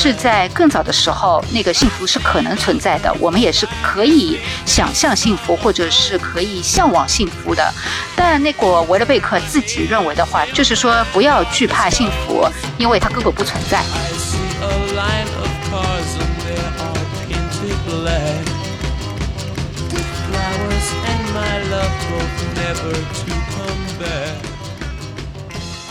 [0.00, 7.74] 是在更早的时候，那个幸福是可能存在的，我们也是可以想象幸福，或者是可以向往幸福的。
[8.14, 12.46] 但那个维勒贝克自己认为的话，就是说不要惧怕幸福，
[12.78, 13.82] 因为它根本不存在。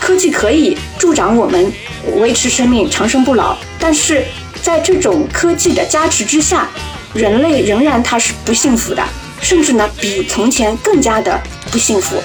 [0.00, 1.70] 科技可以助长我们
[2.16, 4.24] 维持生命、长生不老，但是
[4.62, 6.68] 在这种科技的加持之下，
[7.14, 9.02] 人类仍然他是不幸福的，
[9.40, 12.22] 甚至呢比从前更加的不幸福。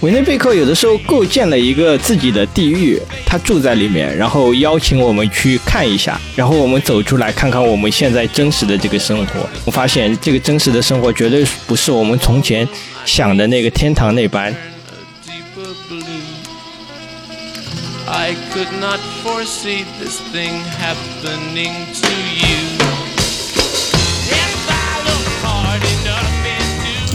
[0.00, 2.98] 维内贝克有的时候构建了一个自己的地狱，
[3.30, 9.48] 他住在里面，然后邀请我们去看一下，然后我们走出来看看我们现在真实的这个生活。
[9.64, 12.68] 我发现这个真实的生活绝对不是我们从前
[13.04, 14.52] 想的那个天堂那般。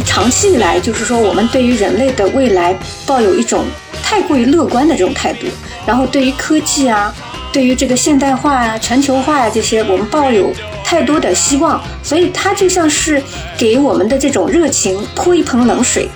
[0.05, 2.73] 长期以来，就是说，我们对于人类的未来
[3.05, 3.65] 抱有一种
[4.01, 5.45] 太过于乐观的这种态度，
[5.85, 7.13] 然后对于科技啊，
[7.51, 10.51] 对于这个现代化啊、全球化啊这些，我们抱有
[10.83, 13.21] 太多的希望，所以它就像是
[13.57, 16.09] 给我们的这种热情泼一盆冷水。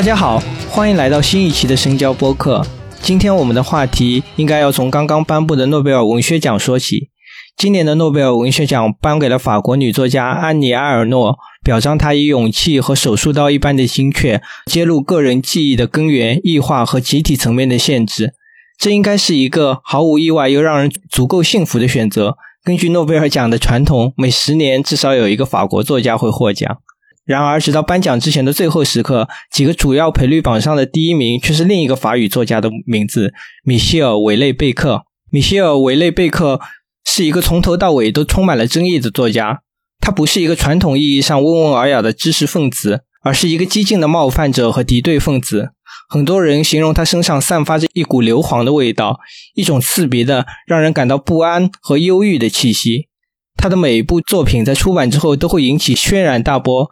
[0.00, 2.64] 大家好，欢迎来到新一期的深交播客。
[3.02, 7.10] 今天我们的话题应该要从刚刚颁布的诺贝尔文学奖说起。
[7.54, 18.32] 今年的诺贝尔文学奖颁给了法国女作家安妮埃尔诺，表彰她以勇气和手术刀一般的精确揭露个人记忆的根源、异化和集体层面的限制。
[18.78, 22.38] 这应该是一个毫无意外又让人足够幸福的选择。
[22.64, 26.78] 根据诺贝尔奖的传统，每十年至少有一个法国作家会获奖。
[27.24, 33.32] 然而，直到颁奖之前的最后时刻，几个主要赔率榜上的第一名却是另一个法语作家的名字——
[33.62, 35.02] 米歇尔·维内贝克。
[35.30, 36.60] 米歇尔·维内贝克
[37.04, 39.60] 是一个从头到尾都充满了争议的作家。
[40.00, 45.70] 他不是一个传统意义上温文尔雅的知识分子，而是一个激进的冒犯者和敌对分子。
[46.08, 49.20] 很多人形容他身上散发着一股硫磺的味道，
[49.54, 53.08] 一种刺鼻的、让人感到不安和忧郁的气息。
[53.56, 56.88] 他的每一部作品在出版之后都会引起轩然大波。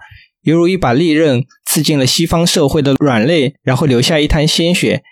[0.48, 5.02] 犹如一把利刃刺进了西方社会的软肋，然后留下一滩鲜血。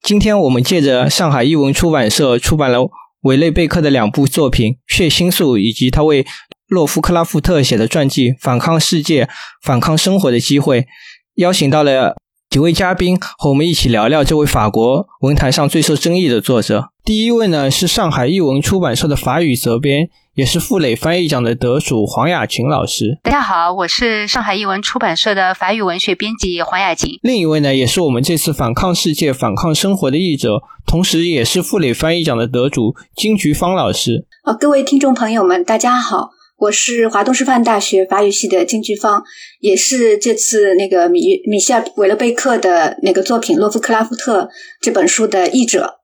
[0.00, 2.88] 今天我们借着上海译文出版社出版了
[3.22, 6.24] 韦内贝克的两部作品《血腥素》以及他为
[6.68, 9.28] 洛夫克拉夫特写的传记《反抗世界，
[9.64, 10.86] 反抗生活》的机会，
[11.34, 12.14] 邀请到了
[12.48, 16.93] 几位嘉宾和我们一起聊聊这位法国文坛上最受争议的作者。
[17.04, 20.08] 第一位呢是上海译文出版社的法语责编。
[20.34, 23.20] 也是傅磊翻译奖的得主黄雅琴老师。
[23.22, 27.20] 大家好，我是上海译文出版社的法语文学编辑黄雅琴。
[27.22, 34.26] 另一位呢，也是我们这次反抗世界、反抗生活的译者，同时也是傅磊翻译奖的得主金菊芳老师。
[34.42, 39.22] 啊，各位听众朋友们，大家好，我是华东师范大学法语系的金菊芳，
[39.60, 44.42] 也是这次那个米米歇尔·韦勒贝克的那个作品《洛夫克拉夫特》
[44.80, 46.00] 这本书的译者。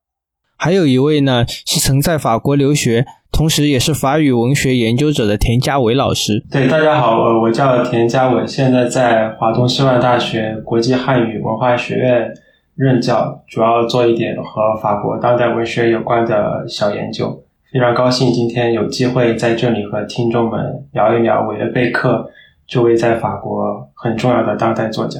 [0.62, 3.06] 还有一位呢，是曾在法国留学。
[3.32, 6.44] 同时，也是法语文学研究者的田家伟老师。
[6.50, 12.31] 对，大家好，我我叫田家伟，现在在华东师范大学国际汉语文化学院
[12.75, 17.43] 任教，主要做一点和法国当代文学有关的小研究。
[17.72, 22.31] 非常高兴今天有机会在这里和听众们聊一聊韦勒贝克
[22.67, 25.19] 这位在法国很重要的当代作家。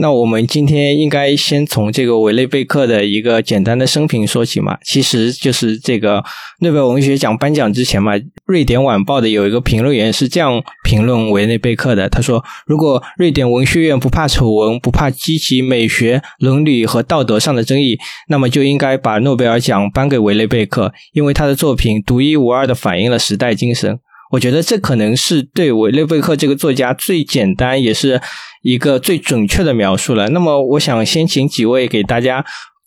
[0.00, 4.78] 那我们今天应该先从这个韦内贝克的一个简单的生平说起嘛。
[4.82, 6.24] 其实就是这个
[6.60, 8.12] 诺贝尔文学奖颁奖之前嘛，
[8.46, 17.98] 瑞典晚报的有一个评论员是这样评论韦内贝克的：他说，如果瑞典文学院不怕丑闻，不怕激起美学、伦理和道德上的争议，
[18.28, 23.98] 那么就应该把诺贝尔奖颁给韦内贝克，因为他的作品独一无二的反映了时代精神。
[24.30, 28.20] 我觉得这可能是对维雷贝克这个作家最简单也是。
[28.62, 30.28] 一个最准确的描述了。
[30.28, 32.44] 那么，我想先请几位给大家，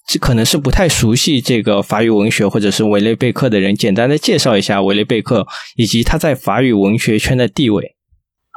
[0.07, 7.95] 这可能是不太熟悉这个法语文学或者是维雷贝克的人，简单的介绍一下维雷贝克以及他在法语文学圈的地位。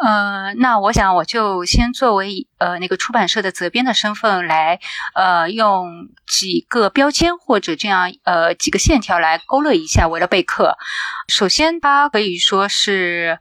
[0.05, 4.79] 呃，那我想我就先作为呃那个出版社的责编的身份来，
[5.15, 10.77] 呃，用几个标签或者这样呃几个线条来勾勒一下维勒贝克。
[11.29, 13.39] 首先，它可以说是，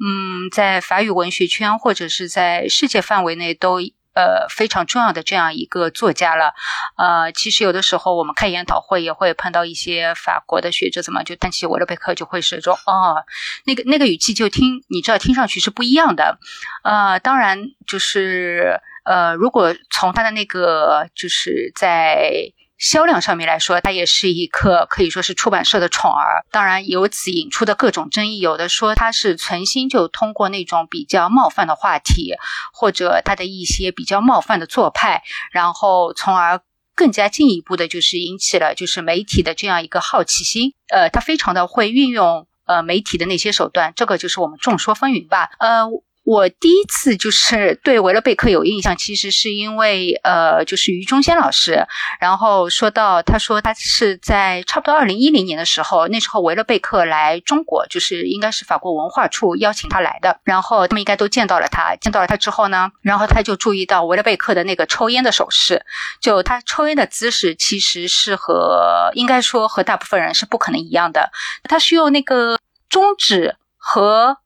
[0.00, 3.78] 嗯，在法语文学圈或者是在世界范围内都。
[4.14, 6.54] 呃，非常重要的这样一个作家了。
[6.96, 13.24] 呃，其实有的时候我们开研讨会也会碰到一些法国的学者，怎么就谈起维勒贝克就会是说，哦，
[13.64, 16.38] 那个那个语气就听，你知道听上去是不一样的。
[16.82, 22.52] 呃，当然就是呃，如果从他的那个就是在。
[22.78, 26.46] 销量上面来说，它也是一个可以说是出版社的宠儿。
[26.52, 32.34] 当然，由此引出的各种争议，有的说他是存心就通过那种比较冒犯的话题，
[32.72, 36.60] 或者他的一些比较冒犯的做派，然后从而
[36.94, 40.74] 更加进一步的，就是引起了就是媒体的这样一个好奇心。
[40.88, 45.50] 呃，他非常的会运用呃媒体的那些手段，这个就是我们众说纷纭吧。
[45.58, 45.88] 呃。
[46.28, 51.86] 我第一次就是对维勒贝克有印象，其实是因为呃，就是于中先老师，
[52.20, 65.86] 然后说到他说他是在差不多二零一零年的时候，那时候维勒贝克来中国，就是应该是法国文化处邀请他来的，然后他们应该都见到了他，见到了他之后呢，然后他就注意到维勒贝克的那个抽烟的手势，
[66.20, 71.30] 就他抽烟的姿势其实是和应该说和大部分人是不可能一样的，
[71.64, 72.58] 他是用那个
[72.90, 74.36] 中指和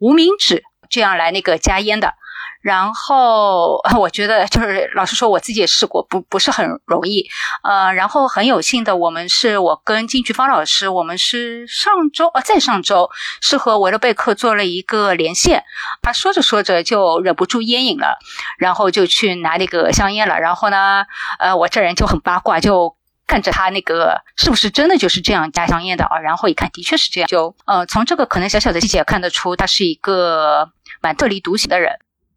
[0.00, 0.64] 无名指。
[0.90, 2.14] 这样来那个加烟的，
[2.60, 7.30] 然后 我觉得 就是老实说，我自己也试过，不不是很容易。
[7.62, 13.08] 呃，然后很有幸的，我们是我跟金菊芳老师，我们是上周呃再上周
[13.40, 15.62] 是和维勒贝克做了一个连线，
[16.02, 18.18] 他说着说着就忍不住烟瘾了，
[18.58, 20.40] 然后就去拿那个香烟了。
[20.40, 21.06] 然后呢，
[21.38, 22.96] 呃，我这人就很八卦，就。
[23.30, 26.18] 看着他那个是不是真的就是这样加香烟的啊？
[26.18, 27.28] 然后一看，的确是这样。
[27.28, 30.68] 就呃，从这个可能小小的细节看得出，他是一个
[31.00, 31.92] 蛮特立独行的人。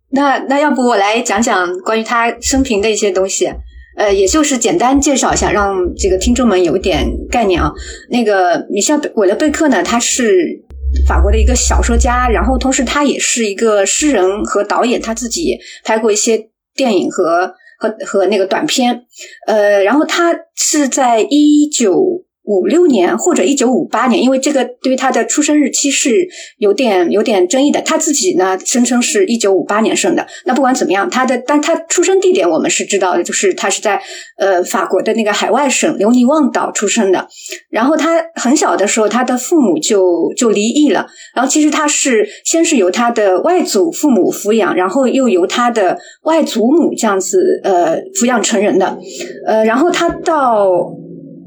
[0.09, 3.51] 那那要不我来讲讲关于他生平的一些东西，
[3.97, 7.71] 呃，也就是简单介绍一下，让这个听众们有点概念啊。
[8.09, 10.63] 那个米歇尔·韦勒贝克呢，他是
[11.07, 17.55] 法国的一个小说家，然后同时他也是一个诗人和导演，他自己拍过一些电影和。
[17.79, 19.03] 和和那个短片，
[19.45, 22.23] 呃，然后他是在一九。
[22.45, 27.81] 五六年或者一九五八年，因为这个对于他的出生日期是有点有点争议的。
[27.81, 30.27] 他自己呢声称是一九五八年生的。
[30.45, 34.01] 那不管怎么样，他的但他出生地点我们是知道的，就是他是在
[34.37, 37.25] 呃法国的那个海外省留尼旺岛出生的。
[37.69, 41.07] 然后他很小的时候，他的父母就就离异了。
[41.33, 48.97] 然后其实他是先是由他的外祖父母抚养，然后又由他的外祖母这样子呃抚养成人的。
[49.47, 50.69] 呃，然后他到。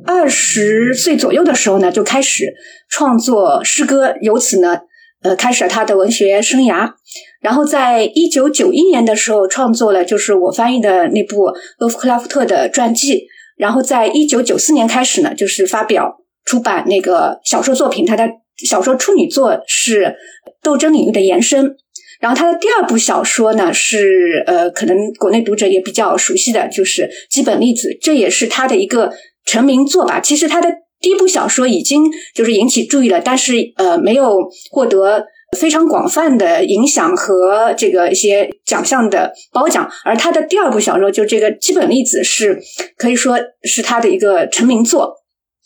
[0.07, 2.55] 二十岁左右的时候呢，就开始
[2.89, 4.81] 创作诗歌，由此呢，
[5.23, 6.93] 呃，开始了他的文学生涯。
[7.41, 13.27] 然后在一九九一年的时候，创作了就是我翻译的那部洛夫克拉夫特的传记。
[13.57, 18.07] 然后在一九九四年开始呢，就是发表出版那个小说作品。
[18.07, 18.29] 他的
[18.65, 20.03] 小说处女作是
[20.63, 21.67] 《斗争领域的延伸》。
[22.21, 29.13] 然后他的第二部小说呢，是呃，可能国内读者也比较熟悉的就是《基本粒子》，这也是他的一个。
[29.47, 30.69] 成名作吧，其实他的
[31.01, 34.39] 第一部小说已经就是引起注意了，但是呃没有
[34.71, 35.25] 获得
[35.57, 42.61] 非常广泛的影响和这个一些奖项的褒奖，而他的第二部小说就这个基本粒子是
[42.99, 45.15] 可以说是他的一个成名作。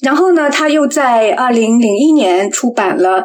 [0.02, 3.22] 然后呢，他又在二零零一年出版了《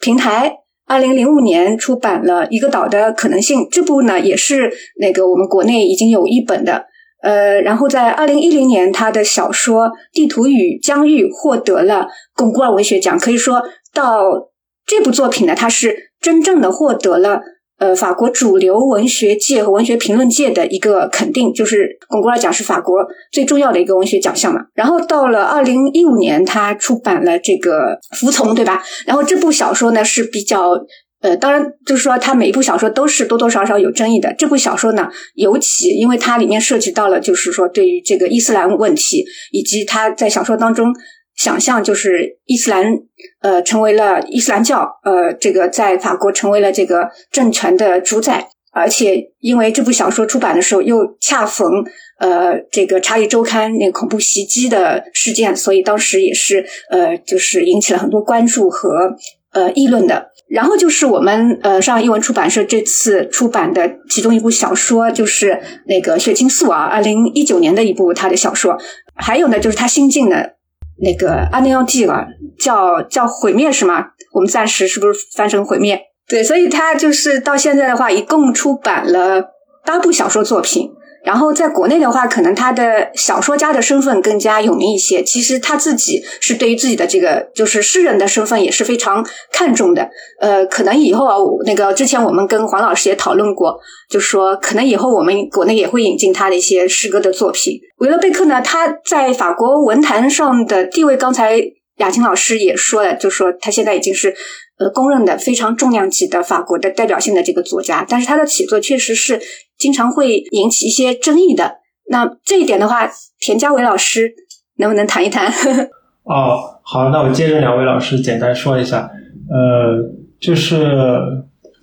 [0.00, 0.50] 平台》，
[0.86, 6.86] 二零零五年出版了一个岛的可能性，这部呢也是那个我们国内已经有一本的。
[7.24, 13.18] 呃，然后在二零一零年，他的小说《地图与疆域》获得了巩固尔文学奖。
[13.18, 13.62] 可以说
[13.94, 14.50] 到
[14.86, 17.40] 这部作品呢，它是真正的获得了
[17.78, 24.60] 呃法国主流文学界和文学评论界的一个肯定，就是巩固尔奖是法国最重要的一个文学奖项嘛。
[24.74, 28.82] 然后到了二零一五年，他出版了这个《服从》，对吧？
[29.06, 30.78] 然后这部小说呢是比较。
[31.24, 34.34] 呃，当然，就是说，他每一部小说都是多多少少有争议的。
[34.36, 40.92] 这部小说呢，尤其因为它里面涉及到了，就是说，对于这个伊斯兰问题，以及他在小说当中
[41.34, 42.98] 想象，就是伊斯兰
[43.40, 48.50] 呃成为了伊斯兰教，呃，这个在法国成为了这个政权的主宰。
[48.74, 51.70] 而且，因为这部小说出版的时候又恰逢
[52.18, 59.14] 呃这个《查理周刊》那恐怖袭击的事件，所以当时也是呃就是引起了很多关注和
[59.52, 60.33] 呃议论的。
[60.54, 68.78] 然后就是我们呃上海译文出版社这次出版的其中一部小说，就是那个《血清素》啊，二零一九年的一部他的小说。
[69.16, 70.54] 还有呢，就是他新进的
[71.02, 72.24] 那个《阿尼奥蒂》啊，
[72.56, 74.10] 叫叫毁灭是吗？
[74.32, 76.00] 我们暂时是不是翻成毁灭？
[76.28, 79.50] 对，所以他就是到现在的话，一共出版了
[79.84, 80.92] 八部小说作品。
[81.24, 85.22] 然后在国内的话，可能他的小说家的身份更加有名一些。
[85.22, 90.08] 其实他自己是对于自己的这个就是诗人的身份也是非常看重的。
[90.38, 93.78] 呃，可能以后啊，那个之前我们跟黄老师也讨论过，
[94.10, 97.80] 就说可能以后我们国内也会引进他的一些诗歌的作品。
[97.98, 101.58] 维勒贝克呢，他在法国文坛上的地位，刚才
[101.96, 104.34] 雅琴老师也说了，就说他现在已经是。
[104.76, 109.40] 呃，公认的非常重量级的法国的代表性的这个作家，但是他的写作确实是
[109.78, 111.76] 经常会引起一些争议的。
[112.10, 114.34] 那这一点的话，田家伟老师
[114.78, 115.46] 能不能谈一谈？
[116.24, 119.08] 哦，好，那我接着两位老师简单说一下。
[119.48, 120.02] 呃，
[120.40, 120.76] 就是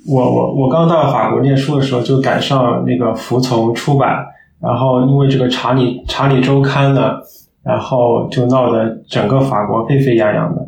[0.08, 4.26] 我我我刚到法国念书的时候，就赶上那个服从出版，
[4.62, 7.14] 然后因为这个《查理查理周刊》呢，
[7.64, 10.62] 然后就闹得整个法国沸沸扬扬的。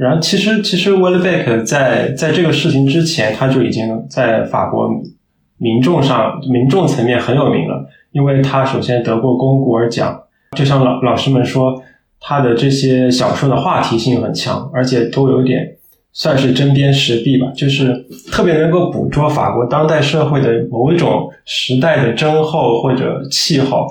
[0.00, 4.88] 然后，其实其实 w i l l b e c k 在在这个事情之前，他就已经在法国
[5.58, 10.18] 民众上民众层面很有名了，因为他首先得过龚古尔奖，
[10.56, 11.82] 就像老老师们说，
[12.18, 15.76] 他的这些小说的话题性很强，而且都有点
[16.14, 23.86] 算是针砭时弊吧，就是特别能够捕捉法国当代社会的某一种时代的征候或者气候。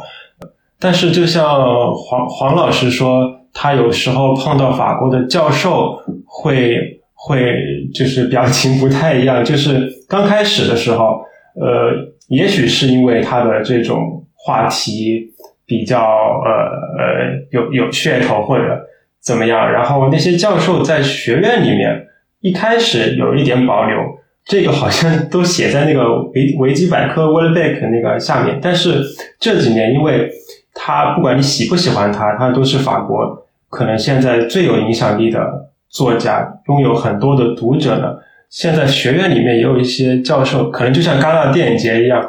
[0.80, 3.36] 但是，就像黄黄老师说。
[3.54, 7.56] 他有时候碰到法国的教授，会会
[7.94, 9.44] 就是表情不太一样。
[9.44, 11.22] 就是刚开始的时候，
[11.56, 11.92] 呃，
[12.28, 15.32] 也许是因为他的这种话题
[15.66, 16.52] 比较呃
[16.98, 18.80] 呃有有噱头或者
[19.22, 22.08] 怎么样，然后那些教授在学院里面
[22.42, 23.98] 一开始有一点保留，
[24.46, 28.58] 这个好像都写在那个维维基百科 w i l b e c k 那个下面。
[28.62, 29.04] 但是
[29.40, 30.32] 这几年因为
[30.82, 38.24] 他不管你喜不喜欢他，他都是法国可能现在最有影响力的作家，拥有很多的读者的。
[38.50, 42.26] 现在学院里面也有一些教授，可能就像戛纳电影节一样，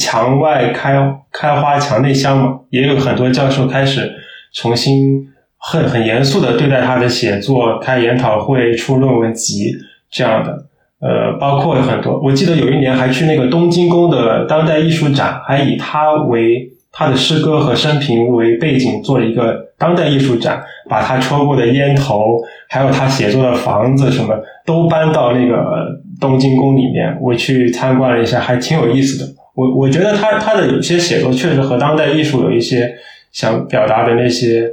[0.00, 0.94] 墙外开
[1.30, 4.12] 开花墙内香嘛，也有很多教授开始
[4.52, 9.72] 重新很很严肃的对待他的写作，开研讨会、出论文集
[10.10, 10.66] 这样的。
[11.00, 16.70] 呃，包括很多，我记得有一年还去那个东京宫的当代艺术展，还以他为。
[16.94, 25.88] 他的诗歌和生平为背景做了一个当代艺术展，把他抽过的烟头，还有他写作的房子什么都搬到那个
[26.20, 27.16] 东京宫里面。
[27.18, 29.32] 我去参观了一下，还挺有意思的。
[29.54, 32.94] 我我觉得他他的有些写作确实和当代艺术有一些
[33.32, 34.70] 想表达的那些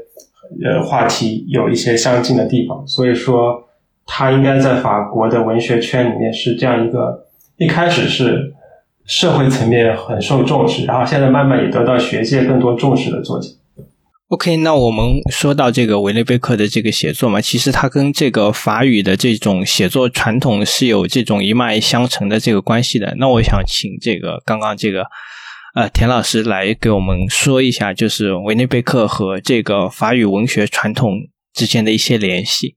[0.62, 2.86] 呃话题有一些相近的地方。
[2.86, 3.64] 所以说，
[4.06, 8.54] 他应该在法国的文学圈里面是这样一个，一开始是。
[9.10, 13.50] 社会层面很受重视，然后现在慢慢也得到学界更多重视的作家。
[14.28, 23.16] OK，那我们说到这个维内贝克的这个写作嘛，其实它跟这个法语的这种写作传统是有这种一脉相承的这个关系的。
[23.18, 25.06] 那我想请这个刚刚这个
[25.74, 31.14] 呃田老师来给我们说一下，就是维内贝克和这个法语文学传统
[31.52, 32.76] 之间的一些联系。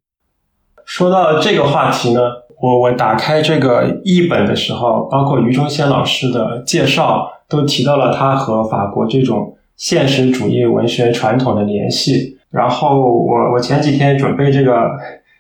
[0.87, 2.21] 说到这个话题呢。
[2.63, 12.39] 我我打开这个译本的时候，包括余中先老师的介绍，都提到了他和法国这种现实主义文学传统的联系。
[12.53, 14.93] 然后我我前几天准备这个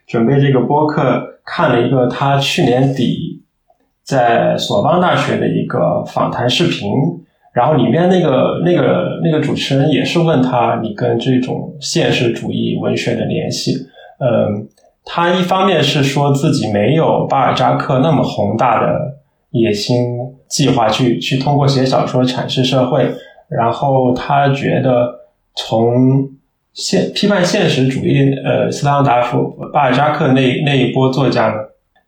[0.09, 3.41] 准备这个播客，看了一个他去年底
[4.02, 6.91] 在索邦大学的一个访谈视频，
[7.55, 13.75] 然后里面那个那个那个主持人也是问他，你跟这种现实主义文学的联系，
[14.19, 14.67] 嗯。
[15.04, 19.18] 他一方面是说自己没有巴尔扎克那么宏大的
[19.50, 19.97] 野心
[20.49, 23.11] 计划去去通过写小说阐释社会，
[23.49, 25.12] 然后他觉得
[25.56, 26.30] 从
[26.73, 31.54] 现批判现实主义，呃，斯汤达夫、巴尔扎克那那一波作家呢，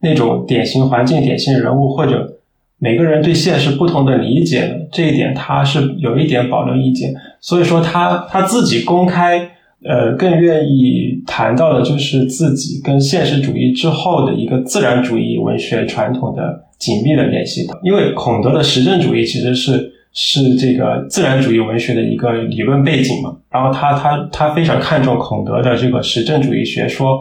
[0.00, 2.38] 那种典型环境、典型人物或者
[2.78, 9.50] 每个人对现实不同的理解呢，这一点他是有一点保留意见，所以说他他自己公开。
[9.86, 17.66] 呃，更愿意谈到的就是自己跟现实主义之后的一个自然主义文学传统的紧密的联系。
[17.82, 23.36] 因为孔德的实证主义其实是是这个自然主义文学的一个理论背景嘛。
[23.50, 27.20] 然后他他他非常看重孔德的这个实证主义学说，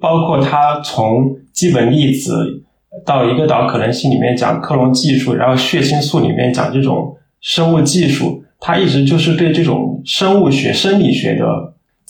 [0.00, 2.64] 包括他从基本粒子
[3.06, 11.44] 到一个岛可能性里面讲克隆技术，然后血清素里面讲这种生物技术，他一直就是对这种生物学、生理学的。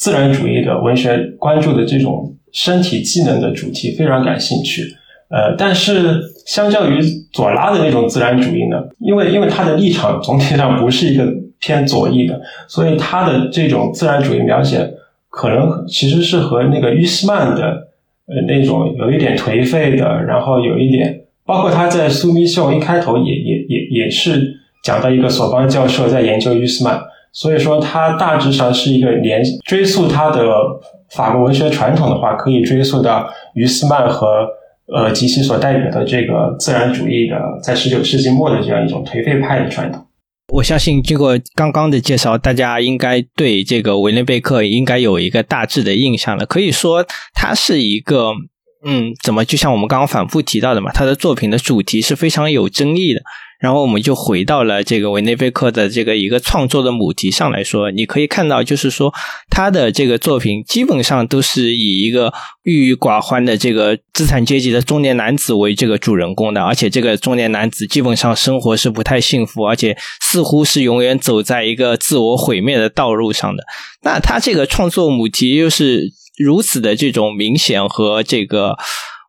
[0.00, 4.82] 自然主义的文学关注的这种身体技能的主题非常感兴趣，
[5.28, 7.02] 呃，但是相较于
[7.34, 14.90] 左拉的那种自然主义呢，因为因为他的立场总体上不是一个偏左翼的，所以他的这种自然主义描写
[15.28, 17.88] 可能其实是和那个于斯曼的
[18.26, 26.98] 呃那种有一点颓废的，然后有一点包括他在《苏密秀》一开头也也也也是讲到一个索邦教授在研究于斯曼，
[27.32, 30.44] 所以说他大致上是一个连追溯他的
[31.14, 34.46] 法国文学传统的话，可以追溯到于斯曼和
[34.92, 40.04] 呃及其所代表的这个自然主义的在十九世纪末的这样一种颓废派的传统。
[40.52, 46.44] 我相信经过刚刚的介绍，大家应该对这个维内贝克应该有一个大致的印象了。
[46.44, 48.32] 可以说，他是一个，
[48.84, 53.20] 嗯，怎么就像我们刚刚反复提到的嘛，他的作品的主题是非常有争议的。
[53.60, 59.12] 然后我们就回到了这个维内贝克的这个一个创作的母题上来说，你可以看到，就是说
[59.50, 73.62] 他的这个作品基本上都是以一个郁郁寡欢的这个资产阶级的中年男子为这个主人公的，而且这个中年男子基本上生活是不太幸福，而且似乎是永远走在一个自我毁灭的道路上的。
[74.02, 78.78] 那他这个创作母题又是如此的这种明显和这个，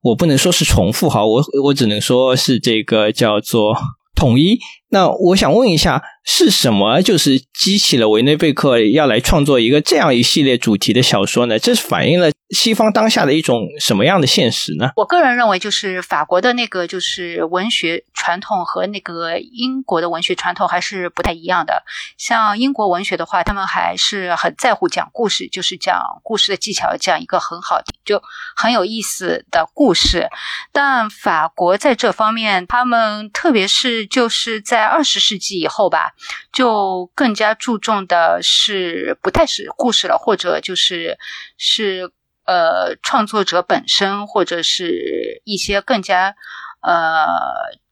[0.03, 3.75] 我不能说是重复哈，我我只能说是这个叫做。
[4.15, 4.59] 统一。
[4.89, 11.57] 那我想问一下，是什么就是激起了维内贝克要来创作一个这样一系列主题的小说呢？
[11.57, 14.91] 这是反映了西方当下的一种什么样的现实呢？
[14.97, 21.83] 我个人认为，就是法国的那个就是文学传统和那个英国的文学传统还是不太一样的。
[22.17, 28.21] 像英国文学的话，他们还是很在乎讲故事，就是讲故事的技巧，讲一个很好就
[28.55, 30.27] 很有意思的故事。
[30.71, 36.11] 但法国在这方面，他们特别是就是在二十世纪以后吧，
[36.51, 41.17] 就更加注重的是不太是故事了，或者就是
[41.57, 42.11] 是
[42.45, 46.35] 呃创作者本身，或者是一些更加
[46.81, 47.27] 呃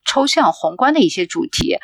[0.06, 1.78] 抽象宏观的一些主题。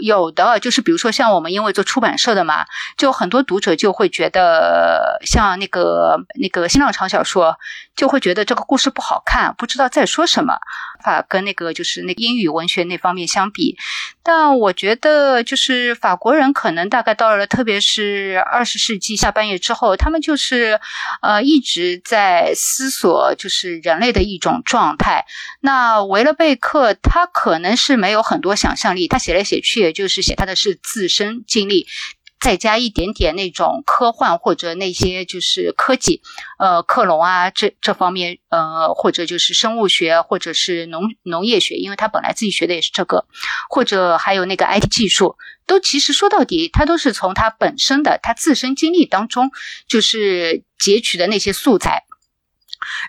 [0.00, 2.66] 有的就是比如说像我们因为做出版社的嘛，
[2.96, 7.58] 就很多读者就会觉得像那个那个新浪潮小说，
[7.98, 10.54] 就会觉得这个故事不好看，不知道在说什么。
[11.02, 13.76] 法跟那个就是那英语文学那方面相比，
[14.22, 20.80] 但我觉得就是法国人可能大概到了，特别是二十世纪下半叶之后，他们就是
[21.22, 25.24] 呃一直在思索就是人类的一种状态。
[25.60, 29.78] 那维勒贝克他可能是没有很多想象力，他写来写去。
[29.78, 31.86] 也就是写他的是自身经历，
[32.40, 36.22] 再加一点点那种科幻或者那些就是科技，
[36.58, 43.26] 呃，克隆啊这这方面，呃，或者就是生物学或者是农农业学，因为他本来自己学的也是这个，
[43.68, 49.50] 或者还有那个 IT 技术，都其实说到底，他都是从他本身的他自身经历当中
[49.88, 52.04] 就是截取的那些素材，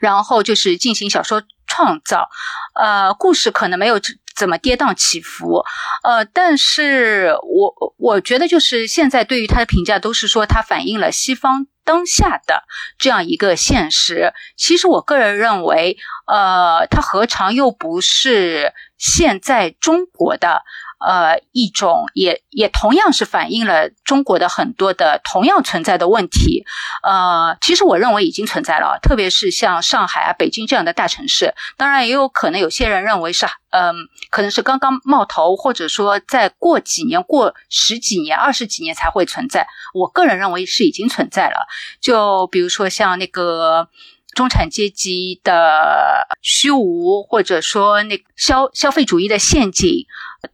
[0.02, 2.30] 然后就是进行小说创造，
[2.74, 4.00] 呃，故事可能没有。
[4.36, 5.64] 怎么跌宕起伏？
[6.04, 12.64] 呃，但是我我觉得就是现在对于他的评价都是说他反映了西方当下的
[12.98, 14.34] 这样一个现实。
[14.56, 20.62] 其实我个人认为，呃，他何尝又不是现在中国的？
[21.00, 26.66] 呃，一种也也同样是反映了中国的很多的同样存在的问题。
[27.04, 31.54] 呃，其实我认为已经存在了，特别是像上海啊、北京这样的大城市。
[31.78, 33.96] 当然，也有可能有些人认为是，嗯，
[34.30, 39.68] 可能是刚刚冒头，或者说再过几年、过十几年、二十几年才会存在。
[39.94, 41.68] 我个人认为是已经存在了。
[42.02, 43.88] 就比如说像那个
[44.36, 50.06] 中产阶级的虚无，或者说那消消费主义的陷阱。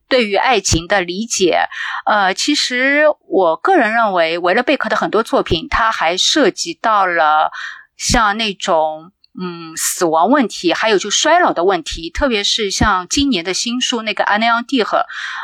[0.07, 1.67] 对于爱情的理解，
[2.05, 7.51] 呃，其实我个人认为，维勒贝克的很多作品，他还涉及到了
[7.95, 14.99] 像那种嗯死亡问题，还有就衰老的问题，特别是像今年的新书那个《安内昂蒂和》，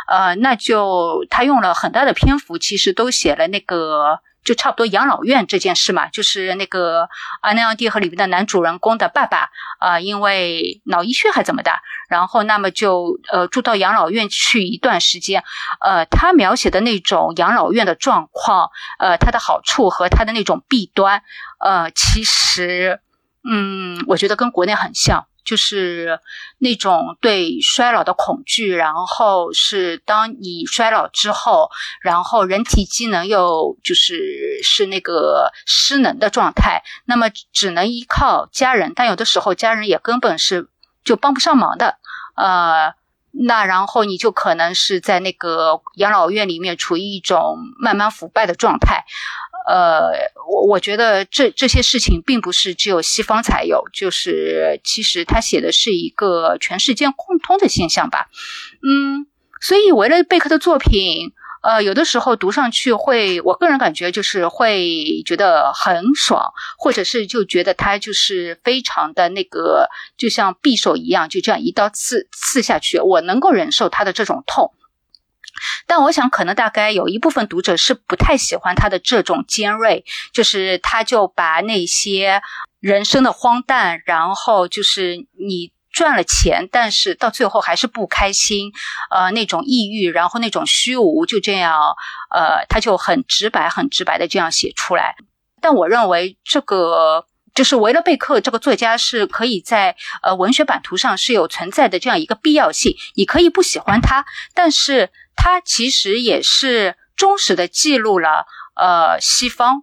[0.07, 4.21] 呃，那就他用了很大的篇幅，其实都写了那个。
[4.43, 7.03] 就差不多养老院这件事嘛，就是那个
[7.41, 9.49] 《阿内昂蒂和里面的男主人公的爸爸
[9.79, 11.71] 啊，因为脑溢血还怎么的，
[12.09, 15.43] 然后那么就呃住到养老院去一段时间，
[15.79, 21.23] 呃，他描写的那种养老院的状况，呃，它的好处和它的那种弊端，
[21.59, 22.99] 呃，其实，
[23.43, 25.25] 嗯，我觉得跟国内很像。
[25.43, 26.19] 就是
[26.59, 31.69] 那种对衰老的恐惧，然后是当你衰老之后，
[32.01, 40.69] 然后人体机能又就是是那个失能的状态，那么只能依靠家人，但有的时候家人也根本是
[41.03, 41.97] 就帮不上忙的，
[42.35, 42.93] 呃，
[43.31, 49.05] 那然后你就可能是在那个养老院里面处于一种慢慢腐败的状态。
[49.67, 50.11] 呃，
[50.49, 58.27] 我我觉得这这些事情并不是只有西方才有，就是其实他写的是一个全世界共通的现象吧。
[58.81, 59.27] 嗯，
[59.61, 74.73] 所以维勒贝克的作品，呃，有的时候读上去会，我个人感觉就是会觉得很爽，或者是就觉得他就是非常的那个，就像匕首一样，就这样一刀刺刺下去，我能够忍受他的这种痛。
[75.87, 82.41] 但我想，可能大概有一部分读者是不太喜欢他的这种尖锐，就是他就把那些
[82.79, 88.71] 人生的荒诞，然后就是你赚了钱，但是到最后还是不开心，
[89.09, 91.79] 呃，那种抑郁，然后那种虚无，就这样，
[92.33, 95.15] 呃，他就很直白、很直白的这样写出来。
[95.61, 102.95] 但我认为，这个就是维勒贝克这个作家是可以在呃文学版图上是有存在的这样一个必要性。
[103.15, 105.09] 你可以不喜欢他，但是。
[105.43, 109.81] 它其实也是忠实的记录了，呃，西方，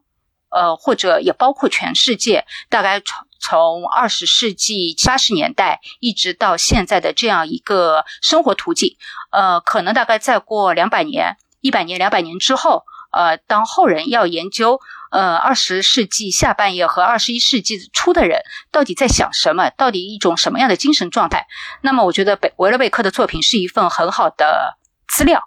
[0.50, 8.96] 呃，或者也包括全世界，大概从从二十世纪八十年代一直到现在的这样一个生活图景，
[9.32, 14.78] 呃，可能大概再过两百年、一百年、两百年之后，呃，当后人要研究，
[15.10, 21.48] 呃，二十世纪下半叶和二十一世纪初的人到底在想什么，到底一种什么样的精神状态，
[21.82, 24.77] 那么我觉得贝维勒贝克的作品是一份很好的。
[25.14, 25.40] 资料，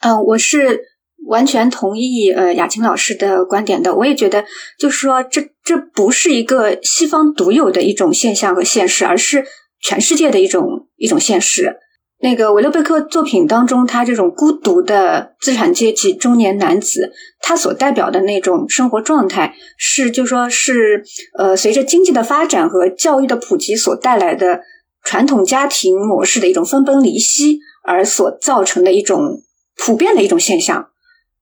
[0.00, 0.82] 嗯，我是
[1.26, 3.94] 完全同意呃雅琴老师的观点的。
[3.94, 4.44] 我也觉得，
[4.78, 9.44] 就是说，这这不是一个西方独有的一种现象和现实，而是
[9.80, 11.76] 全世界的一种一种现实。
[12.22, 21.02] 那个维勒贝克作品当中，他这种孤独的资产阶级中年男子，他所代表的那种生活状态，是就说是
[21.38, 24.60] 呃，随着经济的发展和教育的普及所带来的
[25.02, 27.60] 传统家庭模式的一种分崩离析。
[27.82, 29.42] 而所造成的一种
[29.76, 30.90] 普遍的一种现象，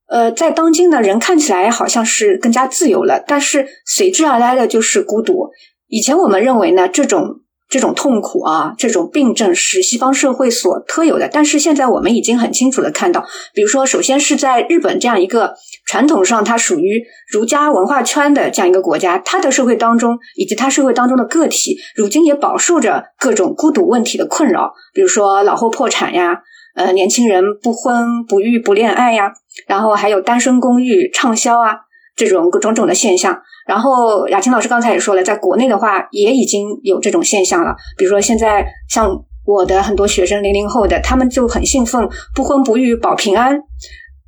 [0.07, 5.51] 呃，在当今呢人看起来好像是更加自由了，但是随之而来的就是孤独。
[5.87, 15.54] 以前我们认为呢，这种这种痛苦啊，这种病症是西方社会所特有的，但是现在我们已经很清楚的看到，比如说，首先是在日本这样一个
[15.87, 24.72] 传统上它属于儒家文化圈的这样一个国家，它的社会当中以及它社会当中的个体，如今也饱受着各种孤独问题的困扰。
[24.94, 26.40] 比如说老后破产呀，
[26.74, 29.33] 呃，年轻人不婚不育不恋爱呀，
[29.66, 31.81] 然后还有单身公寓畅销啊，
[32.18, 33.40] 这种种种的现象。
[33.66, 37.76] 然后雅琴老师刚才也说了，在国内的话也已经有这种现象了。
[37.96, 43.61] 比如说现在像我的很多学生零零后的，他们就很信奉不婚不育保平安。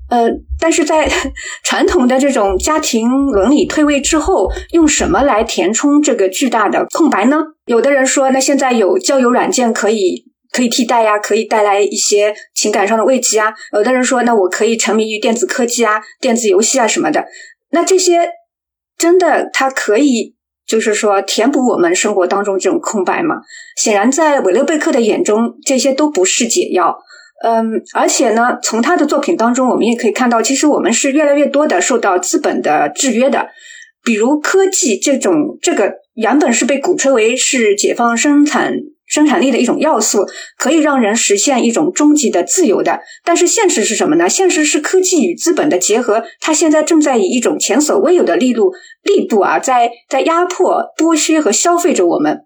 [0.08, 0.28] 呃，
[0.60, 1.08] 但是在
[1.64, 7.42] 传统的这种家庭伦理退位之后，用什么来填充这个巨大的空白呢？
[7.66, 10.30] 有的人说，那现在有交友软件可以。
[10.52, 13.54] 可以替代呀，可以带来一些情感上的慰藉啊。
[13.72, 17.24] 有的人说，那我可以沉迷于电子科技啊、电子游戏啊什么的。
[17.70, 18.30] 那这些
[18.98, 20.34] 真的，它可以
[20.66, 23.36] 就是说填补我们生活当中这种空白吗？
[23.76, 26.98] 显然，在韦勒贝克的眼中，这些都不是解药。
[27.42, 33.48] 嗯，而且呢，从他的作品当中，我们也可以看到，其实我们是越来越多的受到资本的制约的。
[34.04, 38.74] 比如科技这种，这个原本是被鼓吹为是解放生产。
[39.10, 40.24] 生产力的一种要素，
[40.56, 43.00] 可以让人实现一种终极的自由的。
[43.24, 44.28] 但是现实是什么呢？
[44.28, 52.42] 现实是科技与资本的结合，它现在正在以一种前所未有的力度力度啊，在在压迫、剥削和消费着我们。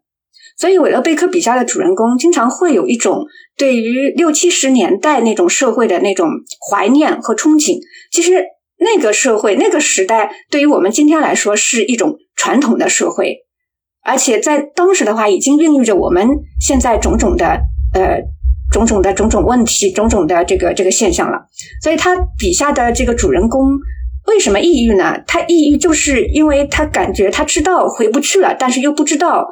[0.56, 3.26] 所以，韦勒贝克笔下的主人公经常会有一种
[3.58, 6.30] 对于六七十年代那种社会的那种
[6.70, 7.80] 怀念和憧憬。
[8.12, 8.44] 其实，
[8.78, 13.38] 那个社会、那个时代，对于我们今天来说，是一种传统的社会。
[14.04, 16.28] 而且在当时的话，已经孕育着我们
[16.60, 17.46] 现在种种的
[17.94, 18.20] 呃
[18.70, 21.46] 种种的种种问题、种种的这个这个现象了。
[21.82, 23.62] 所以他笔下的这个主人公
[24.26, 25.18] 为什么抑郁呢？
[25.26, 29.48] 他抑郁就是因为他感觉他知道回不去了，但是又不知道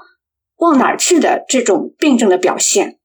[0.58, 2.98] 往哪儿去的这种病症的表现。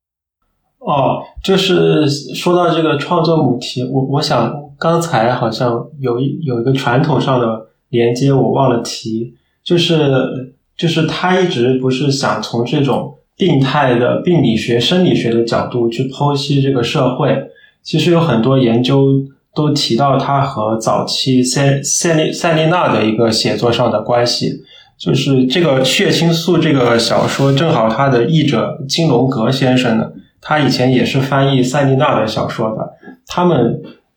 [0.79, 9.33] 哦，就是说到这个创作母题，我我想刚才好像有一有一个传统上的连接，我忘了提，
[9.63, 10.56] 就是。
[10.77, 17.35] 就是他一直不是想从这种病态的病理学、生理学的角度去剖析这个社会。
[17.81, 19.07] 其实有很多研究
[19.55, 24.61] 都提到他和早期塞塞利塞利娜的一个写作上的关系。
[24.99, 30.11] 就是这个《血清素》这个小说，正好他的译者金龙格先生呢，
[30.41, 32.93] 他以前也是翻译塞利娜的小说的。
[33.25, 33.57] 他们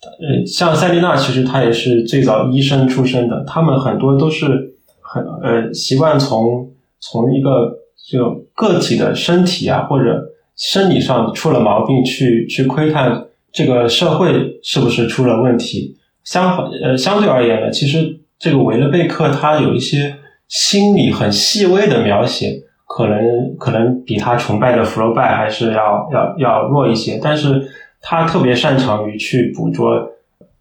[0.03, 3.44] 呃，像塞利娜，其实他也是最早医生出身的。
[3.46, 4.69] 他们很多都是。
[5.12, 6.70] 很呃，习惯从
[7.01, 10.25] 从一个就个体的身体啊，或者
[10.57, 15.96] 生理上出了毛病，去去窥探这个社会是不是出了问题。
[16.23, 20.14] 相呃相对而言呢，其实这个维勒贝克他有一些
[20.46, 27.18] 心理很细微的描写，可能可能比他崇拜的福楼拜还是要要要弱一些。
[27.23, 27.68] 但是
[28.01, 30.09] 他特别擅长于去捕捉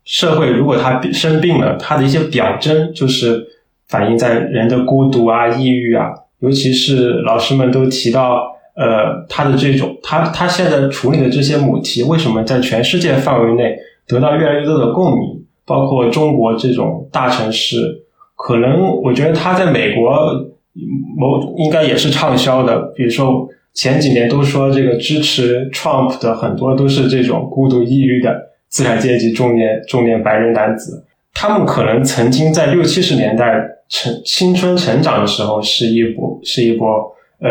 [0.06, 3.46] 社会如果他生病了，他的一些表征就是
[3.90, 8.44] 反映在人的孤独啊、抑郁啊，尤其是老师们都提到，
[8.76, 13.76] 呃，他的这种他他现在处理的这些母题，为什么在全世界范围内
[14.08, 15.44] 得到越来越多的共鸣？
[15.66, 18.04] 包括中国这种大城市，
[18.36, 20.12] 可能我觉得他在美国
[21.18, 28.50] 某应该也是畅销的，比如说前几年都说这个支持 Trump 的很多都是这种孤独抑郁的。
[28.70, 36.88] 资产阶级中年中年白人男子，他们可能曾经在六七十年代成青春成长的时候，是一波是一波
[37.40, 37.50] 呃，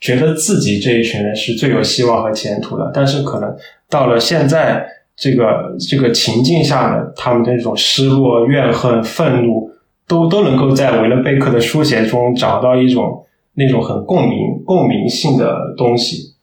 [0.00, 2.90] 觉得自己这一群人是最有希望和前途的。
[2.92, 3.54] 但是可能
[3.88, 4.84] 到了现在
[5.16, 9.70] 这个这个情境下呢，他们的那种失落、怨恨、愤怒，
[10.08, 16.34] 都都能够在维勒贝克的书写中找到一种那种很共鸣、共鸣性的东西。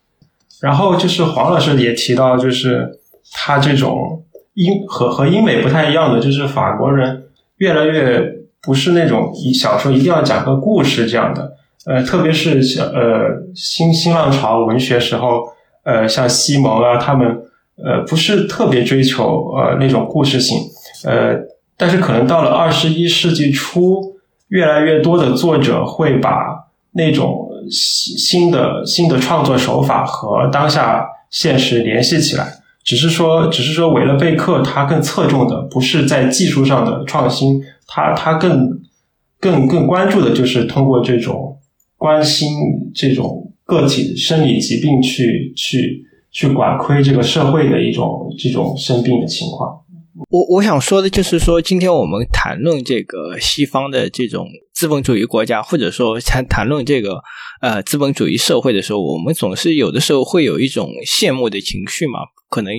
[0.61, 2.99] 然后就是黄老师也提到，就是。
[3.35, 4.21] 他这种
[4.53, 7.23] 英和和英美不太一样的，就是法国人
[7.57, 11.53] 越来越不是那种以小说一定要讲个故事这样的，
[11.85, 15.43] 呃，特别是像呃新新浪潮文学时候，
[15.83, 17.27] 呃，像西蒙啊，他们
[17.75, 20.57] 呃不是特别追求呃那种故事性，
[21.03, 21.37] 呃，
[21.75, 24.15] 但是可能到了二十一世纪初，
[24.47, 32.59] 越来越多的作者会把那种新新的新的创作手法和当下现实联系起来。
[32.85, 37.63] 只是说，只是说，维勒贝克他更侧重的不是在技术上的创新，
[37.95, 38.81] 他他更
[39.39, 41.59] 更更关注的就是通过这种
[41.95, 42.49] 关心
[42.95, 49.81] 这种个体生理疾病去去去管窥这个社会的一种这种生病的情况。
[50.29, 57.21] 我我想说的就是说，今天我们谈论这个西方的这种资本主义国家，或者说谈谈论这个
[57.61, 62.19] 呃资本主义社会的时候，我们总是有的时候会有一种羡慕的情绪嘛。
[62.53, 62.71] 可能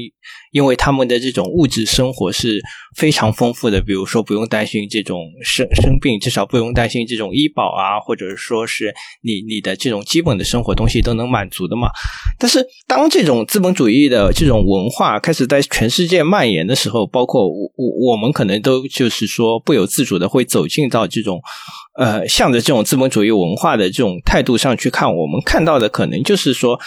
[0.52, 2.62] 因为他们的这种物质生活是
[2.96, 11.88] 非常丰富的，比如说不用担心这种生生病，至少不用担心这种医保啊，或者说是你你的这种基本的生活东西都能满足的嘛。
[12.38, 21.40] 但是当这种资本主义的这种文化开始在全世界蔓延的时候，包括我我我们可能都就是说不由自主的会走进到这种
[21.98, 26.78] 呃向着这种资本主义文化的这种态度上去看，我们看到的可能就是说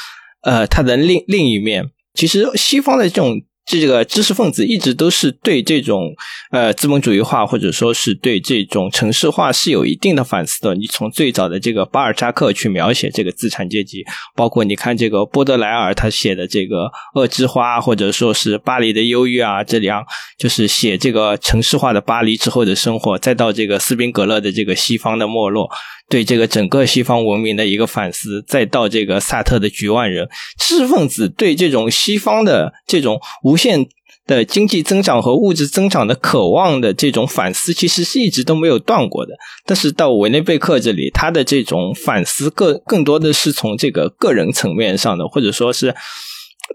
[0.44, 1.92] 呃它的另另一面。
[2.18, 6.16] 其实，西方的这种这个知识分子一直都是对这种
[6.52, 10.74] 呃资本主义化，或者说是对这种城市化是有一定的反思的。
[10.74, 20.04] 你从最早的这个巴尔扎克去描写这个资产阶级，包括你看这个波德莱尔他写的这个《恶之花》，或者说是《巴黎的忧郁》啊，这两
[20.40, 25.70] 就是写这个城市化的巴黎之后的生活，再到这个斯宾格勒的这个西方的没落。
[26.10, 30.26] 对这个整个西方文明的一个反思，再到这个萨特的《局外人》，
[30.58, 33.88] 知识分子对这种西方的这种无限
[34.26, 39.34] 的经济增长和物质增长的渴望的这种反思，其实是一直都没有断过的。
[39.66, 45.94] 但是到维内贝克这里，他的这种反思更更多的是从这个个人层面上的，或者说是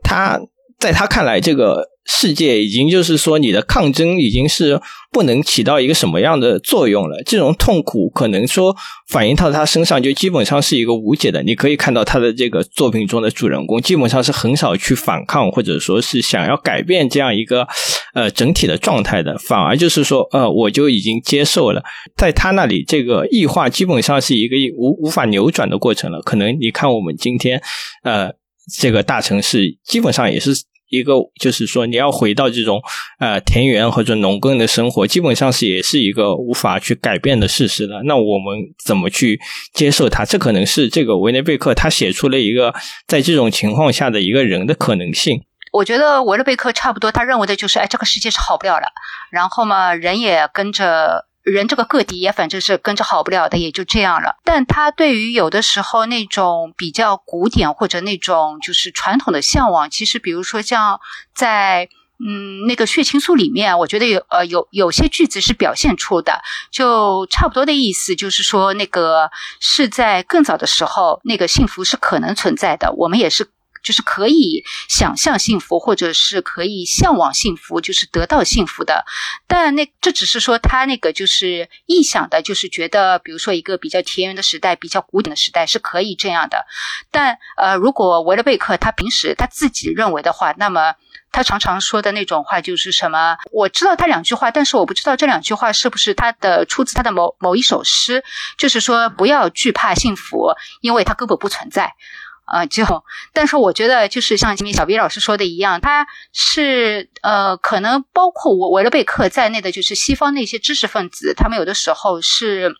[0.02, 0.40] 他
[0.78, 1.91] 在他看来这个。
[2.04, 4.80] 世界已经就是说，你的抗争已经是
[5.12, 7.22] 不能起到一个什么样的作用了。
[7.24, 8.74] 这种痛苦可能说
[9.08, 11.42] 反映到他身上，就基本上是一个无解的。
[11.44, 17.68] 你可以看到他的这个作品中的主人公，基本上是很少去反抗，或者说是想要改变这样一个
[18.14, 19.38] 呃整体的状态的。
[19.38, 21.82] 反而就是说，呃，我就已经接受了。
[22.16, 26.20] 在他那里，这个异化基本上是一个无无法扭转的过程了。
[26.22, 27.62] 可能你看我们今天
[28.02, 28.30] 呃
[28.76, 30.52] 这个大城市，基本上也是。
[30.92, 32.82] 一个就是说，你要回到这种
[33.18, 38.02] 呃田园或者农耕的生活，基本上是也是一个无法去改变的事实了。
[38.04, 39.40] 那我们怎么去
[39.72, 40.26] 接受它？
[40.26, 42.74] 这可能是这个维内贝克他写出了一个
[43.06, 45.42] 在这种情况下的一个人的可能性。
[45.72, 48.86] 我觉得维勒贝克差不多，他认为的就是，哎，这个世界是好不了了，
[49.30, 51.26] 然后嘛，人也跟着。
[51.42, 54.36] 人这个个体也反正是跟着好不了的，也就这样了。
[54.44, 61.00] 但他对于有的时候那种比较古典或者那种就是传统的向往，其实比如说像
[61.34, 61.88] 在
[62.24, 73.50] 嗯那个血清素里面，我觉得有呃有有些句子是表现出的，就差不多的意思，就是说那个是在更早的时候，那个幸福是可能存在的，我们也是。
[73.82, 79.04] 就是可以想象幸福，或者是可以向往幸福，就是得到幸福的。
[79.46, 86.66] 但那这只是说他那个就是臆想的，就是觉得，比如说一个比较田园的时代，比较古典的时代是可以这样的。
[87.10, 90.94] 但呃，如果维勒贝克他平时他自己认为的话，那么
[91.30, 93.36] 他常常说的那种话就是什么？
[93.50, 98.22] 我知道他两句话，但是我不知道这两句话是不是他的出自他的某某一首诗，
[98.56, 101.94] 就是说不要惧怕幸福，因为它根本不存在。
[102.44, 102.84] 啊，就，
[103.32, 112.74] 但是我觉得就是像今天小 B 老师说的一样，他是呃，可能包括我维勒贝克在内的，就是西方那些知识分子，他们有的时候是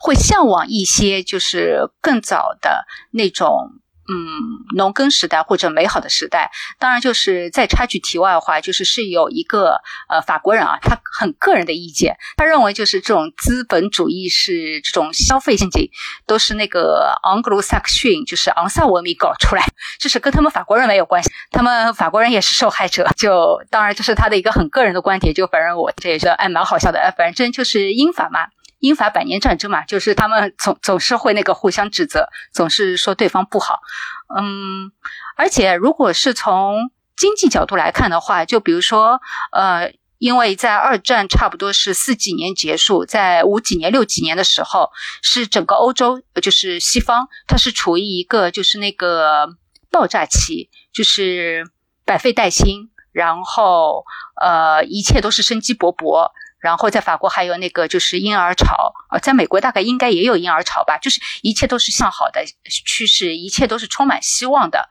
[0.00, 3.80] 会向往一些就是更早的那种。
[4.08, 15.90] 嗯，农耕时代或者美好的时代，当然就是再插句题外话，就是是有一个呃法国人啊，他很个人的意见，他认为就是这种资本主义是这种消费陷阱，
[16.26, 19.66] 都是那个昂格鲁萨克逊，就是昂萨文明搞出来，
[19.98, 23.08] 就是跟他们法国人没有关系，他们法国人也是受害者。
[23.16, 28.46] 就当然这是他的一个很个人的观点，就反正我这也是哎蛮好笑的，反正就是英法嘛。
[28.78, 33.80] 英法百年战争嘛，就是他们总总是会那个互相指责，总是说对方不好。
[34.38, 34.92] 嗯，
[35.36, 39.20] 而且如果是从经济角度来看的话，就比如说，
[39.52, 44.90] 呃，因为在二战差不多是四几年结束，在五几年、六几年的时候，
[45.22, 49.48] 是整个欧洲，就是西方，它是处于一个就是那个
[49.90, 51.64] 爆炸期，就是
[52.04, 54.04] 百废待兴，然后
[54.38, 56.30] 呃，一切都是生机勃勃。
[56.58, 64.88] 然后在法国还有那个就是婴儿潮，呃，在美国大概应该也有婴儿潮吧，就是一切都是向好的趋势，一切都是充满希望的，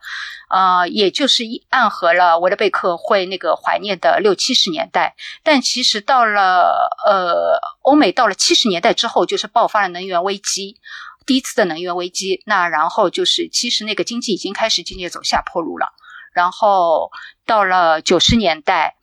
[0.48, 5.16] 呃，也就是暗合了维勒贝克会那个怀念的六七十年代。
[5.42, 10.76] 但其实到了呃欧美到了七十年代之后，就是爆发了能源危机，
[11.26, 12.42] 第一次的能源危机。
[12.46, 15.88] 那然后就是其实那个经济已经开始渐渐走下坡路了。
[16.32, 17.10] 然后
[17.44, 18.94] 到了九十年代。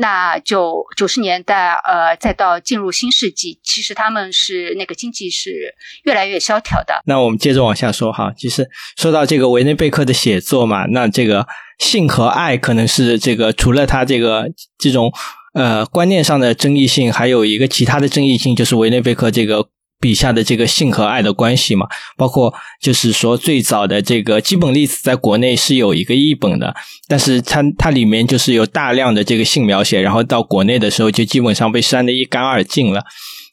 [0.00, 7.02] 那就九十年代，呃，再到进入新世纪，其实他们是那个经济是越来越萧条的。
[7.04, 11.46] 那我们接着往下说哈，其实说到这个维内贝克的写作嘛，那这个
[11.78, 14.46] 性和爱可能是这个除了他这个
[14.78, 15.12] 这种
[15.52, 19.68] 呃观念上的争议性，还有一个其他的争议性，就是维内贝克这个。
[20.00, 21.86] 笔下的这个性和爱的关系嘛，
[22.16, 26.74] 包括就是说最早的这个基本例子，在国内是有一个译本的，
[27.06, 33.04] 但是它它里面就是有大量的这个性描写，然后到国内的时候就基本上被删的一干二净了。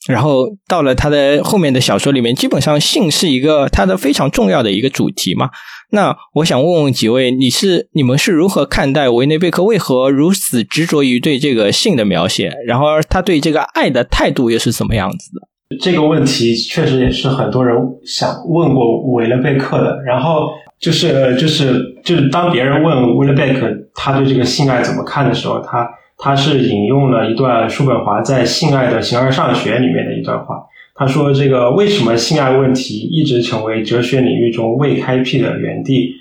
[0.08, 5.50] 然后到了他的后面的小说里面，基本上性是一个他的非常重要的一个主题嘛。
[5.90, 15.47] 那我想问问几位，你是你们是如何看待维内贝克为何如此执着于对这个性的描写，然后他对这个爱的态度又是怎么样子的？
[15.80, 17.76] 这个问题确实也是很多人
[18.06, 20.02] 想问过维勒贝克的。
[20.04, 20.50] 然后
[20.80, 30.64] 就是就是就是当别人问维勒贝克他对这个性爱怎么看的时候，他他是引用了一段叔本华在《性爱的形而上学》里面的一段话。
[30.96, 36.12] 他说：“这个为什么性爱问题一直成为哲学领域中未开辟的园地？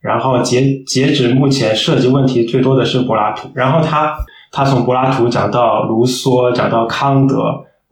[0.00, 3.48] 然后截截止目前涉及问题最多的是柏拉图。
[3.54, 4.16] 然后他
[4.50, 7.36] 他从柏拉图讲到卢梭，讲到康德。”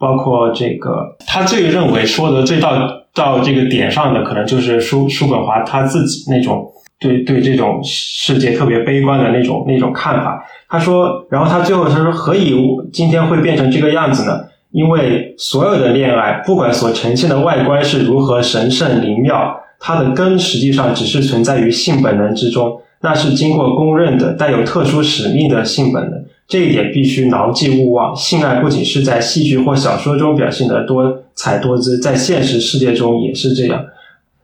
[0.03, 2.73] 包括这个，他最认为说的最到
[3.15, 6.67] 到这个点上的，可能就是叔叔本华他自己那种
[6.99, 10.45] 对对这种世界特别悲观的那种那种看法。
[10.69, 12.53] 他说，然后他最后他说，何以
[12.93, 14.41] 今天会变成这个样子呢？
[14.73, 26.25] 因为所有的恋爱，不管所呈现的外观是如何神圣灵妙，它的根实际上只是存在于性本能之中，那是经过公认的带有特殊使命的性本能。
[26.53, 28.15] 这一点必须牢记勿忘。
[28.15, 33.83] 性爱不仅是在戏剧或小说中表现的多彩多姿，在现实世界中也是这样。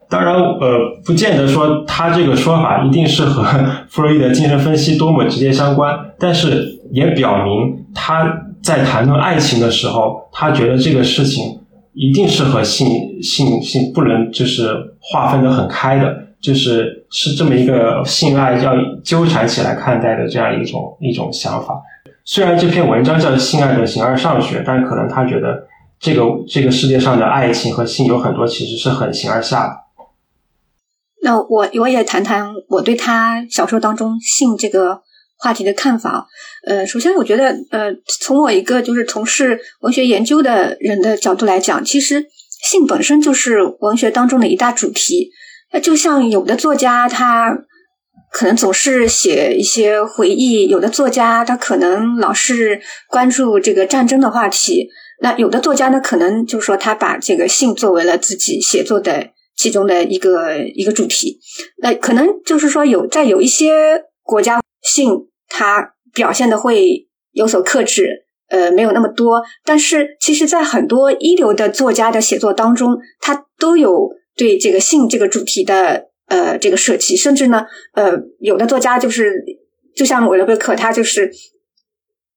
[0.09, 3.45] 当然，呃，不见得说他这个说法一定是和
[3.91, 11.61] 弗洛伊德精神分析多么直接相关，但是也表明他在谈论爱情的时候，他觉得这个事情
[11.93, 12.89] 一定是和性
[13.23, 16.25] 性性不能就是划分的很开的。
[16.41, 21.75] 就是是这么一个性爱要纠缠起来看待的这样一种一种想法。
[22.31, 25.67] 虽然这篇文章叫《性爱的形而上学》，但可能他觉得
[25.99, 29.73] 这个这个世界上的爱情和性有很多其实是很形而下的。
[31.23, 35.01] 那我我也谈谈我对他小说当中性这个
[35.39, 36.27] 话题的看法。
[36.67, 42.27] 呃，首先我觉得，呃，从我一个就是从事文学研究的人的角度来讲，其实
[42.63, 45.31] 性本身就是文学当中的一大主题。
[45.73, 47.57] 那就像有的作家，他
[48.31, 54.89] 可能总是写一些回忆；有的作家，他可能老是关注这个战争的话题。
[55.21, 61.41] 那有的作家呢，可能就是说他把这个性作为了自己写作的其中的一个一个主题。
[61.83, 69.43] 那可能就是说有在有一些国家，性它表现的会有所克制，呃，没有那么多。
[69.65, 74.17] 但是其实，在很多一流的作家的写作当中，他都有。
[74.39, 79.45] 对这个性这个主题的呃这个设计，甚至呢呃有的作家就是
[79.95, 81.31] 就像韦勒贝克，他就是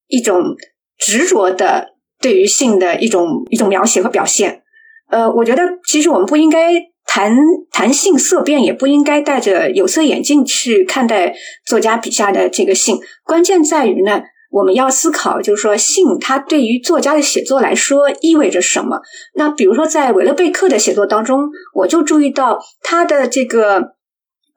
[0.08, 0.56] 一种
[0.98, 4.64] 执着的对于性的一种一种描写和表现。
[5.10, 6.74] 呃，我觉得其实我们不应该
[7.06, 7.36] 谈
[7.72, 11.36] 谈性色变，也不应该戴着有色眼镜去看待
[11.66, 13.00] 作家笔下的这个性。
[13.26, 14.22] 关键在于呢，
[14.52, 18.99] 我们要思考，就是说性它对于作家的写作来说意味着什么。
[19.34, 23.93] 那比如说在韦勒贝克的写作当中，我就注意到他的这个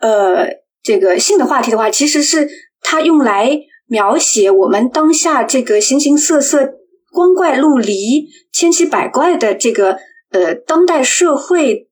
[0.01, 0.49] 呃
[0.82, 2.49] 这个性的话题的话，其实是
[2.82, 6.74] 他用来描写我们当下这个形形色色、
[7.12, 9.99] 光怪陆离、千奇百怪的这个
[10.30, 11.88] 呃当代社会。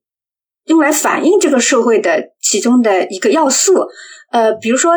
[0.67, 3.85] 用来反映这个社会的其中的一个要素，
[4.31, 4.95] 呃，比如说，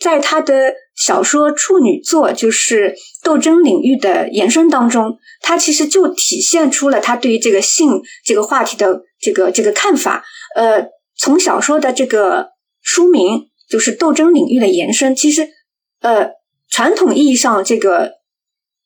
[0.00, 10.24] 在他的小说处女作就是斗争领域的延伸当中，他其实就体现出了他对于这个性这个话题的这个这个看法。
[10.54, 12.50] 呃，从小说的这个
[12.82, 15.48] 书名就是斗争领域的延伸，其实，
[16.00, 16.30] 呃，
[16.68, 18.12] 传统意义上这个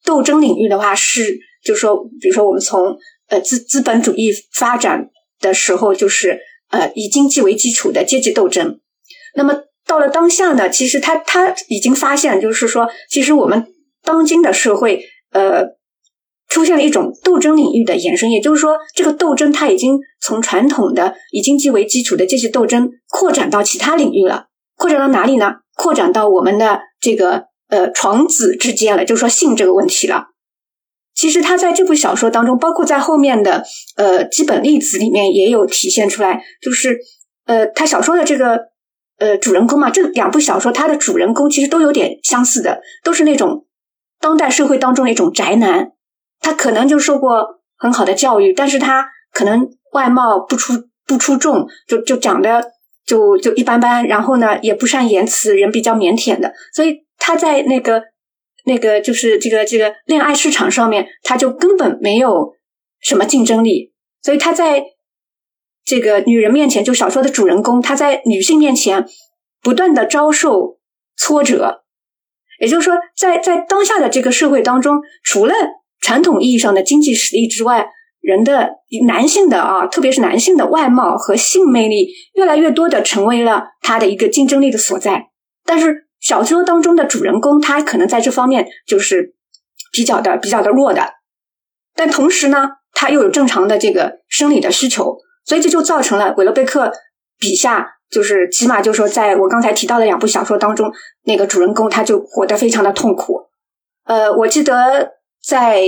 [0.05, 2.97] 斗争领域的话是，就是说，比如说我们从
[3.29, 5.11] 呃资资本主义发展。
[5.39, 6.41] 的时候，就是
[6.71, 8.81] 呃以经济为基础的阶级斗争。
[9.35, 13.67] 那么到了当下呢，其实他他已经发现，就是说，其实我们
[14.03, 15.77] 当今的社会呃
[16.49, 24.47] 出现了一种斗争领域的延伸，也就是说，这个斗争它已经从传统的以经济为基础的阶级斗争扩展到其他领域了。
[24.77, 25.57] 扩展到哪里呢？
[25.77, 30.27] 扩展到我们的这个呃床子之间了，就是说性这个问题了。
[31.15, 33.65] 其实他在这部小说当中，包括在后面的
[33.97, 36.99] 呃基本例子里面也有体现出来，就是
[37.47, 38.69] 呃他小说的这个
[39.19, 43.67] 呃主人公嘛，这两部小说它的主人公其实都有点相似的，都是那种
[44.21, 45.93] 当代社会当中的一种宅男，
[46.41, 50.73] 他可能就受过很好的教育，但是他可能外貌不出
[51.07, 52.73] 不出众，就就长得
[53.07, 58.03] 就就一般般，然后呢也不善言辞，人比较腼腆的，所以他在那个。
[58.69, 62.53] 那个就是这个这个恋爱市场上面，他就根本没有
[62.99, 64.83] 什么竞争力，所以他在
[65.87, 69.07] 这个女人面前，就小说的主人公，他在女性面前
[69.63, 70.79] 不断的遭受
[71.17, 71.85] 挫折。
[72.61, 75.55] 也就是说，在在当下的这个社会当中，除了
[76.01, 77.89] 传统意义上的经济实力之外，
[78.21, 78.73] 人的
[79.07, 85.29] 男性的啊，特别是男性的外貌和性魅力，越来越多的成为了他的一个竞争力的所在。
[85.65, 86.05] 但是。
[86.19, 89.35] 小说当中的主人公，他可能在这方面就是
[89.93, 91.13] 比较的比较的弱的，
[91.95, 96.93] 但同时呢，他又有正常的这个生理的需求，所以这就造成了韦勒贝克
[97.39, 100.93] 笔下，就是起码就是说，在我刚才提到的两部小说当中，
[101.25, 103.47] 那个主人公他就活得非常的痛苦。
[104.05, 105.87] 呃，我记得在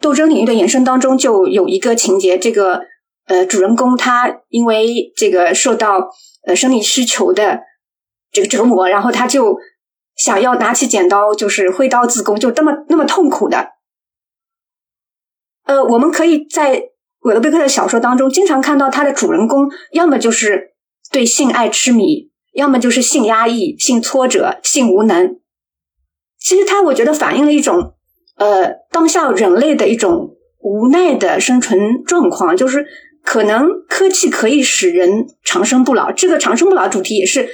[0.00, 2.82] 斗争领域的衍生当中，就有一个情节，这个
[3.26, 6.10] 呃主人公他因为这个受到
[6.46, 7.60] 呃生理需求的。
[8.32, 9.56] 这个折磨，然后他就
[10.16, 13.68] 想要拿起剪刀，就是挥刀自宫，就这么那么痛苦的。
[15.66, 16.82] 呃，我们可以在
[17.24, 20.74] 韦勒贝克的小说当中经常看到他的主人公，要么就是
[21.10, 25.36] 对性爱痴迷，要么就是性压抑、性挫折、性无能。
[26.38, 27.94] 其实他我觉得反映了一种
[28.36, 32.86] 呃当下人类的一种无奈的生存状况，就是
[33.22, 37.48] 可能科技可以使人长生不老，这个长生不老主题也是。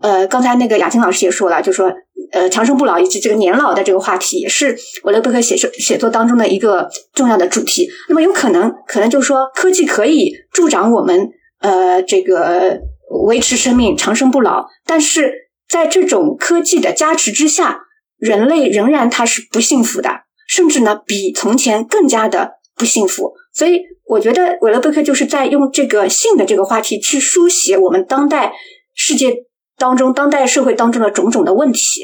[0.00, 1.90] 呃，刚才那个雅琴老师也说了，就说
[2.34, 7.88] 呃长生不老以及这个年老的这个话题，也是我勒贝克写作写作当中的一个重要的主题。
[8.08, 11.30] 那么有可能，可能就是说科技可以助长我们
[11.60, 12.80] 呃这个
[13.26, 15.32] 维持生命、长生不老，但是
[15.68, 17.82] 在这种科技的加持之下，
[18.18, 20.10] 人类仍然他是不幸福的，
[20.48, 23.32] 甚至呢比从前更加的不幸福。
[23.52, 28.52] 所以我觉得韦勒贝克就是在用这个性的这个话题去书写我们当代
[28.94, 29.44] 世界。
[29.76, 32.02] 当中，当代社会当中的种种的问题，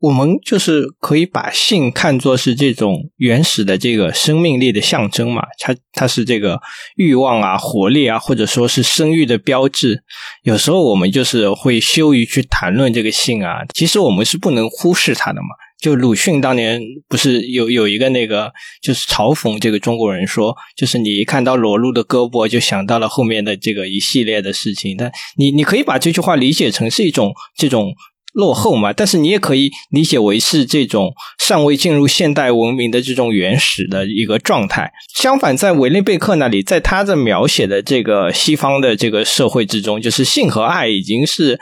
[0.00, 5.42] 我们就是可以把性看作是这种原始的这个生命力的象征嘛？
[5.58, 6.60] 它它是这个
[6.96, 10.04] 欲望啊、活力啊，或者说是生育的标志。
[10.44, 15.48] 有时候我们就是会羞于去谈论这个性啊，其实我们是不能忽视它的嘛。
[15.80, 24.96] 就鲁迅当年不是有有一个那个，就是嘲讽这个中国人说，就是你一看到裸露的胳膊，就想到了后面的这个一系列的事情。
[24.96, 27.94] 但你你可以把这句话理解成是一种这种
[28.38, 34.92] 落后嘛，但是你也可以理解为是这种尚未进入现代文明的这种原始的一个状态。
[35.14, 41.58] 相反，在韦利贝克那里，在他的描写的这个西方的这个社会之中，就是性和爱已经是。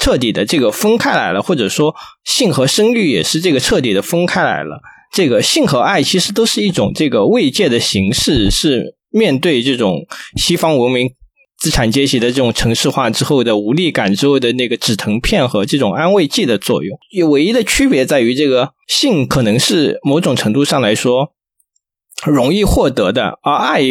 [0.00, 1.92] 彻底的这个分开来了，或者说
[2.24, 4.80] 性和生育也是这个彻底的分开来了。
[5.12, 11.10] 这个性和爱其实都是一种这个慰藉的形式，是面对这种西方文明
[11.58, 16.98] 资产阶级的这种城市化之后的无力感之后的那个止疼片和这种安慰剂的作用。
[17.10, 21.32] 有唯一的区别在于，这个性可能是某种程度上来说
[22.24, 23.82] 容易获得的，而爱。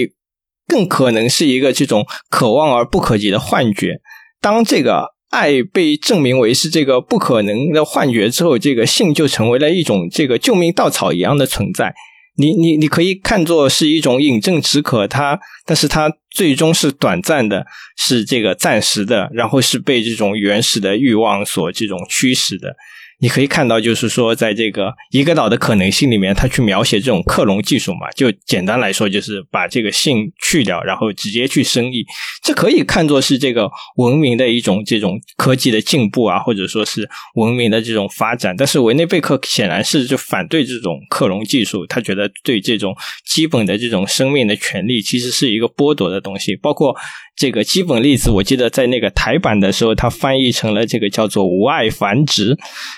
[0.70, 4.02] 更可能是一个这种可望而不可及的幻觉。
[4.42, 11.96] 当这个爱被证明为是这个不可能的幻觉之后，这个性就成为了一种这个救命稻草一样的存在。
[12.38, 17.66] 你你你可以看作是一种饮鸩止渴，它但是它最终是短暂的，
[17.98, 22.76] 是这个暂时的，然后是被这种原始的欲望所这种驱使的。
[23.20, 32.06] 你可以看到，就是说，在这个一个岛的可能性里面，他去描写这种克隆技术嘛，就简单来说，就是把这个性去掉，然后直接去生育，
[32.44, 38.56] 这可以看作是这个文明的一种这种科技的进步啊，或者说是文明的这种发展。
[38.56, 42.96] 但是维内贝克显然是就反对这种克隆技术，他觉得对这种
[43.26, 46.96] 基本的这种生命的权利其实是一个剥夺的东西，包括。
[47.40, 52.58] 这个基本例子，我记得在那个台版的时候，它翻译成了这个叫做“无爱繁殖”，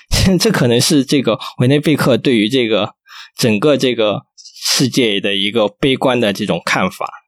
[0.40, 2.96] 这可能是这个维内贝克对于这个
[3.36, 7.26] 整个这个世界的一个悲观的这种看法。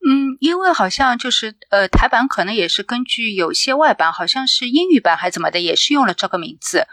[0.00, 6.86] 嗯，因为好像就是呃，台版可能也是根据有些外版，好像是英语版还怎么的，也是用了这个名字。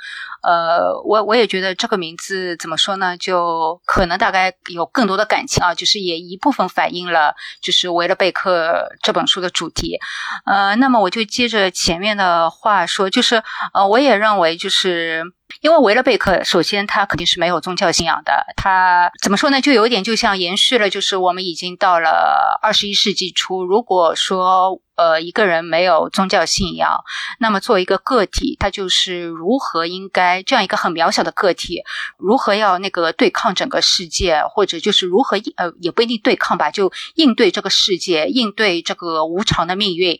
[0.45, 3.17] 呃，我我也觉得这个名字怎么说呢？
[3.17, 9.99] 就可能大概有更多的感情啊，就是也一部分反映了就是维勒贝克这本书的主题。
[10.45, 13.41] 呃，那么我就接着前面的话说，就是
[13.73, 15.23] 呃，我也认为就是
[15.61, 19.59] 因为维勒贝克，首先他肯定是没有宗教信仰的，他怎么说呢？
[19.59, 24.79] 就有一点就像延续了，就是我们已经到了二十一世纪初，如果说。
[24.95, 27.03] 呃，一个人没有宗教信仰，
[27.39, 31.83] 那么作为一个个体，他就是如何应该这样一个很渺小的个体，
[32.17, 40.19] 如何要那个对抗整个世界，或者就是如何呃也不一定对抗吧，就应对这个世界，应对这个无常的命运。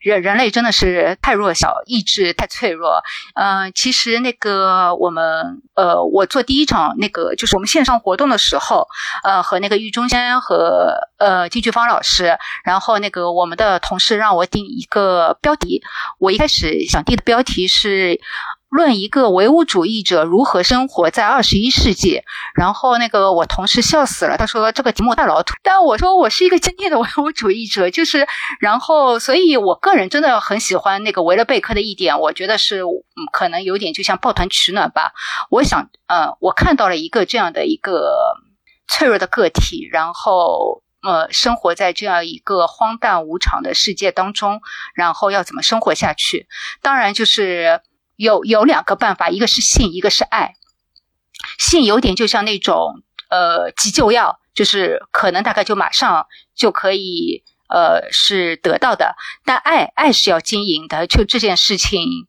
[0.00, 3.02] 人人类真的是太弱小，意志太脆弱。
[3.34, 8.88] 嗯，其实那个我们呃，我做第一场那个就是我们线上活动的时候，
[9.24, 15.82] 呃，和那个郁中先和呃金菊芳老师，然后那个我们的同事让我定一个标题，
[16.18, 18.20] 我一开始想定的标题是。
[18.68, 22.22] 论一个唯物主义者如何生活在二十一世纪，
[22.54, 25.54] 然后那个我同事笑死了，他说这个题目太老土。
[25.62, 28.26] 但我说我是一个坚定的 唯物主义者，就是
[28.60, 35.12] 然后，所以我个人真的很喜欢那个维勒贝克的一点，我觉得是嗯，可能有点就像抱团取暖吧。
[35.48, 38.34] 我想，呃，我看到了一个这样的一个
[38.88, 44.60] 脆弱的个体，然后呃，生活在这样一个荒诞无常的世界当中，
[44.96, 46.48] 然后要怎么生活下去？
[46.82, 47.80] 当然就是。
[48.16, 50.54] 有有两个办法，一个是性，一个是爱。
[51.58, 59.16] 性有点就像那种呃急救药，就是可能大概就马上就可以呃是得到的。
[59.44, 62.26] 但爱爱是要经营的，就这件事情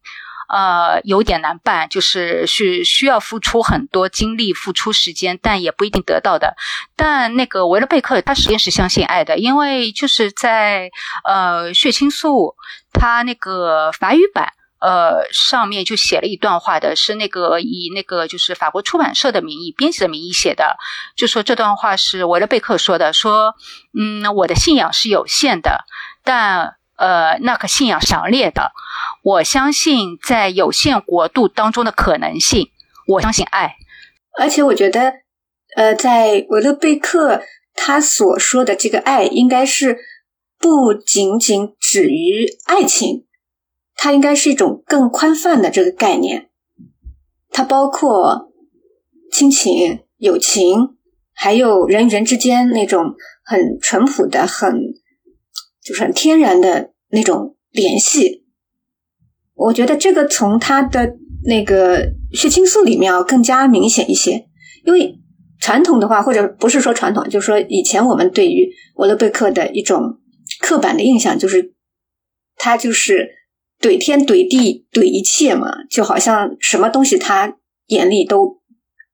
[0.50, 6.58] 呃有点难办，就是是需要付出很多精力、付出时间，但也不一定得到的。
[6.98, 10.92] 但那个维勒贝克他实验是相信爱的，因为就是在
[11.24, 12.56] 呃血清素
[12.92, 14.54] 他那个法语版。
[14.80, 20.78] 呃，上面就写了一段话的，是那个以那个就是法国出版社的名义、编辑的名义写的，
[21.16, 23.56] 就说这段话是维勒贝克说的，说，
[23.98, 25.86] 嗯，我的信仰是有限的，
[26.24, 28.72] 但呃，那个信仰强烈的，
[29.24, 32.72] 我相信在有限国度当中的可能性，
[33.08, 33.76] 我相信爱，
[34.40, 35.14] 而且我觉得，
[35.76, 37.44] 呃，在维勒贝克
[37.76, 40.00] 他所说的这个爱，应该是
[40.58, 43.27] 不仅仅止于爱情。
[44.00, 46.50] 它应该是一种更宽泛的这个概念，
[47.50, 48.54] 它包括
[49.32, 50.96] 亲情、友情，
[51.34, 54.72] 还有人与人之间那种很淳朴的、很
[55.84, 58.46] 就是很天然的那种联系。
[59.56, 64.48] 我觉得这个从他的那个血清素里面要更加明显一些，
[64.86, 65.20] 因为
[65.60, 70.20] 传统的话，或者不是说传统，就是说以前我们对于沃勒贝克的一种
[70.62, 71.74] 刻板的印象，就是
[72.58, 73.36] 他就是。
[73.80, 77.58] 怼天怼地怼一切嘛，就好像什么东西他
[77.88, 78.60] 眼里都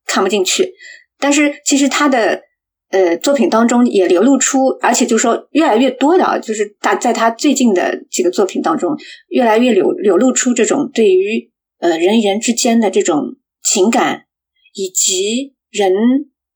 [0.05, 0.73] 看不进去。
[1.19, 2.41] 但是其实他的
[2.89, 8.95] 呃作品当中也流露出，而且就说越来越多的，就是他在他最近的几个作品当中，
[9.29, 14.25] 越来越流流露出这种对于呃人与人之间的这种情感，
[14.73, 15.91] 以及人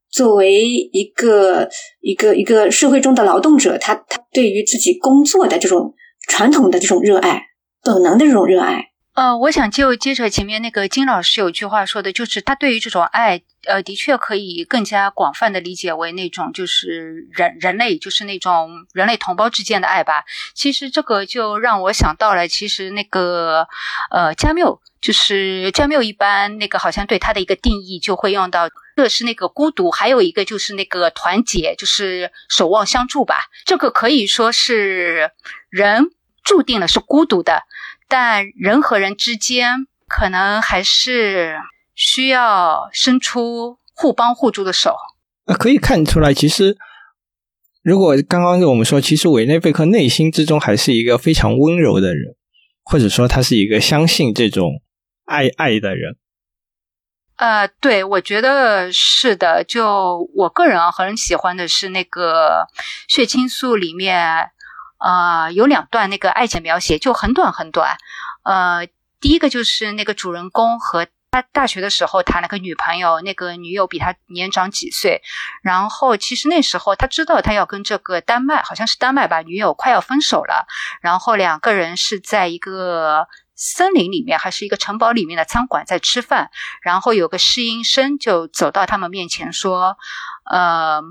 [0.10, 1.70] 作为一个
[2.02, 5.94] 一个一个社会中的劳动者，他他对于自己工作的这种
[6.30, 7.47] 传统的这种热爱。
[7.88, 20.24] 本能的这种热爱，呃，我想就接着前面那个金老师有句话说的，就是他对于这种爱，呃，的确可以更加广泛的理解为那种就是人人类，就是那种人类同胞之间的爱吧。
[20.54, 23.68] 其实这个就让我想到了，其实那个
[24.12, 33.46] 呃加缪，就是加缪一般那个好像对他的一个定义就会用到，这是那个孤独，还有一个就是那个团结，就是守望相助吧。
[33.66, 35.32] 这个可以说是
[35.70, 36.12] 人
[36.44, 37.64] 注定了是孤独的。
[38.08, 41.58] 但人和人之间可能还是
[41.94, 44.96] 需要伸出互帮互助的手。
[45.46, 46.78] 呃，可以看出来，其实
[47.84, 52.36] 如果刚刚我们说，其实委内贝克内心之中还是一个非常温柔的人，
[52.84, 54.82] 或者说他是一个相信这种
[55.26, 56.16] 爱爱的人。
[57.36, 59.64] 呃，对，我觉得是的。
[59.64, 62.68] 就我个人啊，很喜欢的是那个
[63.14, 64.52] 《血清素》里面。
[65.00, 67.98] 呃，有两段那个爱情描写，就很短很短。
[68.44, 68.88] 呃，
[69.20, 75.22] 第一个就是那个主人公和他大学的时候谈了个女朋友，那个女友比他年长几岁。
[75.62, 80.66] 然后其实那时候他知道他要跟这个丹麦，好像是丹麦吧，女友快要分手了。
[81.02, 86.50] 然后两个人是在一个森林里面，还是一个城堡里面的餐馆在吃饭。
[86.82, 89.98] 然后有个侍应生就走到他们面前说
[90.50, 91.04] ：“呃。”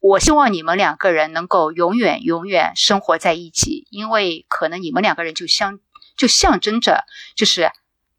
[0.00, 5.78] 我希望你们两个人能够永远永远生活在一起，因为可能你们两个人就相
[6.16, 7.04] 就象征着，
[7.36, 7.70] 就是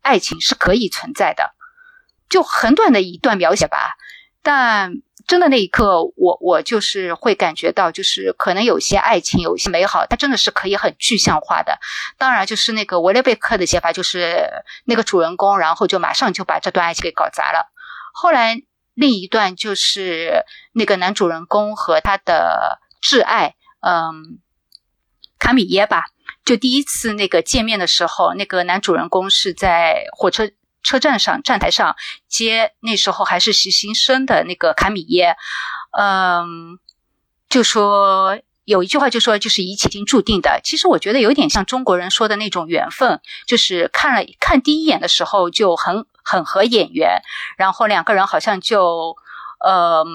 [0.01, 1.55] 爱情是可以存在的。
[2.29, 3.97] 就很短的一段描写吧，
[4.43, 11.79] 但真的那一刻，我我就是会感觉到，就是可能有些爱情有些美好，它真的是可以很具象化的。
[12.19, 14.47] 当然，就是那个维勒贝克的写法，就是
[14.85, 17.71] 那个主人公，然后就马上就把这段爱情给搞砸了。
[18.13, 18.61] 后来。
[18.93, 24.39] 另一段就是那个男主人公和他的挚爱，嗯，
[25.39, 26.05] 卡米耶吧。
[26.43, 30.51] 就第一次那个见面的时候，那个男主人公是在火车
[30.83, 31.95] 车站上站台上
[32.27, 35.35] 接那时候还是实习生的那个卡米耶，
[35.97, 36.79] 嗯，
[37.47, 40.59] 就说有一句话就说就是一切已经注定的。
[40.63, 46.05] 其实我觉得有点像中国人说的那种缘分，就是看了看第一眼的时候就很。
[46.23, 47.21] 很合眼缘，
[47.57, 49.15] 然后两个人好像就，
[49.63, 50.05] 呃，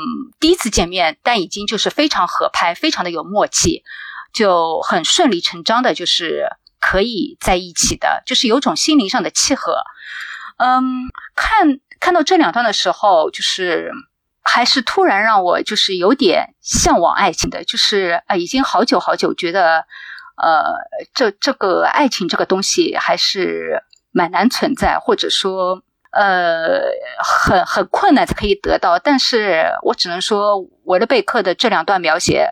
[0.40, 3.84] 第一次见面，但已经就是非常合拍，非常的有默契，
[4.32, 6.48] 就很顺理成章的，就是
[6.80, 9.84] 可以在一起的，就是有种心灵上的契合。
[10.56, 13.92] 嗯，看看到这两段的时候，就是
[14.42, 19.86] 还是突然让我就是有点向往爱情的，就是啊，已经好久好久觉得，
[20.36, 20.64] 呃，
[21.14, 25.82] 这这个爱情这个东西还是蛮难存在，或者说。
[26.12, 26.80] 呃，
[27.22, 32.48] 很很困难才可以得到，但是我只能说，维勒贝克的这两段描写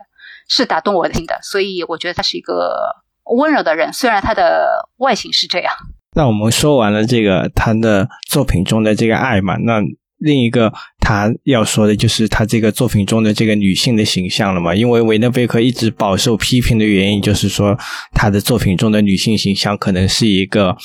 [0.49, 2.95] 是打动我的心的，所以我觉得他是一个
[3.37, 5.73] 温柔的人，虽然他的外形是这样。
[6.15, 9.81] 那我们说完了这个他的作品中的这个爱嘛，那
[10.19, 17.79] 另一个他要说的就是他这个作品中的这个女性的形象了嘛，因为维勒贝克一直饱受批评的原因，就是说
[18.13, 20.77] 他的作品中的女性形象可能是一个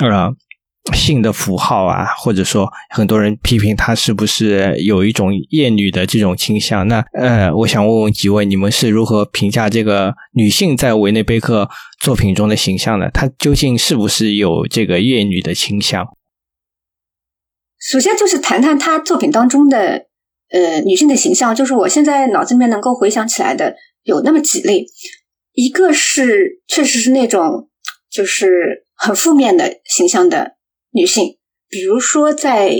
[0.00, 0.34] 呃。
[0.94, 6.86] 性的符号啊，或者说很多人批评他是不是有一种厌女的这种倾向？
[6.86, 11.68] 那呃，我想问问几位，你们是如何评价这个女性在维内贝克
[11.98, 13.10] 作品中的形象的？
[13.10, 16.06] 她究竟是不是有这个厌女的倾向？
[17.78, 20.06] 首先就是谈谈她作品当中的
[20.50, 24.86] 呃女性的形象，就是我现在脑子里面能够回想起来的有那么几类，
[25.52, 27.68] 一个是确实是那种
[28.10, 30.55] 就是很负面的形象的。
[30.96, 31.36] 女性，
[31.68, 32.74] 比如说在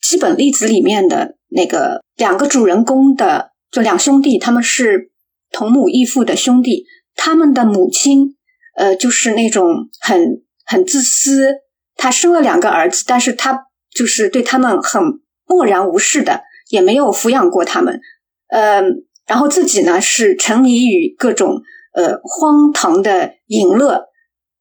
[0.00, 5.10] 基本粒子里面的那个两个主人公的，就两兄弟，他们是
[5.50, 6.84] 同母异父的兄弟，
[7.16, 8.36] 他们的母亲，
[8.76, 11.56] 呃，就是那种很很自私，
[11.96, 15.02] 他生了两个儿子，但是他就是对他们很
[15.44, 18.00] 漠然无视的，也没有抚养过他们，
[18.46, 18.80] 呃，
[19.26, 21.62] 然后自己呢是沉迷于各种
[21.94, 24.04] 呃荒唐的淫乐，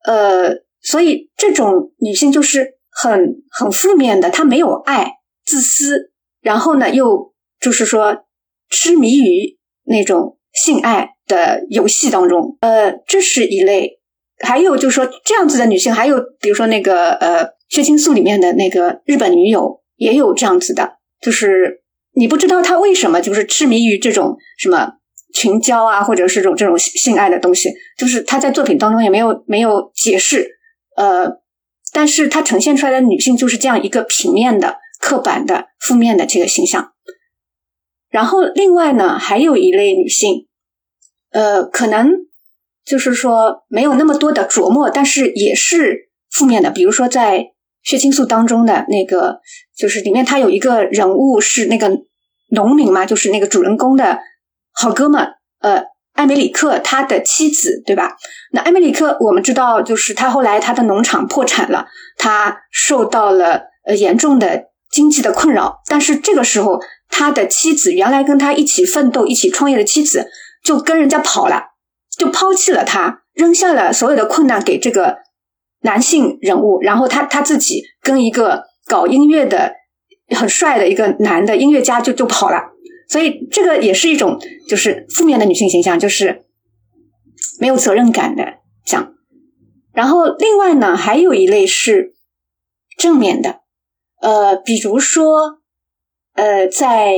[0.05, 2.73] 呃，所以这种女性就是。
[2.97, 5.15] 很很负面的，他没有爱，
[5.45, 8.23] 自私，然后呢，又就是说
[8.69, 13.99] 痴迷于那种性爱的游戏当中，呃，这是一类。
[14.39, 21.81] 还有就是说这样子的女性，还有比如说那个呃《血清素》里面的那个日本女友，也有这样子的，就是
[22.13, 24.93] 你不知道她为什么就是痴迷于这种什么
[25.33, 30.47] 群交啊，或者是这种这种性爱的东西，就是她在作品当中也没有没有解释，
[30.95, 31.43] 呃。
[31.95, 36.91] 但是它呈现出来的女性就是这样一个平面的、刻板的、负面的这个形象。
[38.09, 40.45] 然后另外呢，还有一类女性，
[41.31, 42.11] 呃，可能
[42.83, 47.39] 就是说没有那么多的琢磨，但是也是负面的，比如说在
[47.81, 49.39] 《血清素》当中的那个，
[49.73, 51.97] 就是里面他有一个人物是那个
[52.49, 54.19] 农民嘛，就是那个主人公的
[54.73, 55.29] 好哥们，
[55.59, 55.85] 呃，
[56.15, 58.17] 艾梅里克他的妻子，对吧？
[58.51, 61.85] 那艾梅里克我们知道，就是他后来他的农场破产了，
[62.17, 70.27] 他受到了呃严重的经济的困扰，但是这个时候他的妻子原来跟他一起奋斗、一起创业的妻子
[70.63, 71.67] 就跟人家跑了，
[72.17, 75.17] 就抛弃了他，扔下了所有的困难给这个。
[75.81, 79.71] 男性人物，然后他他自己跟一个搞音乐的
[80.35, 82.59] 很帅的一个男的音乐家就就跑了，
[83.07, 86.45] 所以这个也是一种就是负面的女性形象，就是
[87.59, 89.13] 没有责任感的这样。
[89.93, 92.13] 然后另外呢，还有一类是
[92.97, 93.61] 正面的，
[94.21, 95.59] 呃，比如说
[96.33, 97.15] 呃，在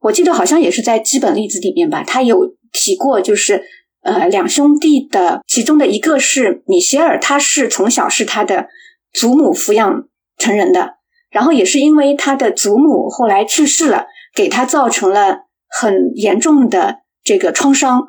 [0.00, 3.64] 我记得好像也是在基本例子里面吧，他有提过就是。
[4.06, 8.68] 呃，两兄弟的其中的一个是米歇尔，他是从小是他的
[9.14, 10.96] 祖母抚养成人的，
[11.30, 14.04] 然后也是因为他的祖母后来去世了，
[14.34, 18.02] 给他造成了很严重的这个创伤，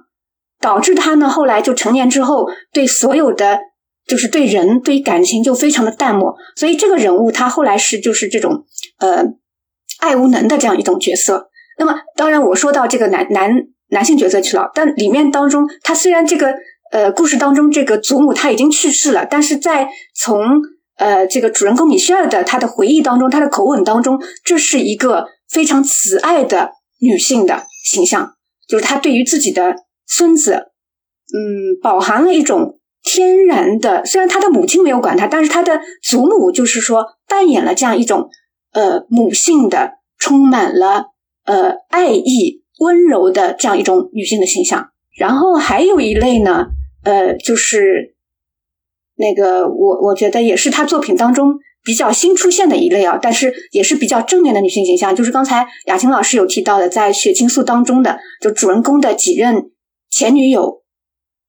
[0.59, 3.59] 导致他呢后来就成年之后对所有的
[4.07, 8.65] 就是对人对感情就非常的淡漠，所以这个人物他后来是就是这种
[8.99, 9.23] 呃
[9.99, 11.49] 爱无能的这样一种角色。
[11.77, 13.67] 那么当然我说到这个男男。
[13.89, 16.55] 男性角色去了，但里面当中，他虽然这个
[16.91, 20.41] 呃故事当中这个祖母他已经去世了，但是在从
[20.97, 28.35] 呃这个主人公米歇尔的他的回忆当中，他的口吻当中，这是一个非常慈爱的女性的形象，
[28.67, 29.75] 就是她对于自己的
[30.05, 30.71] 孙子，
[31.33, 38.29] 嗯，饱含了一种天然的，虽然她的母亲没有管他，但是她的祖母就是说扮演了这样一种
[38.73, 41.05] 呃母性的，充满了
[41.45, 42.61] 呃爱意。
[42.77, 46.65] 温柔的这样一种女性的形象，然后还有一类呢，
[47.05, 48.15] 呃，就是
[49.15, 59.71] 那个我我觉得也是他作品当中比较新出现的一类啊，但是也是比较正面的女性形象，就是刚才雅琴老师有提到的，在《血清素》当中的，就主人公的几任
[60.09, 60.83] 前女友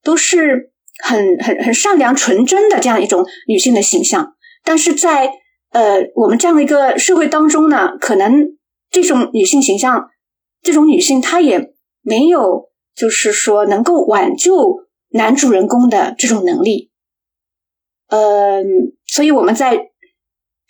[0.05, 0.70] 都是
[1.03, 5.32] 很很很善良纯真的这样一种女性的形象，但是在
[5.70, 8.57] 呃我们这样的一个社会当中呢，可能
[8.91, 10.11] 这种女性形象。
[10.62, 14.80] 这种女性她也没有，就是说能够挽救
[15.11, 16.91] 男主人公的这种能力，
[18.09, 18.64] 嗯，
[19.07, 19.78] 所以我们在《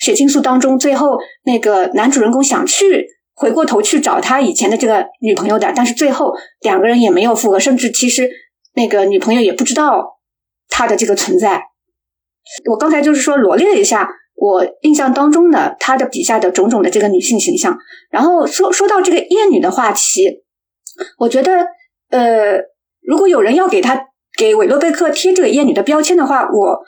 [0.07, 8.30] 血清素》当中，最后那个男主人公想去回过头去找他以前的这个女朋友的，但是最后两个人也没有复合，甚至其实
[8.74, 10.18] 那个女朋友也不知道
[10.68, 11.62] 他的这个存在。
[12.70, 14.09] 我刚才就是说罗列了一下。
[14.38, 17.78] 我印象当中的，他的笔下的种种的这个女性形象，
[18.11, 20.44] 然后说说到这个厌女的话题，
[21.16, 21.66] 我觉得，
[22.11, 22.59] 呃，
[23.00, 23.98] 如果有人要给他
[24.36, 26.84] 给韦洛贝克贴这个厌女的标签的话，我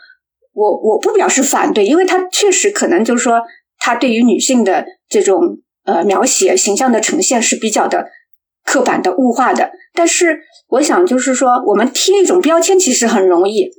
[0.52, 3.42] 我我不表示反对，因为他确实可能就是说，
[3.78, 8.08] 他对于女性的这种呃描写形象的呈现是比较的
[8.64, 9.70] 刻板的物化的。
[9.94, 13.70] 但是我想就是说，我们贴一种标签其实很容易，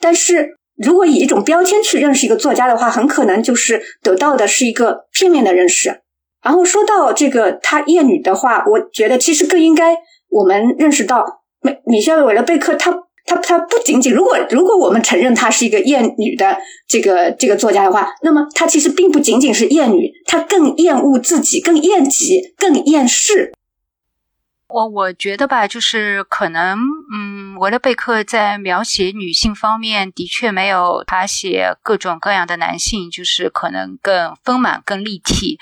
[0.00, 0.58] 但是。
[0.74, 6.00] 如果以一种标签去认识一个作家的话，很可能就是得到的是一个片面的认识。
[6.42, 9.94] 然后说到这个他厌女的话，我觉得其实更应该
[10.30, 12.90] 我们认识到，米米歇尔·韦勒贝克他
[13.24, 16.58] 他他不仅仅如果如果我们承认他是一个厌女的
[16.88, 23.52] 这个这个作家的话，那么他其实并不仅仅是厌女，他更厌恶自己，更厌己，更厌世。
[24.68, 26.78] 我我觉得吧，就是可能，
[27.14, 35.58] 嗯，维勒贝克在描写女性方面的确没有他写各种各样的男性，就是可能更丰满、更立体。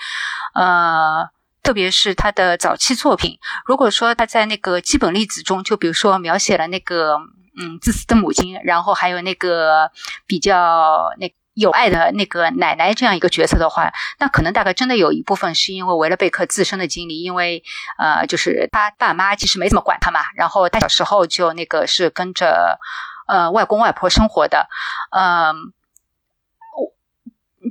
[0.54, 1.28] 呃，
[1.60, 7.18] 特别是他的早期作品，如果说他在那个基本例子中，就比如说描写了那个，
[7.56, 9.90] 嗯，自私的母亲，然后还有那个
[10.26, 11.32] 比较那。
[11.54, 17.64] 有爱的那个奶奶这样一个角色的话，那可能大概真的有一部分是因为维勒贝克自身的经历，因为
[17.98, 22.78] 呃，就是他爸妈其实没怎么管他嘛，然后他小时候就那个是跟着
[23.26, 24.68] 呃外公外婆生活的，
[25.10, 25.74] 嗯，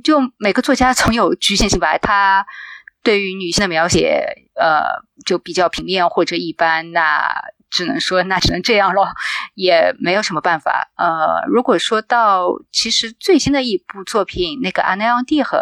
[0.04, 2.46] 就每个作家总有局限性吧，他
[3.02, 7.50] 对于女性的描写呃就比较平面或者一般那。
[7.70, 9.08] 只能说那只能这样咯，
[9.54, 10.90] 也没有什么办法。
[10.96, 15.58] 呃，如果说到其实最新的一部作品，那个《阿奈昂蒂和》，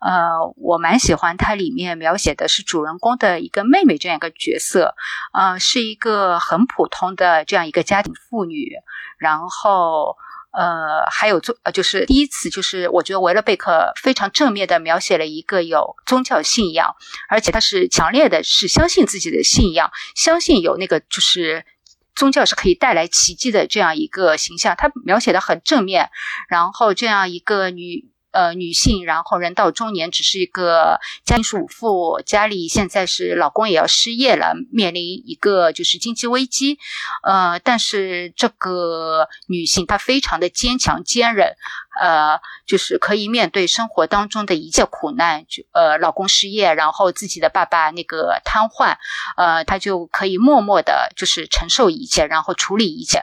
[0.00, 4.94] 呃，我蛮喜欢它里面描写的是主人公的一个妹妹这样一个角色，
[5.32, 8.76] 呃，是一个很普通的这样一个家庭妇女，
[9.18, 10.16] 然后。
[10.56, 16.96] 呃，还有宗呃，就是第一次，就是我觉得维勒贝克非常正面的描写了一个有宗教信仰，
[17.28, 21.66] 而且他是强烈的，是相信自己的信仰，相信有那个就是
[22.14, 26.08] 宗教是可以带来奇迹的这样一个形象，他描写的很正面。
[26.48, 36.78] 然后这样一个女呃女性，然后人到中年，只是一个家庭主妇，家里现在是老公也要失业了，面临一个就是经济危机。
[37.22, 41.54] 呃，但是这个女性她非常的坚强坚韧。
[41.98, 48.98] 呃，就是可以面对生活当中的一切苦难，就呃，老公失业，然后自己的爸爸那个瘫痪，
[49.38, 53.22] 呃，他就可以默默的，就是承受一切，然后处理一切。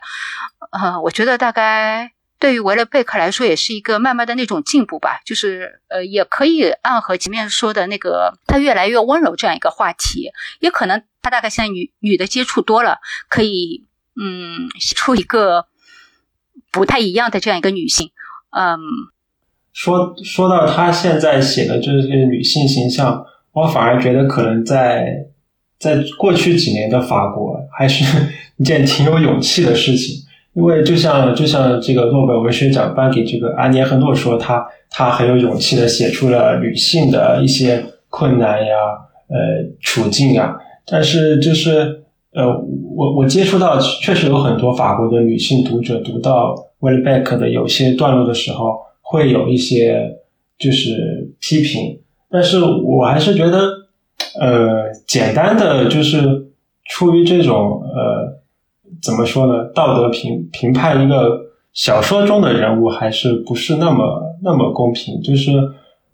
[0.71, 2.12] 呃，我觉得大概
[2.43, 10.29] 对于维勒贝克来说，也是一个慢慢的那种进步吧，就是呃，也可以暗合前面说的那个他越来越温柔这样一个话题，
[10.59, 12.97] 也可能他大概现在女女的接触多了，
[13.29, 13.85] 可以
[14.21, 15.67] 嗯，出一个
[16.69, 18.11] 不太一样的这样一个女性。
[18.49, 18.77] 嗯，
[19.71, 25.27] 说说到他现在写的这些女性形象，我反而觉得可能在
[25.79, 28.03] 在过去几年的法国还是
[28.59, 30.22] 一件挺有勇气的事情，
[30.53, 38.75] 因为就像就像这个诺贝尔文学奖颁给这个安涅赫诺说，他他很有勇气的写出了女性的一些困难呀，
[39.27, 39.37] 呃
[39.81, 42.47] 处境啊，但是就是呃
[42.95, 46.55] 我我接触到确实有很多法国的女性读者读到。
[46.83, 50.17] w e l l b a c k 的有些段落的时候，会有一些
[50.59, 51.97] 就是批评，
[52.29, 53.69] 但是我还是觉得，
[54.37, 56.47] 呃，简单的就是
[56.89, 58.37] 出于这种呃，
[59.01, 61.39] 怎么说呢，道德评评判一个
[61.73, 65.21] 小说中的人物，还是不是那么那么公平？
[65.21, 65.51] 就是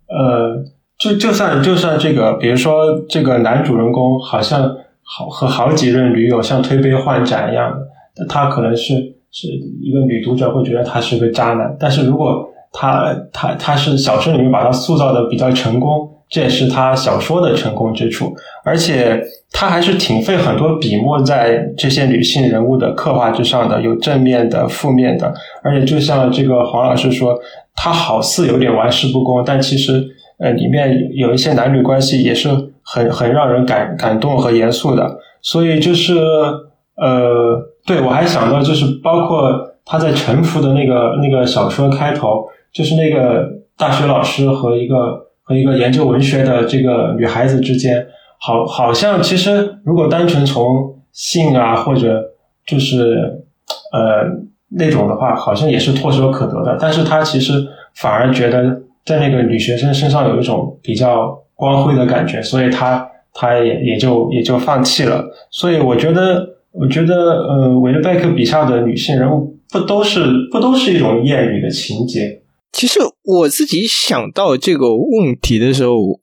[0.08, 0.64] 呃，
[0.98, 7.70] 就就算就算这个，比如说这个男主人公好像好和好几任女友像推杯换盏一样
[8.14, 9.16] 的，他可能是。
[9.32, 9.46] 是
[9.80, 18.34] 一个女读者会觉得他是个渣男，但是如果他他他是小说里面把他塑造的比较成功，这也是他小说的成功之处。
[18.64, 19.20] 而且
[19.52, 25.34] 他还是挺费很多笔墨在这些女性人物的刻画之上的，有正面的、负面的。
[25.62, 27.38] 而且就像这个黄老师说，
[27.74, 30.02] 他好似有点玩世不恭，但其实
[30.38, 32.48] 呃里面有一些男女关系也是
[32.82, 35.18] 很很让人感感动和严肃的。
[35.42, 36.16] 所以就是
[36.96, 37.66] 呃。
[37.86, 39.50] 对，我还想到就是包括
[39.86, 45.18] 他在《沉浮》的那个那个小说开头，就是那个大学老师和一个
[45.50, 48.06] 和一个研究文学的这个女孩子之间，
[48.38, 52.22] 好，好像其实如果单纯从性啊或者
[52.64, 53.42] 就是
[53.92, 54.30] 呃
[54.68, 56.78] 那种的话，好像也是唾手可得的。
[56.80, 65.24] 但是他其实反而觉得在那个女学生身上有一种比较光辉的感觉，所以他他也也就也就放弃了。
[65.50, 66.46] 所以我觉得。
[66.72, 67.14] 我觉得，
[67.48, 72.40] 呃，韦勒贝克笔下的女性人物不都是不都是一种艳女的情节？
[72.72, 76.18] 其实我自己想到这个问题的时候，我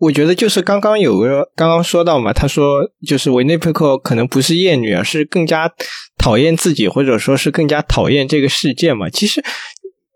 [0.00, 5.72] 我觉得就是刚刚有个刚刚说到嘛，他说就是维内佩克可能不是厌女，而是更加
[6.18, 9.08] 讨厌自己，或者说是更加讨厌这个世界嘛。
[9.08, 9.42] 其实。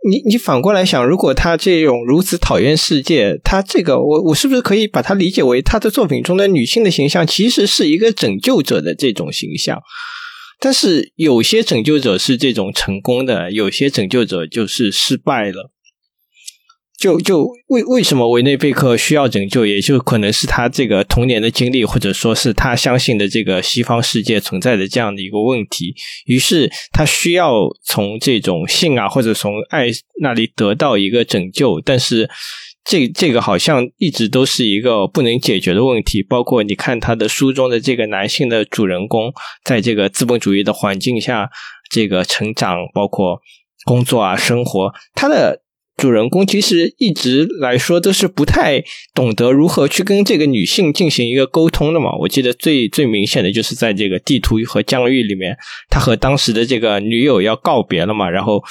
[0.06, 9.80] 你你反过来想，如果他这种如此讨厌世界，他这个我我是不是可以把它理解为他的作品中的女性的形象其实是一个拯救者的这种形象？
[10.60, 15.70] 但是有些拯救者是这种成功的，有些拯救者就是失败了。
[17.04, 25.94] 就就为为什么维内贝克需要拯救，也就可能是他这个童年的经历，或者说是他相信的这个西方世界存在的这样的一个问题。
[26.24, 29.88] 于是他需要从这种性啊，或者从爱
[30.22, 31.78] 那里得到一个拯救。
[31.82, 32.30] 但是
[32.86, 36.22] 这这个好像一直都是一个不能解决的问题。
[36.22, 39.30] 包括你看他的书中的这个男性的主人公，
[39.62, 41.50] 在这个资本主义的环境下，
[41.90, 43.42] 这个成长，包括
[43.84, 45.63] 工作啊，生活，他的。
[45.96, 48.82] 主人公其实一直来说都是不太
[49.14, 52.10] 懂得如何去跟这个女性进行一个沟通的嘛。
[52.20, 55.56] 我记得最最明显的就是在这个地图和疆域里面，
[55.88, 58.62] 他和当时的这个女友要告别了嘛，然后。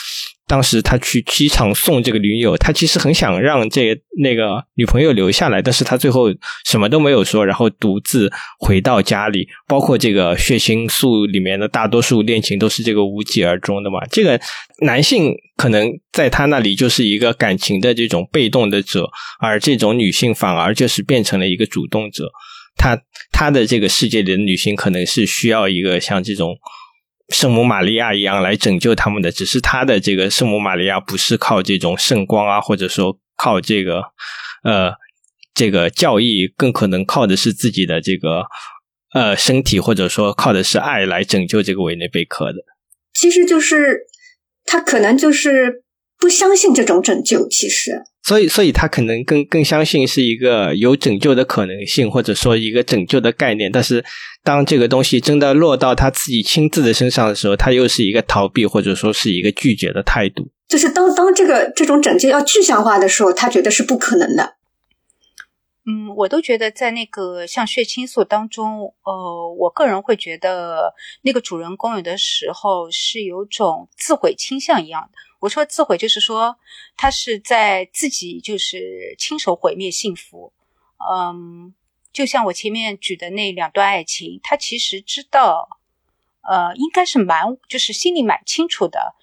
[0.45, 6.27] 当时他去机场送这个女友，他其实很想让这那个女朋友留下来，但是他最后
[6.65, 8.29] 什么都没有说，然后独自
[8.59, 9.47] 回到家里。
[9.67, 14.05] 包括这个血腥素里面的大多数恋情都是这个无疾而终的嘛。
[14.11, 14.39] 这个
[14.81, 22.29] 男性可能在他那里就是一个感情的这种被动的者，而这种女性反而就是变成了一个主动者。
[22.75, 22.99] 他
[23.31, 26.57] 他的这个世界里的女性可能是需要一个像这种。
[27.29, 34.01] 圣母玛利亚一样来拯救他们的，只是他的这个圣母玛利亚不是靠这种圣光啊，或者说靠这个
[34.63, 34.93] 呃
[35.53, 38.43] 这个教义，更可能靠的是自己的这个
[39.13, 42.59] 呃身体，或者说靠的是爱来拯救这个维内贝克的。
[43.13, 44.07] 其实就是
[44.65, 45.83] 他可能就是
[46.17, 53.69] 不相信这种拯救，其实所以，所以他可能更更相信是一个有拯救的可能性，或者说一个拯救的概念。
[53.69, 54.03] 但是，
[54.43, 60.49] 当这个东西真的落到他自己亲自的身上的时候，他又是一个逃避，或者说是一个拒绝的态度。
[60.69, 64.55] 就是当当这个这种拯救要具象化的时候，他觉得是不可能的。
[65.85, 70.93] 嗯，我都觉得在那个像血清素当中，呃，我个人会觉得
[71.23, 75.17] 那个主人公有的时候是有种自毁倾向一样的。
[75.43, 76.57] 我说自毁，就是说
[76.95, 80.53] 他是在自己就是亲手毁灭幸福。
[80.97, 81.75] 嗯，
[82.13, 85.81] 就像我前面举的那两段爱情，他其实知道，
[86.43, 89.15] 呃，应该是蛮就是心里蛮清楚的，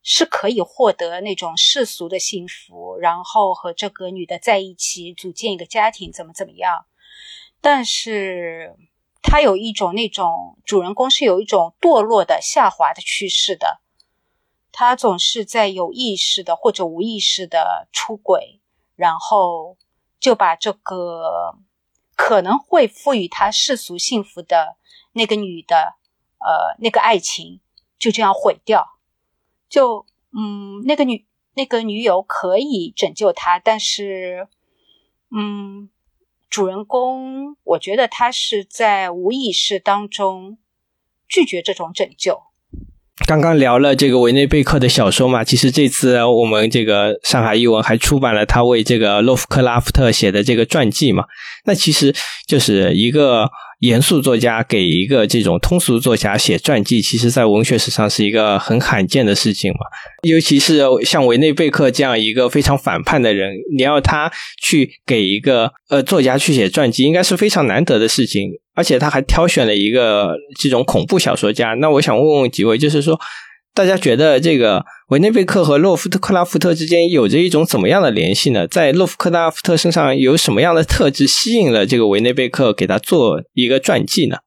[0.00, 6.86] 是可以获得那种世俗的幸福，然后和这个女的在一起组建一个家庭，怎么怎么样。
[7.60, 8.76] 但是
[9.20, 13.80] 他有一种那种主人公是有一种堕落的下滑的趋势的。
[14.76, 18.60] 他总是在有意识的或者无意识的出轨，
[18.96, 19.76] 然后
[20.18, 21.56] 就把这个
[22.16, 24.76] 可能会赋予他世俗幸福的
[25.12, 25.94] 那个女的，
[26.40, 27.60] 呃，那个爱情
[28.00, 28.98] 就这样毁掉。
[29.68, 30.06] 就
[30.36, 34.48] 嗯，那个女那个女友可以拯救他，但是
[35.30, 35.88] 嗯，
[36.50, 40.58] 主人公我觉得他是在无意识当中
[41.28, 42.42] 拒绝这种拯救。
[43.28, 51.24] 刚刚聊了这个维内贝克的小说嘛，其实这次我们这个上海译文还出版了他为这个洛夫克拉夫特写的这个传记嘛。
[51.64, 52.12] 那其实
[52.48, 53.48] 就是一个
[53.78, 59.78] 严肃作家给一个这种通俗作家写传记，其实在文学史上是一个很罕见的事情嘛。
[60.22, 68.50] 尤其是像维内贝克这样一个非常反叛的人，你要他去给一个呃作家去写传记，应该是非常难得的事情。
[68.74, 71.74] 而且他还挑选了一个这种恐怖小说家。
[71.74, 73.18] 那我想问问几位，就是说，
[73.72, 78.66] 大家觉得这个维内贝克和洛夫特克拉夫特之间有着一种怎么样的联系呢？
[78.66, 84.38] 在洛夫克拉夫特身上有什么样的特质吸引了这个维内贝克给他做一个传记呢？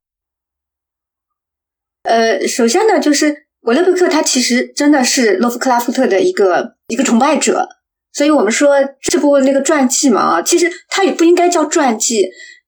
[2.04, 7.68] 呃，首先呢，就是维内贝克他其实真的是洛夫克拉夫特的一个一个崇拜者，
[8.14, 12.24] 所以我们说这部那个传记嘛，啊，其实他也不应该叫传记。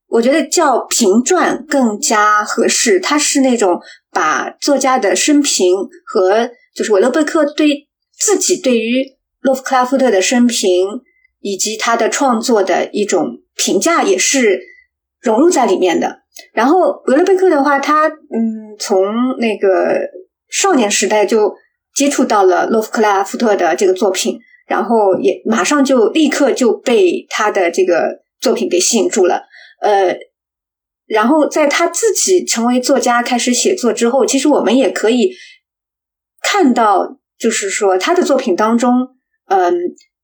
[0.10, 3.00] 我觉得叫评传更加合适。
[3.00, 3.80] 它是那种
[4.12, 7.88] 把作家的生平和就是韦勒贝克对
[8.18, 9.06] 自己对于
[9.42, 10.68] 洛夫克拉夫特的生平
[11.42, 14.60] 以及他的创作的一种评价也是
[15.22, 16.20] 融入在里面的。
[16.54, 19.04] 然后韦勒贝克的话，他嗯从
[19.40, 20.00] 那个
[20.50, 21.54] 少年时代就
[21.94, 29.44] 接触到了洛夫克拉夫特的这个作品，然后也马上就立刻就被他的这个作品给吸引住了。
[29.82, 30.18] 呃，
[31.06, 35.32] 然后在他自己成为作家开始写作之后，其实我们也可以
[36.42, 38.92] 看到，就是说他的作品当中，
[39.48, 39.74] 嗯，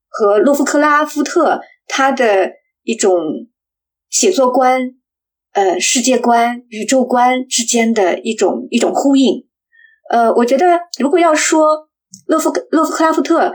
[0.08, 2.52] 和洛夫克拉夫特他的
[2.82, 3.18] 一种
[4.10, 4.90] 写作观、
[5.52, 9.46] 呃世界观、宇宙观之间的一种一种呼应。
[10.10, 11.88] 呃，我觉得如果要说
[12.26, 13.54] 洛夫洛夫克拉夫特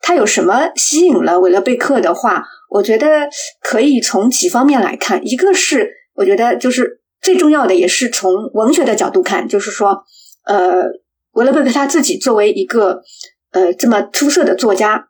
[0.00, 2.44] 他有什么吸引了韦勒贝克的话。
[2.70, 3.28] 我觉得
[3.60, 10.04] 可以从几方面来看，一个是我觉得就是最重要的，也是从文学的角度看，就是说，
[10.44, 10.84] 呃，
[11.32, 13.02] 维勒贝克他自己作为一个
[13.50, 15.08] 呃这么出色的作家，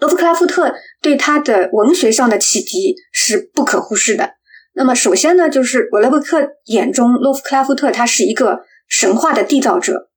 [0.00, 4.30] 洛夫克拉夫特对他的文学上的启迪是不可忽视的。
[4.74, 10.08] 那么，首先呢，就是维勒贝克眼中洛夫克拉夫特他是一个神话的缔造者，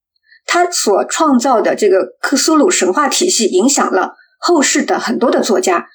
[0.45, 5.87] 他所创造的这个克苏鲁神话体系影响了后世的很多的作家。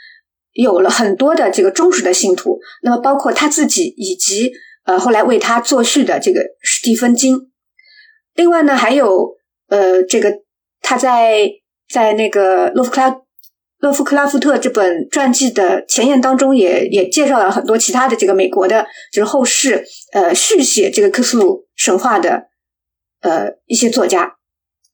[0.54, 4.52] 有了很多的这个忠实的信徒，那么包括他自己以及
[4.84, 7.50] 呃后来为他作序的这个史蒂芬金。
[8.34, 9.32] 另外呢，还有
[9.68, 10.32] 呃这个
[10.80, 11.50] 他在
[11.92, 13.16] 在那个洛夫克拉
[13.78, 22.44] 洛夫克拉夫特这本传记的前言当中，也也介绍了很多其他的这个美国的，就是后世呃续写这个克苏鲁神话的
[23.22, 24.36] 呃一些作家。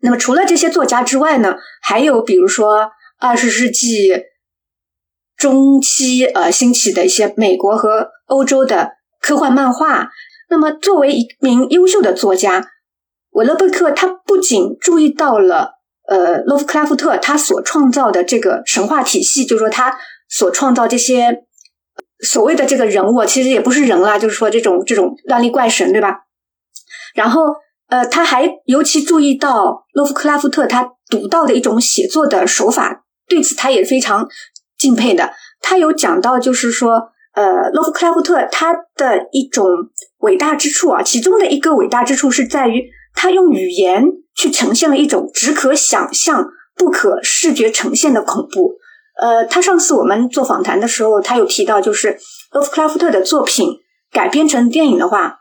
[0.01, 4.25] 那么除了这些作家之外呢，还有比如说二十世纪。
[5.41, 8.91] 中期呃兴起的一些美国和欧洲的
[9.23, 10.11] 科幻漫画。
[10.51, 12.69] 那么，作为一名优秀的作家，
[13.31, 15.77] 韦勒贝克他不仅注意到了
[16.09, 19.97] 呃洛夫克拉夫特他所创造的这个神话体系，就是说他
[20.29, 21.45] 所创造这些
[22.23, 26.19] 所谓的这个人物，其实也不是人啦，就是说这种这种乱力怪神，对吧？
[27.15, 27.41] 然后
[27.89, 34.29] 呃，他还尤其注意到洛夫克拉夫特他独到的一种写作的手法，对此他也非常。
[34.81, 39.67] 敬佩的，他有讲到，就是说，呃，洛夫克拉夫特他的一种
[40.21, 44.05] 伟大之处啊，其中的一个伟大之处是在于，他用语言
[44.35, 48.77] 去呈现了一种只可想象、不可视觉呈现的恐怖。
[49.21, 52.19] 呃，他上次我们做访谈的时候，他有提到，就是
[52.53, 53.69] 洛夫克拉夫特的作品
[54.11, 55.41] 改编成电影的话，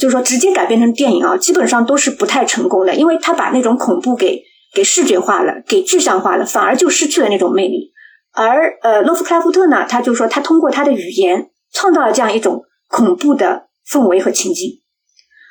[0.00, 4.42] 就是说直接改编成电影啊，基本上都是不太成功的，因为他把那种恐怖给
[4.74, 7.92] 给视觉化了，给具象化了，反而就失去了那种魅力。
[8.36, 14.82] 而呃，洛夫克拉夫特呢，他就说他通过他的语言创造了这样一种恐怖的氛围和情境。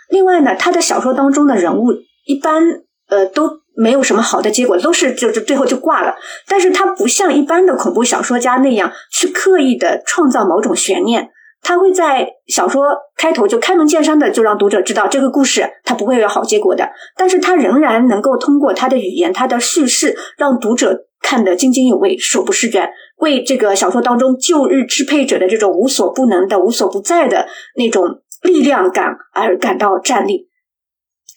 [0.10, 1.88] 另外呢，他的小说当中的人物
[2.26, 2.64] 一般
[3.10, 6.16] 呃都没有什么好的结果，都是就是最后就挂了。
[6.48, 11.30] 但是他不像一般的恐怖小说家那样去刻意的创造某种悬念，
[11.64, 12.86] 他会在小说
[13.18, 16.92] 开头就开门见山的就让读者知道这个故事他不会有好结果的。
[17.18, 28.22] 但是他仍然能够通过他的语言、他的叙事，让读者看得津津有味、手不释卷，为这个小说当中旧日支配者的这种无所不能的、无所不在的那种。
[28.42, 30.50] 力量感而感到站立，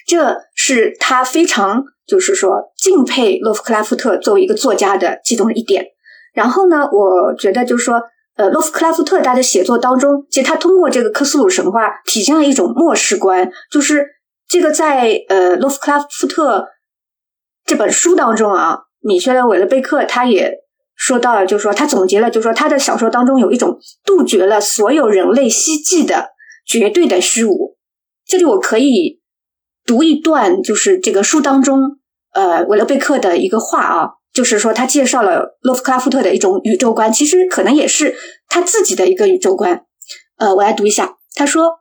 [0.06, 5.86] 这是他非常就是说敬佩洛夫克拉夫特作为一个作家的其中的一点。
[6.34, 8.02] 然后呢，我觉得就是说，
[8.36, 14.06] 呃，洛夫克拉夫特他的写作当中，其实他通过这个克苏鲁神话体现了一种末世观，就是
[14.46, 16.68] 这个在呃洛夫克拉夫特
[17.64, 20.52] 这本书当中啊，米歇尔·韦勒贝克他也
[20.94, 26.30] 说到了，就是说他总结了，就是说他的小说当中有一种杜绝了所有人类希冀的。
[26.70, 27.78] 绝对的虚无。
[28.26, 29.22] 这里我可以
[29.86, 31.80] 读一段，就是这个书当中，
[32.34, 38.14] 呃，韦勒贝克的一个话啊，就是说他介绍了洛夫克拉夫特的一种宇宙观，其实可能也是
[38.50, 39.86] 他自己的一个宇宙观。
[40.36, 41.80] 呃，我来读一下，他说：“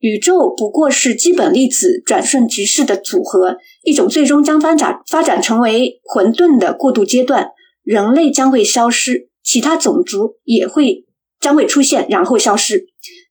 [0.00, 7.50] 宇宙不过是基本粒子转瞬即逝的组合，一种最终将发展发展成为混沌的过渡阶段。
[7.82, 11.04] 人类将会消失，其他种族也会
[11.38, 12.86] 将会出现，然后消失。”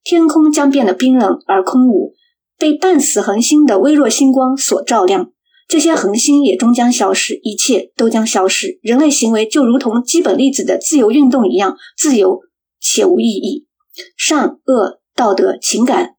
[0.06, 2.14] 天空将变得冰冷而空无，
[2.58, 5.32] 被半死恒星的微弱星光所照亮。
[5.68, 8.80] 这些恒星也终将消失，一切都将消失。
[8.84, 12.42] 人类行为就如同基本粒子的自由运动一样，自由
[12.80, 13.66] 且无意义。
[14.18, 16.16] 善恶、道德、情感，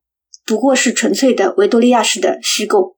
[0.47, 2.97] 不过是纯粹的维多利亚式的虚构。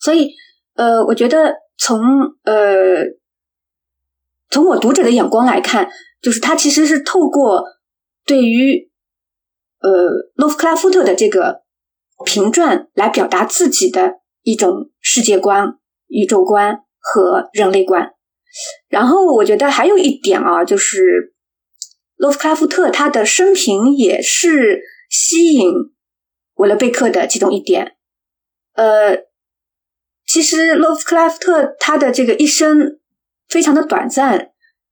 [0.00, 0.30] 所以，
[0.74, 2.00] 呃，我觉得从
[2.44, 3.04] 呃
[4.50, 7.64] 从我读者的眼光来看，就是他其实是透过
[8.26, 8.90] 对于。
[9.80, 9.90] 呃，
[10.36, 11.60] 洛夫克拉夫特的这个
[12.24, 18.14] 评传来表达自己的一种世界观、宇宙观和人类观。
[18.88, 21.34] 然后我觉得还有一点啊，就是
[22.16, 25.70] 洛夫克拉夫特他的生平也是吸引
[26.54, 27.96] 维勒贝克的其中一点。
[28.72, 29.18] 呃，
[30.34, 32.98] 其实洛夫克拉夫特他的这个一生
[33.48, 34.48] 非常的短暂，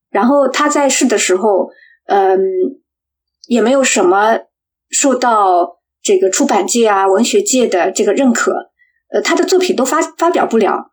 [0.08, 1.68] 然后他在世的时候，
[2.06, 2.38] 嗯，
[3.48, 4.38] 也没有什么。
[4.88, 8.52] 受到这个出版界啊、文学界的这个认可，
[9.12, 10.90] 呃，他的作品都发发表不了。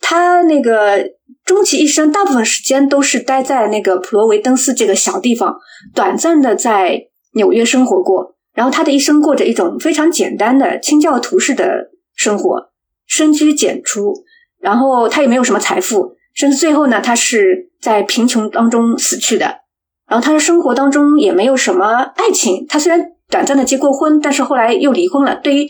[0.00, 1.10] 他那个
[1.44, 5.58] 终其一生，大部分时间都是待在那个普罗维登斯这个小地方，
[5.94, 8.36] 短暂的在纽约生活过。
[8.54, 12.70] 然后他的一生过着一种非常简单的清教徒式的生活，
[13.14, 14.12] 深居简出。
[14.60, 19.60] 然后他也没有什么财富，甚至最后呢，他是在贫穷当中死去的。
[20.08, 23.10] 然后他的生活当中也没有什么爱情，他虽然。
[23.30, 25.34] 短暂的结过婚，但是后来又离婚了。
[25.34, 25.68] 对于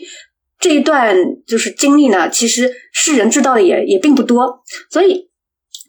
[0.59, 1.15] 这一段
[1.47, 4.59] 就是经历呢，其实世人知道的也也并不多，
[4.91, 5.29] 所以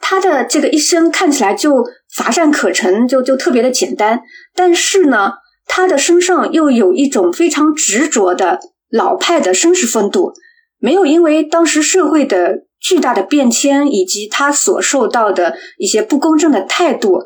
[0.01, 4.21] 他的这个一生看起来就乏善可陈，就就特别的简单。
[4.55, 5.33] 但是呢，
[5.67, 10.33] 他的身上又有一种非常执着的老派的绅士风度，
[10.79, 17.25] 没有因为当时社会的巨大的变迁以及他所受到的一些不公正的态度，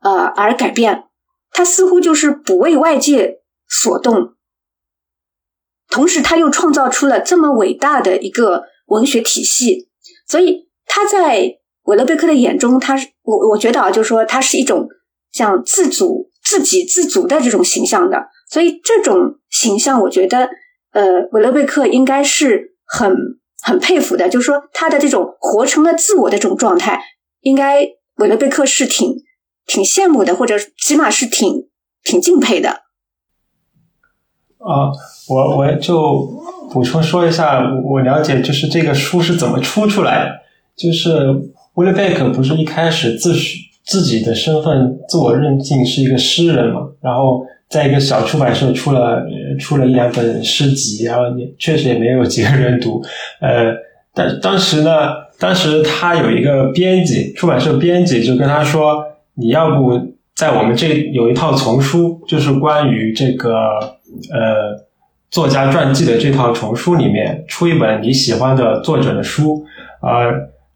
[0.00, 1.04] 呃而改变。
[1.50, 3.38] 他似乎就是不为外界。
[3.70, 4.32] 所动，
[5.90, 9.90] 同时他又创造出了这么伟大的一个文学体系，
[10.26, 14.88] 所以他在韦勒贝克的眼中，他是我我觉得啊，就是说他是一种
[15.32, 20.48] 像自主、自给自足的这种形象的，所以这种形象，我觉得
[20.98, 23.14] 呃，韦勒贝克应该是很
[23.62, 27.00] 很佩服的，就是说他的这种活成了自我的这种状态，
[27.42, 27.86] 应该
[28.16, 29.14] 韦勒贝克是挺
[29.64, 31.68] 挺羡慕的，或者起码是挺
[32.02, 32.70] 挺敬佩的。
[34.58, 34.90] 啊，
[35.28, 40.32] 我我就补充说一下，我了解就是这个书是怎么出出来的。
[40.74, 41.10] 就是
[41.74, 43.32] 威勒贝克不是一开始自
[43.86, 49.22] 自己的身份自我认定是一个诗人嘛，然后在一个小出版社出了
[49.58, 53.02] 出了一两本诗集，然后也确实也没有几个人读。
[53.40, 53.74] 呃，
[54.14, 59.04] 但当时呢，当时他有一个编辑，出版社编辑就跟他说
[59.36, 63.98] ：“你要不在我们这有一套丛书，就是关于这个。”
[64.32, 64.74] 呃，
[65.30, 69.62] 作家传记的这套丛书里面出一本你喜欢的作者的书
[70.00, 70.24] 啊，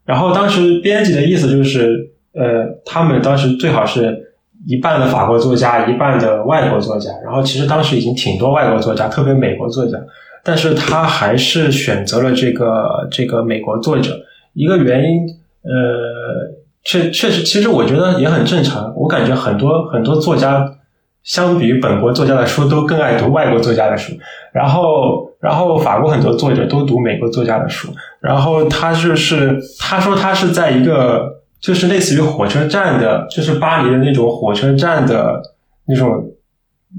[0.05, 4.32] 然后当时编辑的意思就是，呃，他们当时最好是
[4.65, 7.09] 一半的法国作家，一半的外国作家。
[7.23, 9.97] 然后其实当时已经挺多外国作家，特别美国作家，
[10.43, 14.17] 但是他还是选择了这个这个美国作者。
[14.53, 15.27] 一个原因，
[15.63, 16.53] 呃，
[16.83, 18.93] 确确实，其实我觉得也很正常。
[18.95, 20.75] 我感觉很多很多作家。
[21.23, 24.11] 相比于本国作家的书，都更爱读外国作家的书。
[24.51, 27.87] 然后，然后法国很多作者都读美国作家的书。
[28.19, 31.32] 然后他就是他说他是在一个
[31.63, 35.41] 就是类似于火车站的，就是巴黎的那种火车站的
[35.85, 36.29] 那种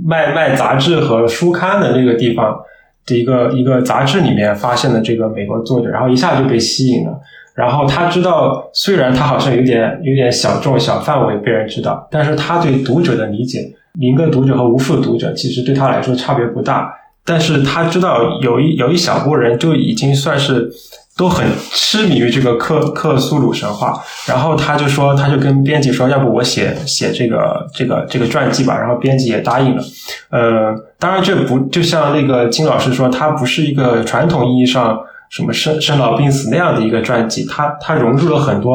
[0.05, 2.59] 卖卖杂志和书刊的那个地方
[3.05, 7.21] 的一个一个杂志里面发现的这个美国作者，然后一下就被吸引了。
[7.55, 13.61] 然后他知道，虽然他好像有点有点小众、小范围被人知道，但是他对读者的理解。
[14.01, 16.93] 零个读者和无数读者，其实对他来说差别不大。
[17.25, 20.69] 但是他知道有一有一小波人就已经算是
[21.17, 24.03] 都很痴迷于这个克克苏鲁神话。
[24.27, 28.79] 然后他就说，他就跟编辑说，要不我写写这个这个这个传记吧。
[28.79, 29.83] 然后编辑也答应了。
[30.31, 35.01] 呃，当然这不就像那个金老师说，他不是一个传统意义上
[35.31, 37.45] 什么生生老病死那样的一个传记。
[37.45, 38.75] 他他融入了很多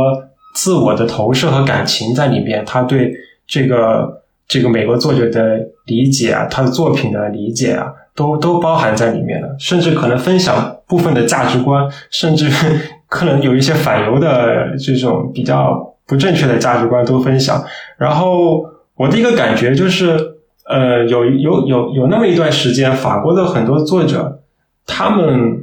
[0.53, 2.63] 自我的投射和感情在里面。
[2.65, 3.13] 他对
[3.47, 4.17] 这个。
[4.51, 7.85] 这个美国作者的理解啊，他的作品的理解啊，
[8.15, 12.49] 都都包含在里面了，甚至可能分享部分的价值观，甚至
[13.07, 17.63] 可能有一些反犹的这种比较不正确的价值观都分享。
[17.97, 20.19] 然后我的一个感觉就是，
[20.67, 24.41] 呃，有有有有那么一段时间，法国的很多作者，
[24.85, 25.59] 他们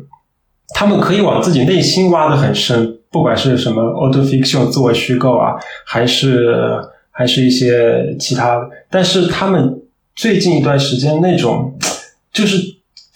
[0.75, 6.81] 他们可以往自己内心挖的很深，不管是什么 auto fiction 自我虚构啊，还是。
[7.19, 9.81] 还是一些其他，但是他们
[10.15, 11.75] 最近一段时间那种，
[12.31, 12.59] 就是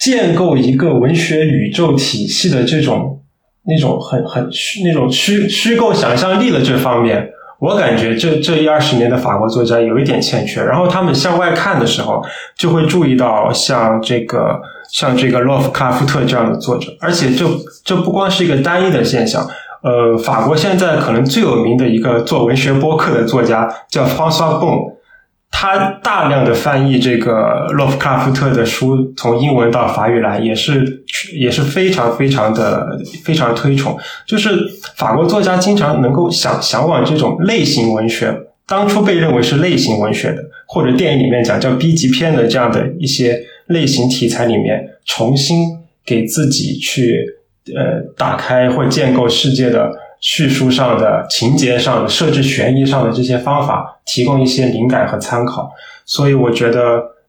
[0.01, 3.21] 建构一个文学宇宙体系的这种
[3.67, 7.29] 那种很很虚那种虚虚构想象力的这方面，
[7.59, 10.63] 我感觉这这一二十年的法国作家有一点欠缺。
[10.63, 12.19] 然后他们向外看的时候，
[12.57, 14.59] 就会注意到像这个
[14.91, 17.45] 像这个洛夫卡夫特这样的作者，而且这
[17.85, 19.47] 这不光是一个单一的现象。
[19.83, 24.93] 呃，法国现在可能最有名的一个做文学播客的作家叫 François Bon，
[25.51, 31.03] 他大量的翻译这个洛夫克拉夫特的书，从英文到法语来，也是
[31.37, 33.95] 也是非常非常的非常推崇。
[34.25, 34.49] 就是
[34.95, 47.37] 法国作家经常能够想向往这种类型文学，当初被认为是类型文学的，或者电影里面讲叫 B 级片的这样的一些类型题材里面，重新给自己去。
[47.75, 49.91] 呃，打开或建构世界的
[50.21, 55.69] 叙述上的情节上设置悬疑上的这些方法，提供一些灵感和参考。
[56.05, 56.79] 所以我觉得，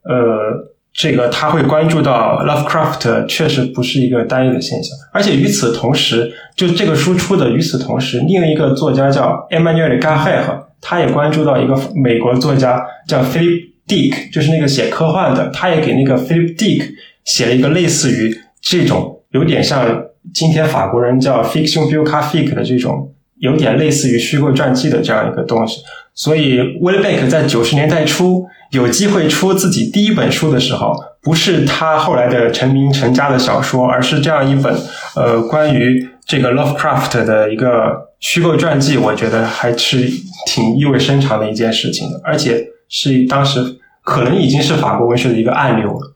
[0.04, 4.94] 呃，这个他会关注到 Lovecraft 确实不是一个单一的现象。
[5.10, 16.90] 而且与此同时，就这个输出的与此同时，另一个作家叫 Emmanuel g a h e 他也关注到一个美国作家叫 Philip Dick，就是那个写科幻的，他也给那个 Philip Dick
[17.24, 20.04] 写了一个类似于这种有点像。
[20.32, 25.80] 今天法国人叫 fiction biographic 的这种，有点类似于虚构传记的这样一个东西。
[26.14, 34.74] 所以 w i l l b e c k 在九十年代初有机会出自己第一本书的时候，不是他后来的成名成家的小说，而是这样一本
[35.16, 38.98] 呃关于这个 Lovecraft 的一个虚构传记。
[38.98, 40.06] 我觉得还是
[40.46, 43.58] 挺意味深长的一件事情的，而且是当时
[44.04, 46.11] 可能已经是法国文学的一个暗流了。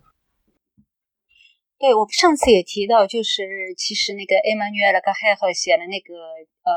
[1.79, 3.45] 对，我上次也提到，就是
[3.77, 6.17] 其实那个 Emmanuel g a h e 写了那个
[6.65, 6.73] 呃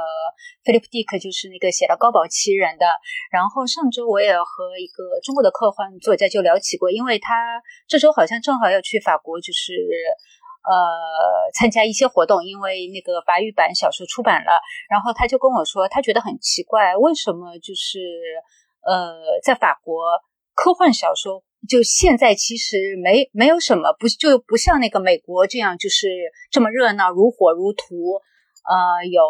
[0.67, 2.85] ，Philip Dick 就是那个写了《高堡奇人》的。
[3.31, 9.71] 然后上周我也和一个中国的科幻作家就聊起过，因为他这周好像正好要去法国，就是
[10.67, 14.59] 呃参加一些活动，因为那个法语版小说出版了。
[14.89, 18.03] 然后他就跟我说，他觉得很奇怪，为什么就是
[18.84, 19.15] 呃
[19.45, 20.03] 在法国
[20.53, 21.41] 科幻小说。
[21.68, 26.07] 就现在其实没没有什么不就不像那个美国这样就是
[26.52, 28.22] 这么热闹如火如荼，
[28.64, 29.22] 呃，有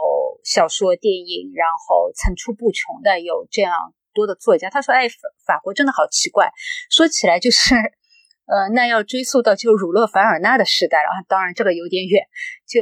[0.43, 3.73] 小说、电影，然后层出不穷的有这样
[4.13, 4.69] 多的作家。
[4.69, 5.15] 他说：“哎，法
[5.45, 6.51] 法国真的好奇怪。”
[6.91, 7.73] 说起来就是，
[8.45, 11.25] 呃，那要追溯到就儒勒·凡尔纳的时代了啊。
[11.27, 12.23] 当然这个有点远，
[12.67, 12.79] 就。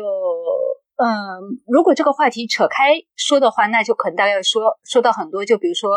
[0.98, 5.92] 嗯，如果这个话题扯开说的话，那就可能大概说说到很多，就比如说，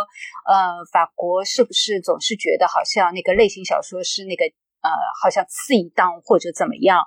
[0.44, 4.90] 呃，法国是不是总是觉得好像那个类型小说是那个呃，
[5.22, 7.06] 好像次一档或者怎么样？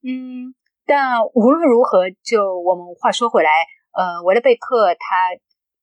[0.00, 0.54] 嗯，
[0.86, 3.50] 但无论如何，就我们话说回来，
[3.92, 5.36] 呃，维勒贝克他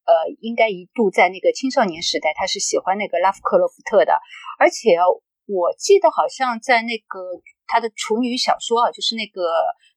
[0.09, 4.17] 呃，应该一度在那个青少年时代，他是喜欢那个拉夫克洛夫特的，
[4.57, 4.97] 而且
[5.45, 7.19] 我记得好像在那个
[7.67, 9.39] 他的处女小说啊，就是那个。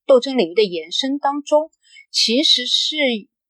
[0.07, 1.70] 斗争领域的延伸当中，
[2.11, 2.97] 其实是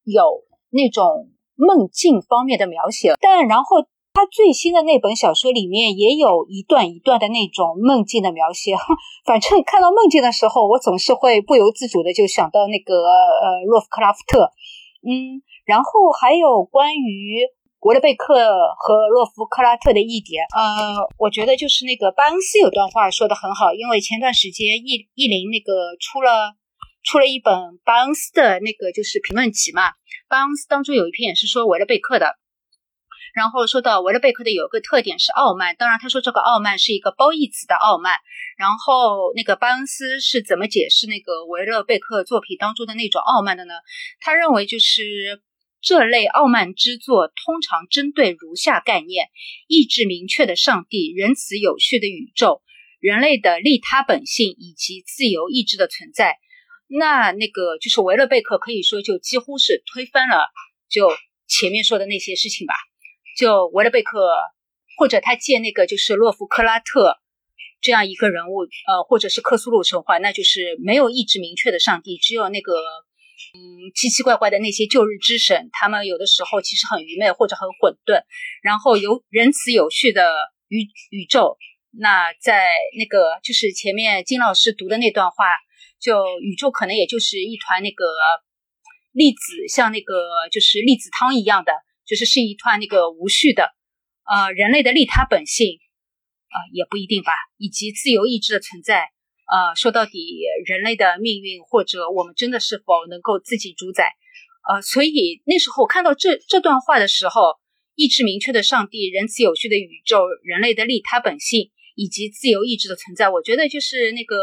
[0.04, 8.74] 有那种梦境方面的描写，但然后他最新的那本小说里面也有一段一段的那种梦境的描写。
[9.26, 14.50] 反正看到梦境的时候，我总是会不由自主的就想到那个呃洛夫克拉夫特，
[15.06, 17.40] 嗯，然后还有关于。
[17.86, 18.34] 维勒贝克
[18.78, 26.56] 和洛夫克拉特的一点，呃，我觉得就是那个巴恩斯有段话说的很好，因为前段时间译译林那个出了
[27.04, 27.54] 出了一本
[27.84, 29.82] 巴恩斯的那个就是评论集嘛，
[30.26, 32.34] 巴恩斯当中有一篇也是说维勒贝克的，
[33.32, 38.18] 然后说到维勒贝克的有个特点是傲慢，当然他说这个傲慢是一个褒义词的傲慢，
[38.58, 43.74] 然后那个巴恩斯是怎么解释那个维勒贝克作品当中的那种傲慢的呢？
[44.18, 45.40] 他认为就是。
[45.86, 49.28] 这类傲慢之作通常针对如下概念：
[49.68, 52.60] 意志明确的上帝、仁慈有序的宇宙、
[52.98, 56.38] 人类的利他本性以及自由意志的存在。
[56.88, 60.48] 那那个就是维勒贝克可以说就几乎是推翻了
[60.90, 61.08] 就
[61.46, 62.74] 前面说的那些事情吧。
[63.38, 64.26] 就维勒贝克
[64.98, 67.20] 或者他借那个就是洛夫克拉特
[67.80, 72.72] 这样一个人物，呃，或者是克苏鲁神话，那就是没有意志明确的上帝，只有那个。
[73.54, 78.22] 嗯，奇奇怪怪的那些旧日之神，他们有的时候其实很愚昧或者很混沌。
[78.62, 80.34] 然后有仁慈有序的
[80.68, 81.56] 宇宇宙，
[81.92, 82.68] 那在
[82.98, 85.44] 那个就是前面金老师读的那段话，
[86.00, 88.04] 就宇宙可能也就是一团那个
[89.12, 90.14] 粒子，像那个
[90.50, 91.72] 就是粒子汤一样的，
[92.06, 93.74] 就是是一团那个无序的。
[94.24, 95.78] 呃，人类的利他本性
[96.48, 99.10] 啊，也不一定吧，以及自由意志的存在。
[99.46, 104.12] 呃，说到底，人类的命运或者我们真的是否能够自己主宰？
[104.68, 107.54] 呃，所以那时候看到这这段话的时候，
[107.94, 114.36] 意志明确的上帝、仁慈有序的宇宙、人类的利他本性以及自由意志的存在，我觉得就是那个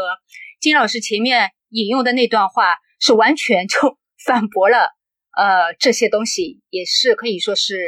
[0.60, 4.88] 金老师前面引用的那段话，是完全就 反驳了
[5.36, 7.78] 呃这些东西，也是可以说是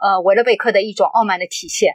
[0.00, 1.94] 呃维勒贝克的一种傲慢的体现。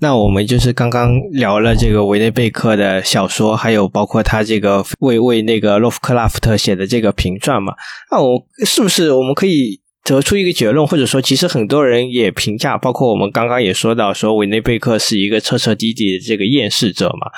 [0.00, 7.74] 那我们就是刚刚聊了这个维内贝克的小说，还有包括他这个为为那个洛夫克拉夫特写的这个评传嘛。
[8.10, 17.30] 那我是不是我们可以得出一个结论，或者说，其实很多人也评价，包括我们刚刚也说到，说维内贝克是一个彻彻底底的这个厌世者嘛。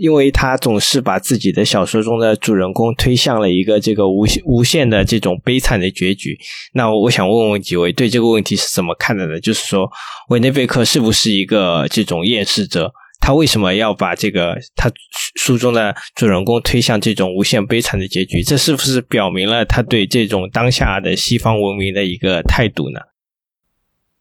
[0.00, 6.36] 因为他总是把自己的小说中的主人公推向了一个这个无无限的这种悲惨的结局。
[6.72, 9.38] 那我想问问几位对这个问题是怎么看的呢？
[9.40, 9.88] 就是说，
[10.28, 12.92] 维内贝克是不是一个这种厌世者？
[13.20, 14.90] 他为什么要把这个他
[15.36, 18.42] 书中的主人公推向这种无限悲惨的结局？
[18.42, 23.00] 这是不是表明了他对这种当下的西方文明的一个态度呢？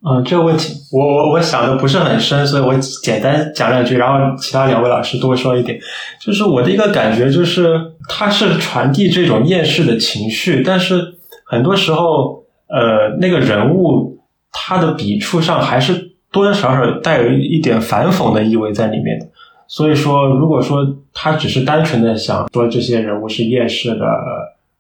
[0.05, 5.79] 嗯，这个问题我我我想的不是很深，所以我简单讲两句，然后其他两位老师多说一点。
[6.19, 11.15] 就是我的一个感觉，就是他是传递这种厌世的情绪，但是
[11.45, 14.17] 很多时候，呃，那个人物
[14.51, 15.93] 他的笔触上还是
[16.33, 19.27] 多多少少带有一点反讽的意味在里面的。
[19.69, 24.05] 所以说，如果说他只是单纯的想说这些人物是厌世的，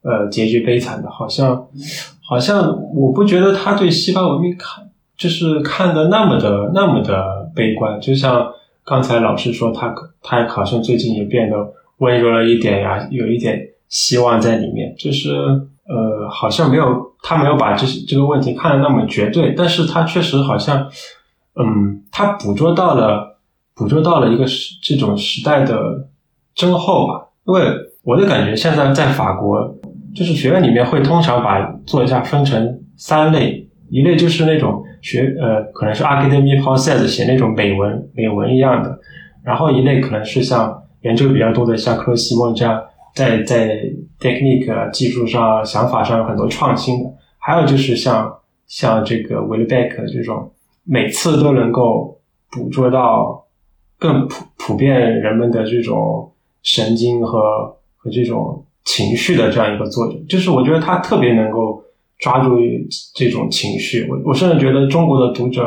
[0.01, 1.65] 呃，结局悲惨的，好像
[2.21, 4.83] 好像我不觉得他对西方文明看。
[5.15, 8.51] 就是看的那么的那么的悲观，就像
[8.83, 11.55] 刚才老师说，他他好像最近也变得
[11.99, 14.93] 温柔了一点呀，有一点希望在里面。
[14.97, 15.31] 就是
[15.87, 20.89] 呃，好像没有他没有把这这个问题看得那么绝对，但是他确实好像，
[21.55, 23.37] 嗯，他捕捉到了
[23.75, 26.07] 捕捉到了一个时这种时代的
[26.55, 27.27] 真后吧。
[27.45, 27.61] 因为
[28.03, 29.77] 我的感觉，现在在法国，
[30.15, 34.83] 就是学院里面会通常把作家分成三类，一类就是那种。
[35.03, 38.97] 学呃，可能是 academy process 写那种美文美文一样的，
[39.43, 42.81] 然后一类可能是像研究比较多的，像克罗西莫这样，
[43.13, 43.81] 在在
[44.17, 48.33] technique 技术上、想法上有很多创新的，还有就是像
[48.65, 50.49] 像这个 w i l b e c k 这种，
[50.85, 53.45] 每次都能够捕捉到
[53.99, 56.31] 更普普遍人们的这种
[56.61, 57.39] 神经和
[57.97, 61.82] 和这种情绪的这样一个作者，就是我觉得他特别能够。
[62.19, 62.57] 抓住
[63.15, 65.63] 这种情绪，我我甚至觉得中国的读者，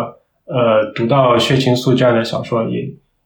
[0.46, 2.80] 呃，读到薛情素这样的小说，也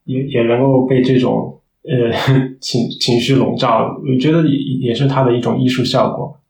[0.04, 2.10] 也也能够被这种呃
[2.60, 3.96] 情情绪笼罩。
[4.02, 6.40] 我觉得也也是他的一种艺术效果。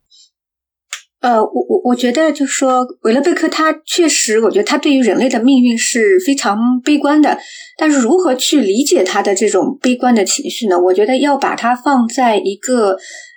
[1.21, 7.37] 呃，我我我觉得就是说，维勒贝克他确实，我觉得他对于人类的命运是非常悲观的。
[7.77, 10.81] 但是如何去理解他的这种悲观的情绪呢？
[10.81, 12.97] 我觉得要把它放在一个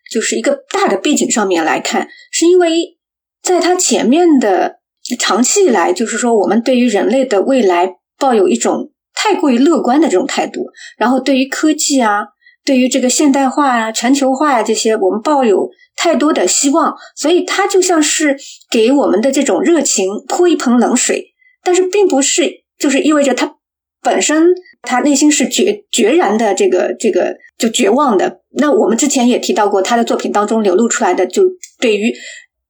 [0.10, 2.96] 就是一个大的背景上面来看，是因为。
[3.44, 4.78] 在他前面的
[5.20, 10.66] 长期以来，就是说，我们对于人类的未来抱有一种太过于乐观的这种态度，
[10.98, 12.28] 然后对于科技啊，
[12.64, 18.38] 对于这个现代化啊、全球化啊这些，我们抱有太多的希望，所以他就像是
[18.72, 21.34] 给我们的这种热情泼一盆冷水，
[21.64, 23.58] 但是并不是就是意味着他
[24.02, 28.40] 本身他内心是决决然的这个这个就绝望的。
[28.56, 31.44] 那我们之前也提到过，他的作品当中流露出来的就
[31.80, 32.14] 对于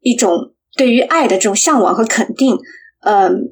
[0.01, 2.57] 一种对于爱的这种向往和肯定，
[3.01, 3.49] 嗯，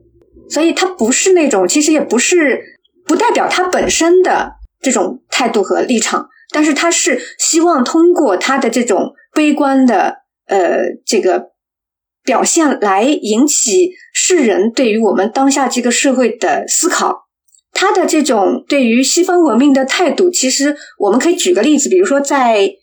[0.50, 2.62] 所以他不是那种，其实也不是
[3.06, 6.28] 不代表他本身的这种态度和立场。
[6.54, 10.18] 但是他是希望通过他的这种悲观的
[10.48, 11.52] 呃这个
[12.26, 17.30] 表现来引起世人对于我们当下这个社会的思考。
[17.72, 22.60] 他的这种对于西方文明的态度，其实我们可以举个例子，比如说在《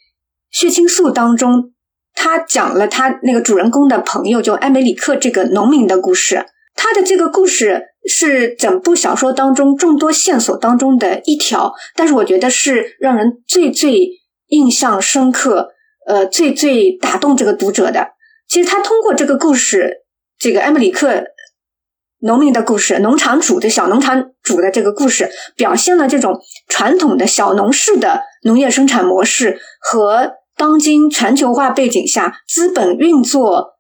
[0.51, 1.73] 血清素》当中，
[2.20, 6.45] 他讲了他那个主人公的朋友就埃梅里克这个农民的故事。
[6.74, 14.01] 他的这个故事是整部小说当中众多线索当中的一条，但是我觉得是让人最最
[14.49, 15.69] 印象深刻，
[16.09, 18.09] 呃，最最打动这个读者的。
[18.49, 19.99] 其实他通过这个故事，
[20.39, 21.23] 这个埃梅里克
[22.20, 33.78] 农民的故事，农场主的小农场主的这个故事，表现了这种传统的小农式的农业生产模式和当今全球化背景下资本运作。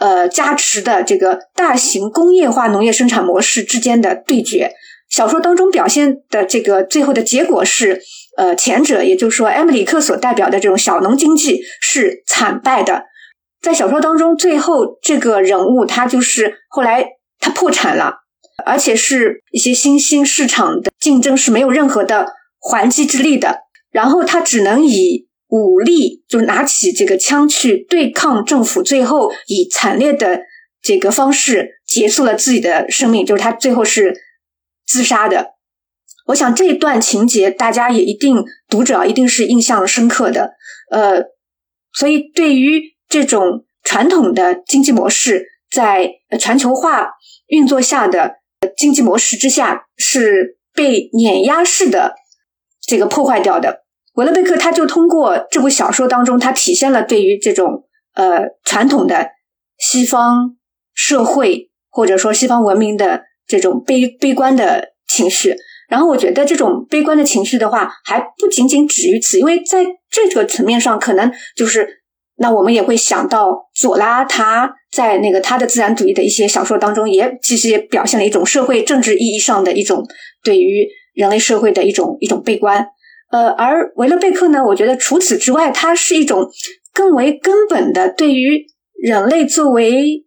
[0.00, 4.70] 呃，加持的这个大型工业化农业生产模式之间的对决，
[5.10, 8.00] 小说当中表现的这个最后的结果是，
[8.36, 13.06] 呃，前者也就是说，埃姆里克所代表的这种小农经济是惨败的。
[13.60, 17.04] 在小说当中，最后这个人物他就是后来
[17.40, 18.18] 他破产了，
[18.64, 22.28] 而且是一些新兴市场的竞争是没有任何的
[22.60, 25.26] 还击之力的，然后他只能以。
[25.48, 30.42] 武力就是拿起这个枪去对抗政府，最后以惨烈的
[30.82, 34.14] 这个方式结束了自己的生命，就是他最后是
[34.86, 35.54] 自杀的。
[36.26, 40.52] 我想这一段情节大家也一定读者一定是印象深刻的。
[40.90, 41.22] 呃，
[41.94, 47.12] 所以对于这种传统的经济模式在全球化
[47.46, 48.34] 运作下的
[48.76, 52.14] 经济模式之下是被碾压式的
[52.82, 53.84] 这个破坏掉的。
[54.18, 57.84] 维勒贝克他就通过这部小说当中，他体现了对于这种
[58.14, 59.28] 呃传统的
[59.78, 60.56] 西方
[60.92, 65.54] 社会或者说西方文明的这种悲悲观的情绪。
[65.88, 71.88] 然后我觉得这种悲观的情绪的话，还不仅仅止于此，因为在这个层面上，可能就是
[72.38, 80.04] 那我们也会想到左拉他在那个他的自然主义的一些小说当中，也其实也表现了一种社会政治意义上的一种
[80.42, 82.88] 对于人类社会的一种一种悲观。
[83.30, 84.64] 呃，而维勒贝克呢？
[84.64, 86.48] 我觉得除此之外，它是一种
[86.94, 90.24] 更为根本的对于人类作为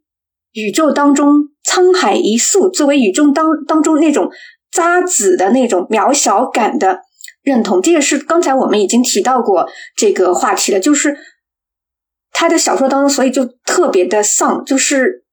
[0.51, 4.29] 宇宙当中沧海一粟，作为宇宙当当中那种
[4.71, 6.99] 渣子的那种渺小感的
[7.41, 7.81] 认同。
[7.81, 11.17] 这也是刚才我们已经提到过这个话题了，就是
[12.31, 15.25] 他的小说当中，所以就特别的丧，就是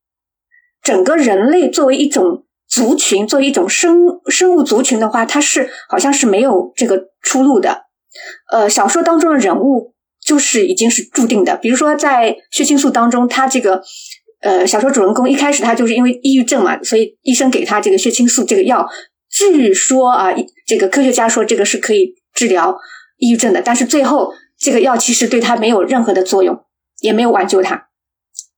[0.83, 2.47] 整个人类作为一种。
[2.69, 7.85] 族群作为一种生生物族群的话，它是好像是没有这个出路的。
[8.53, 11.57] 呃，小说当中的人物就是已经是注定的。
[11.57, 13.83] 比如说在《血清素》当中，他这个
[14.43, 18.87] 呃小说主人公一开始他就是因为抑郁症嘛，所以医生给他这个血清素这个药。
[19.31, 20.35] 据说啊，
[20.67, 22.77] 这个科学家说这个是可以治疗
[23.17, 26.65] 抑郁症的，但是最后这个药其实对他没有任何的作用，
[27.01, 27.88] 也没有挽救他。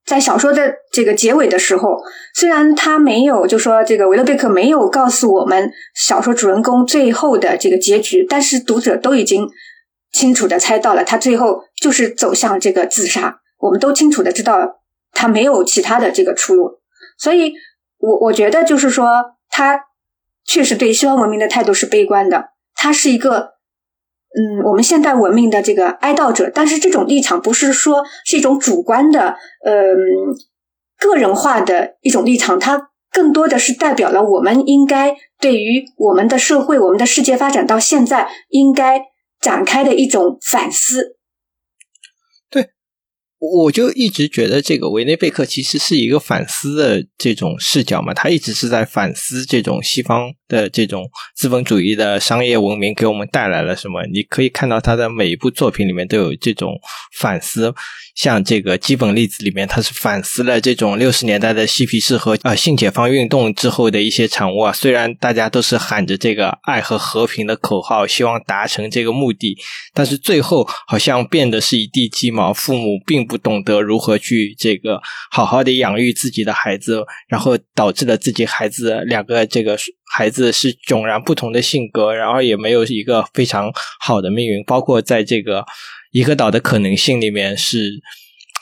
[0.06, 1.98] 在小说的这个结尾的时候，
[2.34, 9.48] 虽然他没有就说这个维勒贝克没有告诉我们小说主人公最后的这个结局，但是读者都已经
[10.12, 13.40] 清楚的猜到了，他最后就是走向这个自杀。
[13.58, 14.80] 我们都清楚的知道
[15.12, 16.80] 他没有其他的这个出路，
[17.18, 17.52] 所以
[17.98, 19.06] 我我觉得就是说
[19.48, 19.80] 他
[20.44, 23.59] 确实对西方文明的态度是悲观的，他是一个。
[24.32, 29.72] 嗯，我们现代文明的这个哀悼者，但是这种立场不是说是一种主观的，呃，
[30.98, 39.02] 个人化的一种立场，它更多的是代表了我们应该对于我们的社会、我们的世界发展到现在应该
[39.40, 41.16] 展开的一种反思。
[42.48, 42.70] 对
[43.38, 54.02] 我就一直觉得这个维内贝克其实是一个反思的这种视角嘛，他一直是在反思这种西方的这种资本主义的商业文明给我们带来了什么。
[54.12, 56.78] 你可以看到他的每一部作品里面都有这种
[57.16, 57.72] 反思。
[58.16, 64.72] 像这个基本例子里面，他是反思了这种六十年代的嬉皮士和呃性解放运动之后的一些产物啊。
[64.72, 69.56] 虽然大家都是喊着这个爱和和平的口号，希望达成这个目的，
[69.94, 72.52] 但是最后好像变得是一地鸡毛。
[72.52, 75.00] 父母并不懂得如何去这个
[75.30, 79.78] 好好的养育自己的孩子，然后导致了自己孩子两个这个
[80.10, 83.70] 孩子是迥然不同的性格，然后也没有一个非常
[84.00, 84.62] 好的命运。
[84.64, 85.64] 包括在这个。
[86.12, 88.02] 一个岛的可能性里面是，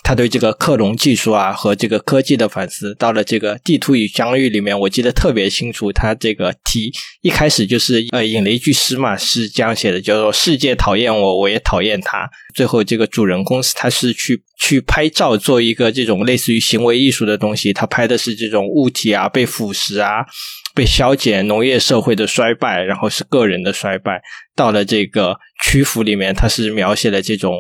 [0.05, 5.91] 他对这个克隆技术啊和这个科技的反思，到了这个《地图与疆域》里面，我记得特别清楚。
[5.91, 6.93] 他这个题
[7.23, 12.29] 一开始就是呃引了一句诗嘛，是这样写的，叫做“世界讨厌我，我也讨厌他”。
[12.55, 17.73] 最后这个主人公他是去去拍照，做一个这种类似于行为艺术的东西。
[17.73, 20.27] 他拍的是这种物体啊被腐蚀啊、
[20.79, 24.23] 被消减、农业社会的衰败，然后是个人的衰败。
[24.55, 27.57] 到了这个曲阜里面，他是描写了这种。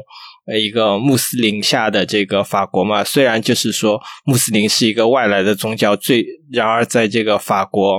[0.50, 7.98] 呃，一个穆斯林下的这个法国嘛，虽然就是说穆斯林是一个外来的宗教，最然而在这个法国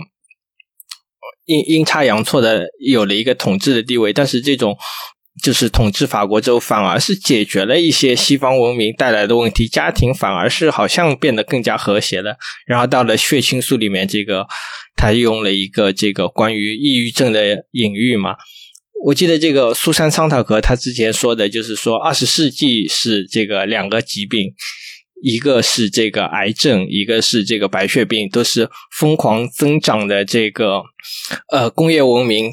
[1.46, 4.76] 阴阴差阳错的有了一个统治的地位，但是这种
[5.42, 12.36] 就是统治法国之后，反而是解决了一些西方文明带来的问题，家庭反而是好像变得更加和谐了。
[12.68, 14.46] 然后到了血清素里面，这个
[14.96, 18.36] 他用了一个这个关于抑郁症的隐喻嘛。
[19.06, 24.52] 我记得这个苏珊·桑塔格他之前说的，就是说二十世纪是这个两个疾病，
[25.24, 30.82] 一个是这个癌症，一个是这个白血病，都是疯狂增长的这个
[31.50, 32.52] 呃工业文明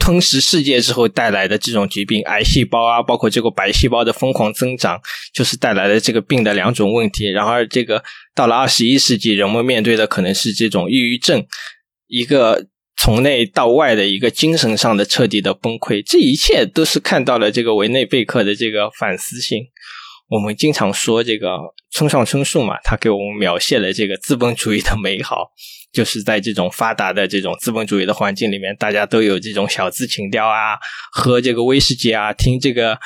[0.00, 5.00] 吞噬世界之后带来的这种疾病，癌细胞啊，包括这个白细胞的疯狂增长，
[5.32, 7.30] 就是带来的这个病的两种问题。
[7.30, 8.02] 然而，这个
[8.34, 11.46] 到了二十一世纪，人们面对的可能是这种抑郁症，
[12.08, 12.66] 一个。
[12.96, 19.64] 从内到外的一个精神上的彻底的崩溃，这一切都是看到了这个维内贝克的这个反思性。
[20.28, 21.48] 我们经常说这个
[21.90, 25.50] 村上春树嘛，他给我们描写了这个资本主义的美好，
[25.92, 30.78] 就是在这种发达的这种资本主义的环境里面，大家都有这种小资情调啊，
[31.12, 32.98] 喝这个威士忌啊，听这个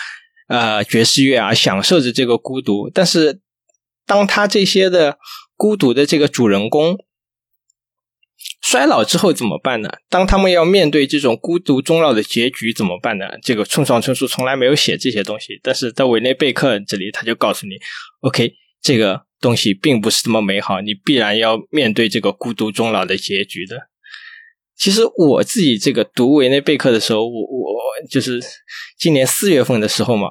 [0.49, 2.91] 呃爵士乐啊，享受着这个孤独。
[2.91, 3.41] 但是，
[4.07, 5.19] 当他这些的
[5.57, 6.99] 孤独的这个主人公。
[8.61, 9.91] 衰老之后怎么办呢？
[10.09, 13.27] 当他们要面对这种孤独终老的结局怎么办呢？
[13.43, 17.75] 这个村上春树从来没有写这些东西，但是在委内贝克这里，他就告诉你
[18.21, 23.89] ：OK，这个东西并不是这么美好，你必然要面对这个孤独终老的结局的。
[24.77, 27.73] 其实我自己这个读维内贝克的时候，我我
[28.11, 28.41] 就是
[28.99, 30.29] 今年四月份的时候嘛，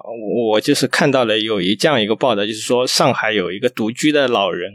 [0.51, 4.71] 我就是看到了有一这样一个报道，就是说上海有一个独居的老人，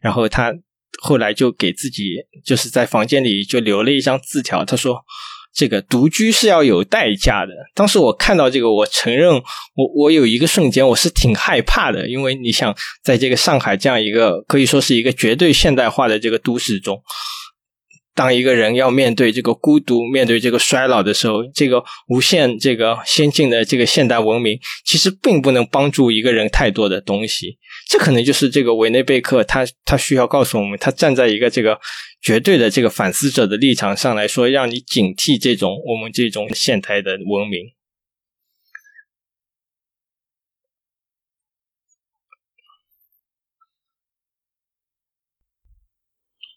[0.00, 0.52] 然后他。
[0.98, 5.04] 后来就给自己就是在房间里就留了一张字条，他说
[5.56, 17.02] ：“这个独居是要有代价的。”当时我看到这个，我承认我我有一个瞬间我是挺害怕的，因为你想在这个上海这样一个可以说是一个绝对现代化的这个都市中。
[18.14, 27.58] 当一个人要面对这个孤独、面对这个衰老的时候，这个无限、这个先进的这个现代文明，其实并不能帮助一个人太多的东西。
[27.90, 31.78] 这可能就是这个维内贝克他他需要告诉我们，他站在一个这个
[32.26, 37.70] 绝对的这个反思者的立场上来说，让你警惕这种我们这种现代的文明。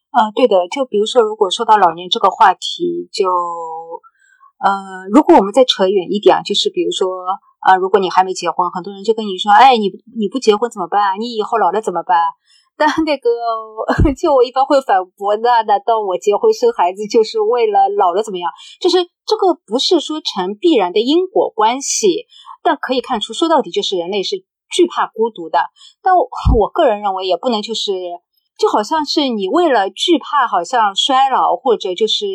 [0.10, 3.30] 啊，对的，就比如说，如果说到老年这个话题，就
[4.58, 7.08] 呃，如果我们再扯远一点，就是比如说
[7.60, 11.20] 啊，如果你还没结婚，很多人就跟你说，哎，你你不结婚怎么办？
[11.20, 12.18] 你以后老了怎么办？
[12.80, 13.30] 但那个，
[14.18, 18.50] 就我一般会反驳，那难道我结婚生孩子就是为了老了怎么样？
[18.80, 22.26] 就是这个不是说成必然的因果关系，
[22.64, 24.38] 但可以看出，说到底就是人类是
[24.72, 25.60] 惧怕孤独的。
[26.02, 27.92] 但我个人认为，也不能就是。
[28.60, 32.26] 就好像是你为了惧怕，好像衰老，或者就是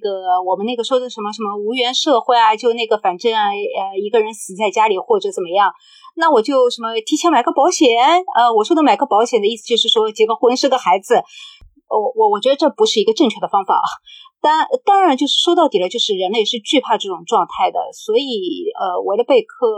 [0.00, 5.70] 个我们那个说的什么什么无缘社会啊，就那个反正啊呃一个人死在家里或者怎么样，
[6.16, 7.86] 那我就什么提前买个保险。
[8.34, 11.22] 呃，我说的买个保险的意思就是说结个婚生个孩子。
[11.86, 13.86] 我我我觉得这不是一个正确的方法啊。
[14.40, 17.78] 当当然就是说到底了，就是人类是惧怕这种状态的。
[17.92, 19.68] 所以呃，维勒贝克，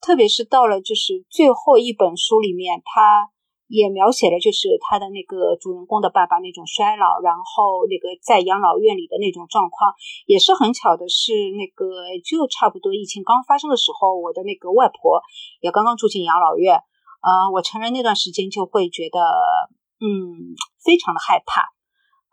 [0.00, 3.33] 特别是到了就是最后一本书里面，他。
[3.66, 9.94] 也描写了就是他的那个主人公的爸爸那种衰老，然后那个在养老院里的那种状况，
[10.26, 11.86] 也是很巧的是那个
[12.24, 15.22] 就差不多疫情刚发生的时候，我的那个外婆
[15.60, 16.76] 也刚刚住进养老院，
[17.22, 19.20] 呃，我承认那段时间就会觉得
[20.00, 20.54] 嗯
[20.84, 21.62] 非常的害怕，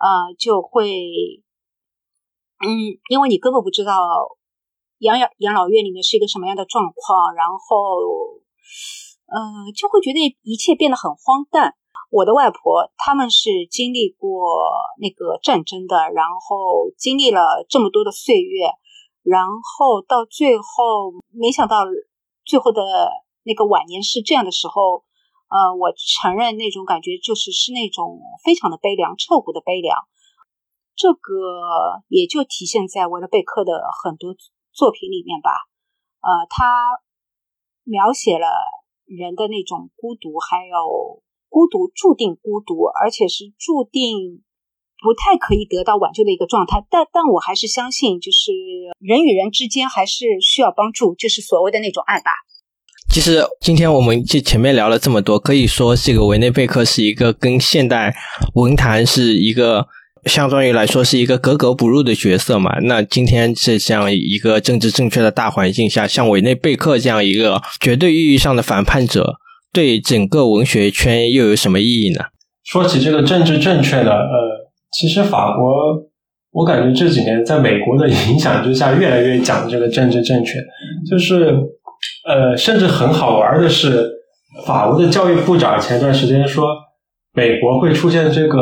[0.03, 1.01] 呃，就会
[2.59, 2.67] 嗯，
[3.09, 3.95] 因为你根本不知道
[4.99, 8.41] 养养养老院里面是一个什么样的状况，然后。
[9.31, 11.75] 嗯，就会觉得一切变得很荒诞。
[12.09, 14.27] 我的外婆他们是经历过
[14.99, 18.67] 那个战争的，然后经历了这么多的岁月，
[19.23, 21.85] 然后到最后没想到
[22.43, 22.83] 最后的
[23.43, 25.05] 那个晚年是这样的时候，
[25.47, 29.97] 呃，我承认那种感觉就是是那种非常的悲凉、彻骨的悲凉。
[30.93, 33.71] 这个也就体现在维勒贝克的
[34.03, 34.35] 很多
[34.73, 35.51] 作品里面吧。
[36.19, 36.99] 呃，他
[37.85, 38.80] 描写了。
[39.15, 44.41] 人的那种孤独，还有孤独注定孤独，而且是注定
[45.03, 46.85] 不太可以得到挽救的一个状态。
[46.89, 48.51] 但但我还是相信，就是
[48.99, 52.31] 人与人之间还是需要帮助，就是所谓的那种爱吧。
[53.09, 58.15] 其实今天我们就前面聊了这么多，可以说这个维内贝克是一个跟现代
[58.53, 59.85] 文坛是一个
[60.25, 62.79] 相当于来说是一个格格不入的角色嘛。
[62.81, 69.35] 那今天是这样一个政治正确的大环境下，像维内贝克这样一个绝对意义上的反叛者，
[69.73, 72.25] 对整个文学圈又有什么意义呢？
[72.63, 75.63] 说起这个政治正确的，呃，其实法国，
[76.51, 80.53] 我感觉这几年在美国的影响之下，越来越讲这个政治正确，
[81.09, 81.55] 就是。
[82.27, 84.09] 呃，甚至很好玩的是，
[84.65, 86.65] 法国的教育部长前段时间说，
[87.33, 88.57] 美国会出现这个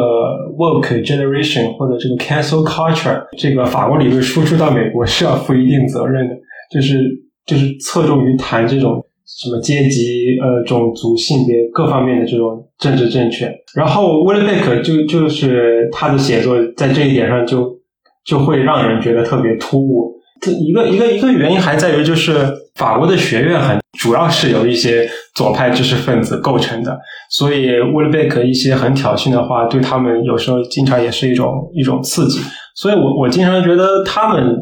[0.58, 6.36] woke generation 或者这个 cancel culture，这个法国理论输出到美国是要负一定责任的，
[6.72, 7.10] 就是
[7.46, 13.52] 就是侧重于谈这种什么阶级、呃种族、性别各方面的这种政治正确。
[13.76, 17.80] 然后威勒贝克就就是他的写作在这一点上就
[18.24, 20.14] 就会让人觉得特别突兀。
[20.42, 22.32] 这一个一个一个原因还在于，就是
[22.80, 26.98] 法国的学院很主要是由一些左派知识分子构成的，
[27.30, 32.40] 所以威勒贝克一些很挑衅的话，对他们有时候经常也是一种一种刺激。
[32.76, 34.56] 所以我我经常觉得他们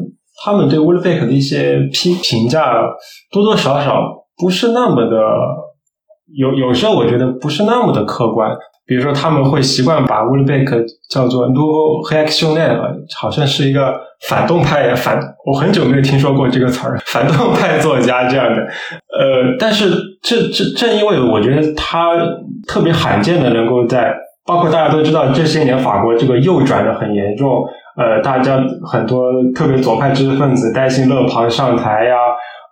[0.44, 2.72] 他们对威勒贝克的一些批评价
[3.30, 4.02] 多多少少
[4.36, 5.16] 不是那么的
[6.36, 8.50] 有有时候我觉得不是那么的客观。
[8.88, 12.80] 比如说他们会习惯把威勒贝克叫做 “nouveau réactionnaire”，
[13.20, 15.20] 好像是一个反动派反。
[15.44, 18.62] 我很久没有听说过这个词儿， 反动派作家这样的。
[18.62, 19.90] 呃，但是
[20.22, 22.16] 这这正因为我觉得他
[22.66, 24.10] 特别罕见的能够在，
[24.46, 27.62] 包括大家都知道这些年法国这个右转的很严重，
[27.98, 28.58] 呃，大家
[28.90, 32.16] 很多特别左派知识分子担心勒庞上台呀，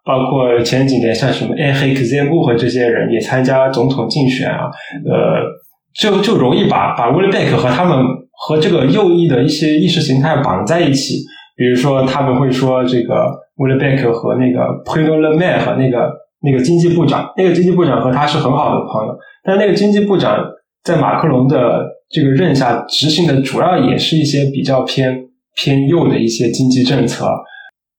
[0.03, 4.71] 包括前几年像什么埃黑克 zemu 和这些人也参加总统竞选啊，
[5.05, 5.66] 呃。
[5.99, 11.25] 就就容易把把威勒贝克和他们和这个右翼的一些意识形态绑在一起，
[11.57, 16.13] 比如说他们会说这个威勒贝克和那个佩诺勒麦和那个
[16.43, 20.39] 那个经济部长，那个经济部长和他是很好的朋友，但那个经济部长
[20.85, 25.25] 在马克龙的这个任下执行的主要也是一些比较偏
[25.57, 27.27] 偏右的一些经济政策，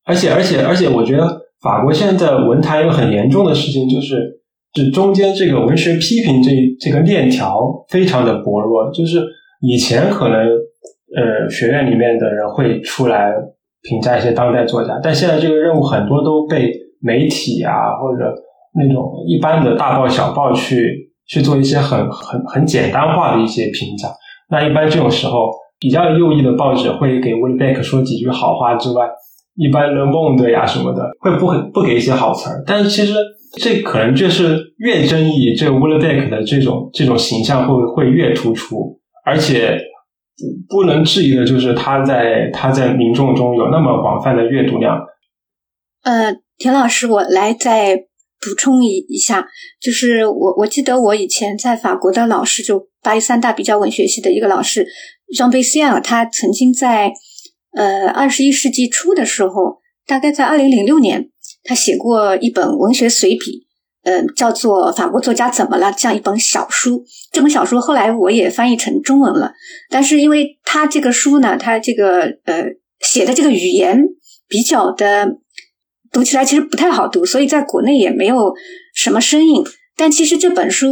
[0.05, 4.37] 而且而且而且，我觉得法国现在文坛有很严重的事情就是。
[4.73, 9.21] 是中间这个文学批评这这个链条非常的薄弱，就是
[9.61, 13.31] 以前可能呃学院里面的人会出来
[13.83, 16.71] 评价一些当代作家，但现在这个任务很多都被
[17.01, 18.33] 媒体啊或者
[18.75, 24.07] 那种一般的大报小报去去做一些很很很简单化的一些评价。
[24.49, 25.49] 那一般这种时候，
[25.79, 29.07] 比较右翼的报纸会给威贝克说几句好话之外，
[29.57, 33.13] 一般的梦的呀什么的会不不给一些好词儿，但是其实。
[33.53, 39.79] 这可能就是越争议，这个 w i l l b e c k 的这种这种形象会会越突出，而且
[40.69, 44.99] 不能质疑的就是他在他在民众中有那么广泛的阅读量。
[46.03, 49.47] 呃，田老师，我来再补充一一下，
[49.81, 54.85] 就是我我记得我以前在法国的老师，就巴黎三大比较文学系的一个老师
[55.35, 57.13] ，Jean b a s i e 他曾经在
[57.77, 61.29] 呃二十一世纪初的时候，大概在二零零六年。
[61.63, 63.65] 他写过一本文学随笔，
[64.03, 67.03] 呃，叫做《法国作家怎么了》这样一本小书。
[67.33, 69.51] 这本小书后来我也翻译成中文了，
[69.89, 72.63] 但是因为他这个书呢，他这个呃
[73.01, 74.01] 写的这个语言
[74.47, 75.39] 比较的
[76.09, 78.53] 读起来其实不太好读，所以在国内也没有
[78.95, 79.61] 什么声音。
[79.97, 80.87] 但其实这本书，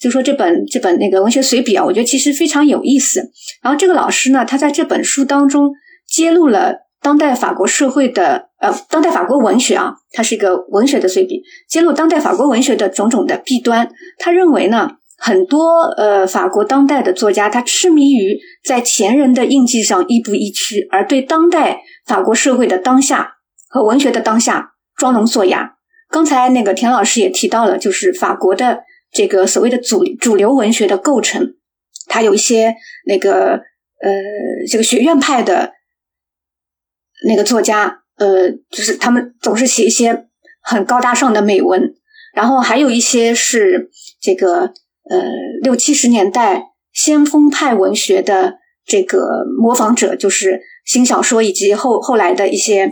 [0.00, 3.32] 就说这本这本那个文学随笔啊，我觉得其实非常有意思。
[3.64, 5.72] 然后这个老师呢，他在这本书当中
[6.14, 6.84] 揭露了。
[7.04, 13.90] 当代法国社会的呃，当代法国文学啊，它是一个文学的随笔，揭露当代法国文学的种种的弊端。
[14.18, 23.34] 他认为呢，很多呃法国当代的作家，他痴迷于在前人的印记上亦步亦趋，而对当代法国社会的当下
[23.68, 25.74] 和文学的当下装聋作哑。
[26.08, 28.80] 刚才那个田老师也提到了，就是法国的
[29.12, 31.46] 这个所谓的主主流文学的构成，
[32.08, 32.74] 它有一些
[33.04, 33.60] 那个
[34.00, 34.10] 呃
[34.70, 35.74] 这个学院派的。
[37.26, 40.26] 那个作家，呃，就是他们总是写一些
[40.62, 41.94] 很高大上的美文，
[42.34, 43.90] 然后还有一些是
[44.20, 44.72] 这个
[45.08, 45.22] 呃
[45.62, 48.54] 六七十年代先锋派文学的
[48.86, 52.90] 这个模仿者，就是新小说以及后后来的一些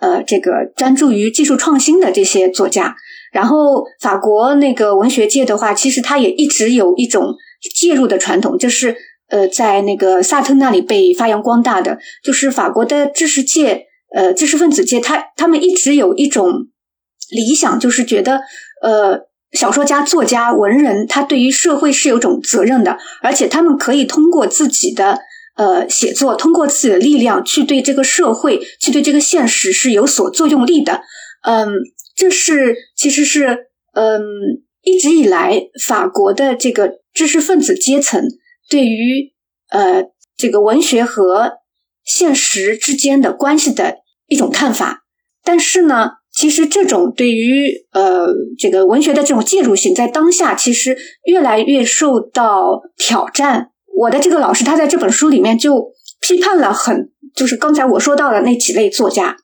[0.00, 2.96] 呃这个专注于技术创新的这些作家。
[3.32, 7.34] 然后法国那个文学界的话，其实他也一直有一种
[7.74, 8.96] 介入的传统，就是。
[9.28, 16.68] 呃，在那个萨特那里被发扬光大的，就是法国的知识界，呃，知识分子界，他他们一直有一种
[17.30, 18.42] 理想，就是觉得，
[18.82, 25.18] 呃，小说家、作家、文人，他对于社会是有种责任的，而且他们可以通过自己的
[25.56, 31.00] 呃写作，通过自己的力量去对这个社会、去对这个现实是有所作用力的。
[31.42, 31.68] 嗯，
[32.14, 34.22] 这是其实是嗯
[34.82, 38.22] 一直以来法国的这个知识分子阶层
[38.68, 39.32] 对于
[39.70, 40.04] 呃
[40.36, 41.54] 这个文学和
[42.04, 45.04] 现实之间的关系的一种看法。
[45.42, 46.10] 但是呢。
[46.36, 48.26] 其实这种对于呃
[48.58, 53.68] 这个文学的这种介入性，在当下其实越来越受到挑战。
[53.96, 59.36] 我的这个老师他在这本书里面就批判了很，就是刚才我说到的那几类作家，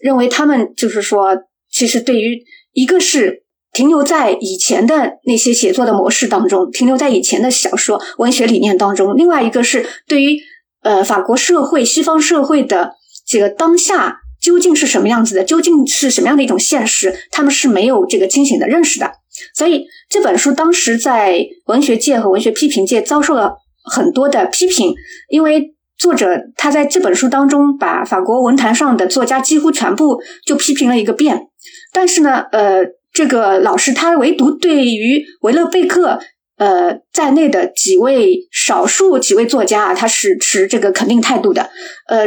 [0.00, 1.36] 认为他们就是说，
[1.70, 2.42] 其实对于
[2.72, 3.43] 一个是
[3.74, 10.38] 停留在以前的那些写作的模式当中，停留在以前的小说文学理念当中；另外一个是对于
[10.82, 12.92] 呃法国社会、西方社会的
[13.26, 14.20] 这个当下。
[14.40, 15.42] 究竟是什么样子的？
[15.42, 17.14] 究竟是什么样的一种现实？
[17.30, 19.10] 他们是没有这个清醒的认识的。
[19.54, 23.54] 所以这本书当时在文学界和文学批评界遭受了
[23.90, 24.92] 很多的批评，
[25.30, 26.28] 因为作者
[26.58, 31.46] 他在这本书当中把法国文坛上的作家几乎全部就批评了一个遍。
[31.90, 32.82] 但是呢，呃，
[33.14, 36.20] 这个老师他唯独对于维勒贝克
[36.58, 41.70] 呃在内的几位少数几位作家啊，他是持这个肯定态度的，
[42.08, 42.26] 呃。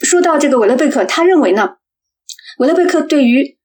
[0.00, 1.70] 说到这个维勒贝克，他认为呢，
[2.60, 3.56] 维勒贝克对于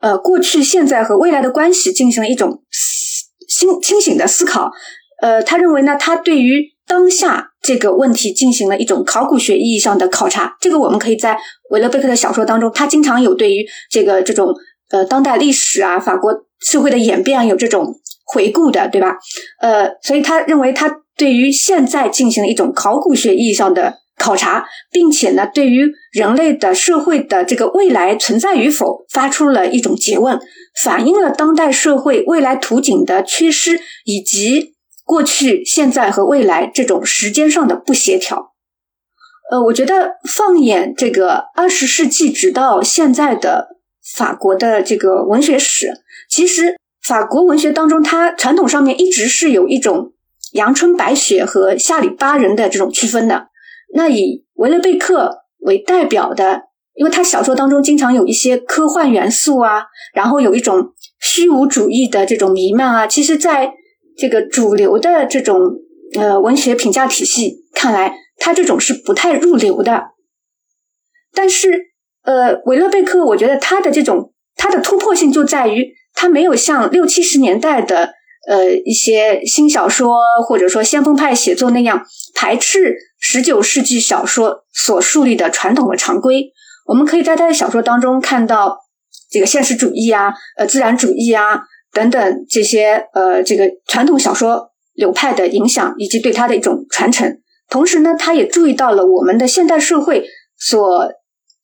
[0.00, 2.62] 呃过去、现在和未来的关系进行了一种
[3.48, 4.70] 清清醒的思考。
[5.22, 10.58] 呃，他认为呢，他对于当下这个问题进行了一种考古学意义上的考察。
[10.60, 11.38] 这个我们可以在
[11.70, 14.54] 维勒贝克的小说当中，他经常有对于这个这种
[14.90, 17.94] 呃当代历史啊、法国社会的演变有这种
[18.24, 19.16] 回顾的，对吧？
[19.60, 23.98] 呃，所以他认为他对于现在进行了一种考古学意义上的。
[24.20, 30.40] 考察，并且呢，对于人类的社会的这个未来存在与否，发出了一种诘问，
[30.82, 34.74] 反映了当代社会未来图景的缺失，以及
[35.04, 38.54] 过去、现在和未来这种时间上的不协调。
[39.52, 43.77] 呃，我觉得放眼这个二十世纪直到现在的
[44.14, 45.92] 法国的这个文学史，
[46.28, 50.12] 其实法国文学当中，它传统上面一直是有一种
[50.52, 53.48] 阳春白雪和下里巴人的这种区分的。
[53.94, 56.62] 那以维勒贝克为代表的，
[56.94, 63.72] 因为他小说当中经常有一些科幻元素啊，然后有一种虚无主义的这种弥漫啊，其实在
[64.16, 65.60] 这个主流的这种
[66.18, 70.08] 呃文学评价体系看来，他这种是不太入流的。
[71.32, 71.92] 但是
[72.28, 78.12] 呃，维勒贝克，我觉得他的这种他的突破性就在于，他没有像六七十年代的。
[78.48, 86.50] 呃，一些新小说或者说先锋派写作那样排斥十九世纪小说所树立的传统的常规，
[86.86, 88.78] 我们可以在他的小说当中看到
[89.30, 91.60] 这个现实主义啊、呃自然主义啊
[91.92, 97.40] 等等这些呃这个传统小说流派的影响以及对他的一种传承。
[97.68, 100.24] 同时呢，他也注意到了我们的现代社会
[100.56, 101.12] 所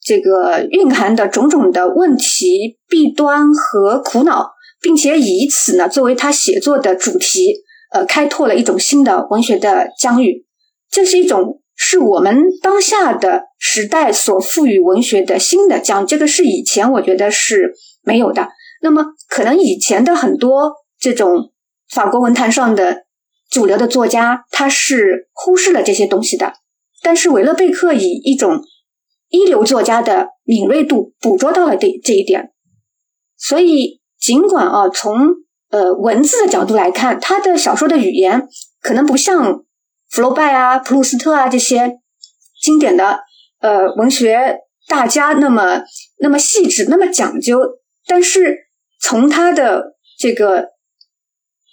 [0.05, 4.53] 这个蕴含的种种的问题、弊端和苦恼。
[4.81, 10.45] 并且以此呢作为他写作的主题，呃，开拓了一种新的文学的疆域。
[10.91, 17.73] 这是一种是我们当下的时代所赋予文学的新的疆，这个是以前我觉得是
[18.03, 18.49] 没有的。
[18.83, 21.51] 那么，可能以前的很多这种
[21.89, 23.05] 法国文坛上的
[23.51, 26.53] 主流的作家，他是忽视了这些东西的。
[27.03, 28.61] 但是，维勒贝克以一种
[29.35, 32.53] 一流作家的敏锐度捕捉到了这这一点，
[33.37, 34.01] 所以。
[34.17, 35.19] 尽管啊，从
[35.69, 38.49] 呃文字的角度来看，他的小说的语言
[38.81, 39.67] 可能不像
[40.09, 41.99] 福楼拜啊、普鲁斯特啊这些
[42.63, 43.21] 经典的
[43.61, 45.83] 呃文学大家那么
[46.21, 47.59] 那么细致、那么讲究，
[48.07, 48.57] 但是
[48.99, 50.69] 从他的这个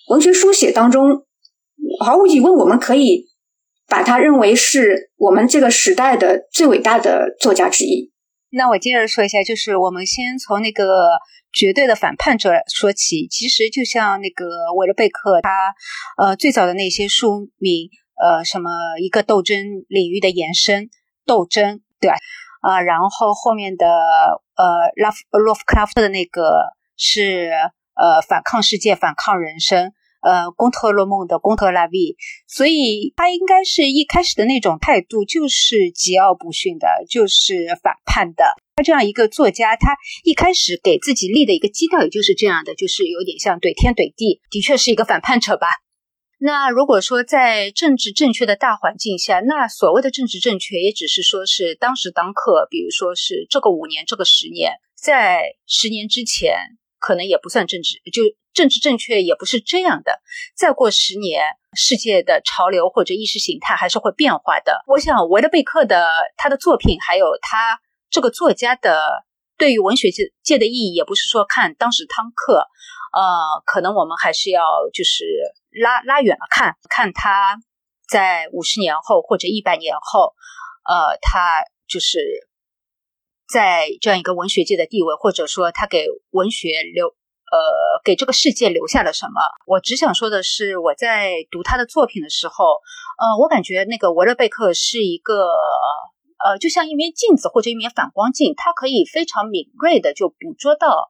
[0.09, 1.23] 文学书写当中，
[2.03, 3.29] 毫无疑问，我们可以
[3.91, 8.11] 把他认为是我们这个时代的最伟大的作家之一。
[8.49, 11.19] 那我接着说一下，就是我们先从那个。
[11.53, 14.45] 绝对的反叛者说起，其实就像那个
[14.77, 15.75] 维勒贝克，他
[16.17, 17.89] 呃最早的那些书名，
[18.23, 19.57] 呃什么一个斗争
[19.89, 20.89] 领域的延伸，
[21.25, 22.15] 斗争，对吧？
[22.61, 24.63] 啊，然后后面的呃
[24.95, 27.51] 拉夫洛夫克拉夫特的那个是
[27.95, 32.15] 呃反抗世界，反抗人生，呃贡特洛梦的贡特拉维，
[32.47, 38.45] 所以他应该是一开始的那种态度就是桀骜不驯的，就是反叛的。
[38.75, 45.67] 他这样一个作家，他一开始给自己立的一个基调，也就是这样的，就是有点像怼天怼地，的确是一个反叛者吧。
[46.43, 56.55] 那如果说在政治正确的大环境下，那所谓的政治正确，也只是说是当时当刻，比如说是这个五年、这个十年，在十年之前，
[57.01, 58.21] 可能也不算政治，就
[58.53, 60.21] 政治正确也不是这样的。
[60.55, 61.43] 再过十年，
[61.75, 64.83] 世界的潮流或者意识形态还是会变化的。
[64.87, 66.07] 我想维勒贝克的
[66.37, 69.25] 他的作品，还有他这个作家的
[69.57, 72.67] 对于文学界界的意义，也不是说看当时汤克，
[73.13, 74.61] 呃，可能我们还是要
[74.93, 75.25] 就是
[75.71, 77.57] 拉拉远了看，看他
[78.07, 80.33] 在五十年后或者一百年后，
[80.87, 82.19] 呃，他就是
[83.51, 87.13] 在这样一个文学界的地位，或者说他给文学留。
[87.51, 87.59] 呃，
[88.05, 89.41] 给这个世界留下了什么？
[89.67, 92.79] 我只想说的是，我在读他的作品的时候，
[93.19, 95.49] 呃，我感觉那个维勒贝克是一个，
[96.39, 101.09] 呃，就像一面镜子或者一面反光镜，它可以非常敏锐的就捕捉到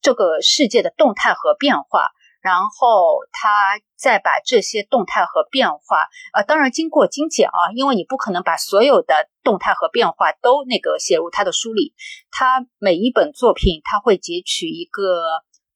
[0.00, 2.08] 这个世界的动态和变化，
[2.44, 11.94] 然后他再把这些动态和变化，呃，当然经过精简啊，因为你不可能把所有的动态和变化都那个写入他的书里，
[12.30, 15.02] 他每一本作品他会截取一个。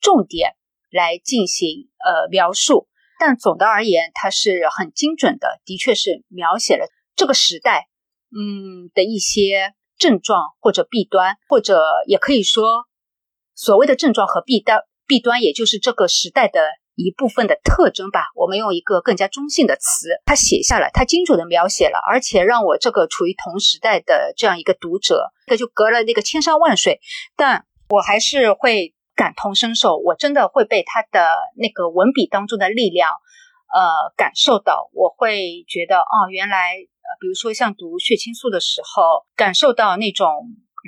[0.00, 0.54] 重点
[0.92, 2.86] 来进行呃描述，
[3.18, 6.86] 但总的而言，它是很精准的，的确是描写了
[7.16, 7.88] 这个时代
[8.30, 12.86] 嗯的一些症状或者弊端，或者也可以说
[13.56, 16.60] 所谓的症状和弊端，弊端也就是这个时代的
[16.94, 18.26] 一部分的特征吧。
[18.36, 27.00] 我们用一个更加中性的词，他写下了，他精准的描写了，而且让我这个处于同时代的这样一个读者，这就隔了那个千山万水，
[27.34, 28.94] 但我还是会。
[29.18, 33.10] 感同身受，我真的会被他的那个文笔当中的力量，
[33.74, 34.88] 呃，感受到。
[34.92, 40.30] 我会觉得，哦，原来，呃，比如说像读血清素的时候，感受到那种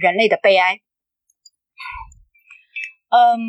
[0.01, 0.79] 人类的悲哀。
[3.09, 3.41] 嗯，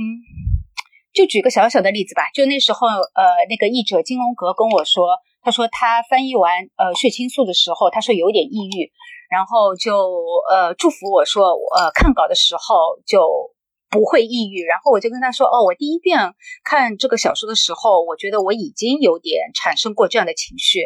[1.14, 8.92] 就举个小小的例子吧，就那时候，呃，那个译者金龙阁跟我说，他说他翻译完呃血清素的时候，他说有点抑郁，
[9.30, 10.12] 然后就
[10.50, 13.52] 呃祝福我说，呃，看稿的时候就。
[13.94, 16.34] 不会抑郁，然后我就跟他说：“哦，我第一遍
[16.64, 20.80] 看这个小说的时候，我觉得我已经有点产生过这样的情绪，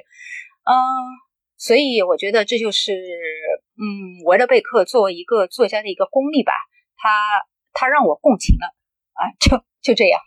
[0.66, 0.74] 嗯，
[1.56, 2.94] 所以我觉得这就是，
[3.78, 6.54] 嗯，维勒贝克作为一个作家的一个功力吧，
[6.98, 8.74] 他他让我共情了，
[9.14, 10.20] 啊，就就这样。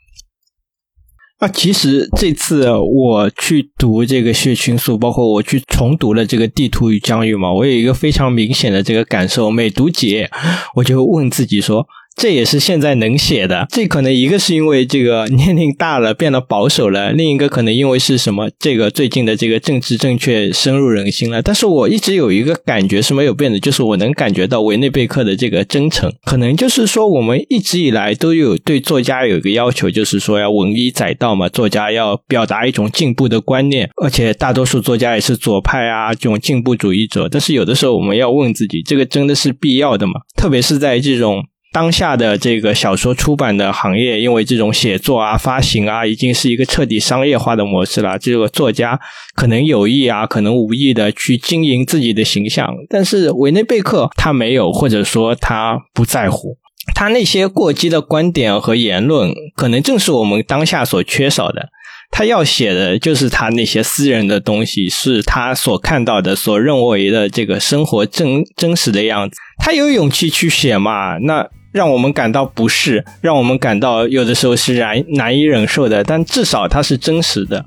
[1.41, 10.31] 那，其实这次我去读这个血清素，包括我去重读了这个地图与疆域嘛，我有一个非常明显的这个感受，每读几页
[10.77, 11.87] 我就问自己说。”
[12.19, 18.51] 这也是现在能写的，这可能一个是因为这个年龄大了变得保守了，另一个可能因为是什么？
[18.59, 21.41] 这个最近的这个政治正确深入人心了。
[21.41, 26.13] 但是我一直有一个感觉是没有变的，就是我能感觉到维内贝克的这个真诚。
[26.25, 37.29] 可能就是说，我们一直以来都有对作家有一个要求，就是说要文以载道嘛，作家要表达一种进步的观念，而且大多数作家也是左派啊这种进步主义者。
[37.31, 40.15] 但是有的时候我们要问自己，这个真的是必要的吗？
[40.37, 41.45] 特别是在这种。
[41.79, 48.19] 当下的这个小说出版的行业，因为这种写作啊、发行啊，已经是一个彻底商业化的模式了。
[48.19, 48.99] 这个作家
[49.37, 56.57] 可能有意啊，可能无意的去经营自己的形象，但是维内贝克他没有，或者说他不在乎。
[56.97, 61.69] 他那些过激的观点和言论，可能正是我们当下所缺少的。
[62.11, 69.37] 他要写的就是他那些私人的东西，是他所看到的、所认为的这个生活真真实的样子。
[69.63, 71.19] 他有勇气去写嘛？
[71.19, 71.49] 那。
[71.73, 77.65] 让我们感到不适，让我们感到有的时候是难难以忍受的，但至少它是真实的。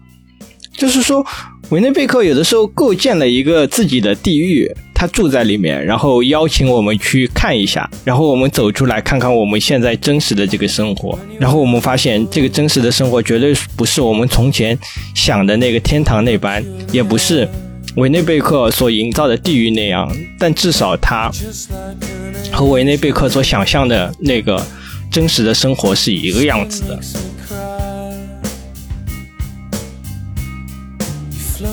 [0.74, 1.24] 就是说，
[1.70, 14.78] 维内贝克有的时候构建了一个自己的地狱，他住在里面，然后邀请我们去看一下，然后我们走出来看看我们现在真实的这个生活，然后我们发现这个真实的生活绝对不是我们从前
[15.14, 17.48] 想的那个天堂那般，也不是。
[17.96, 20.10] 维内贝克所营造的地狱那样，
[20.40, 21.30] 但至少他
[22.52, 24.66] 和维内贝克所想象的那个
[25.12, 27.00] 真实的生活是一个样子的。
[31.62, 31.68] so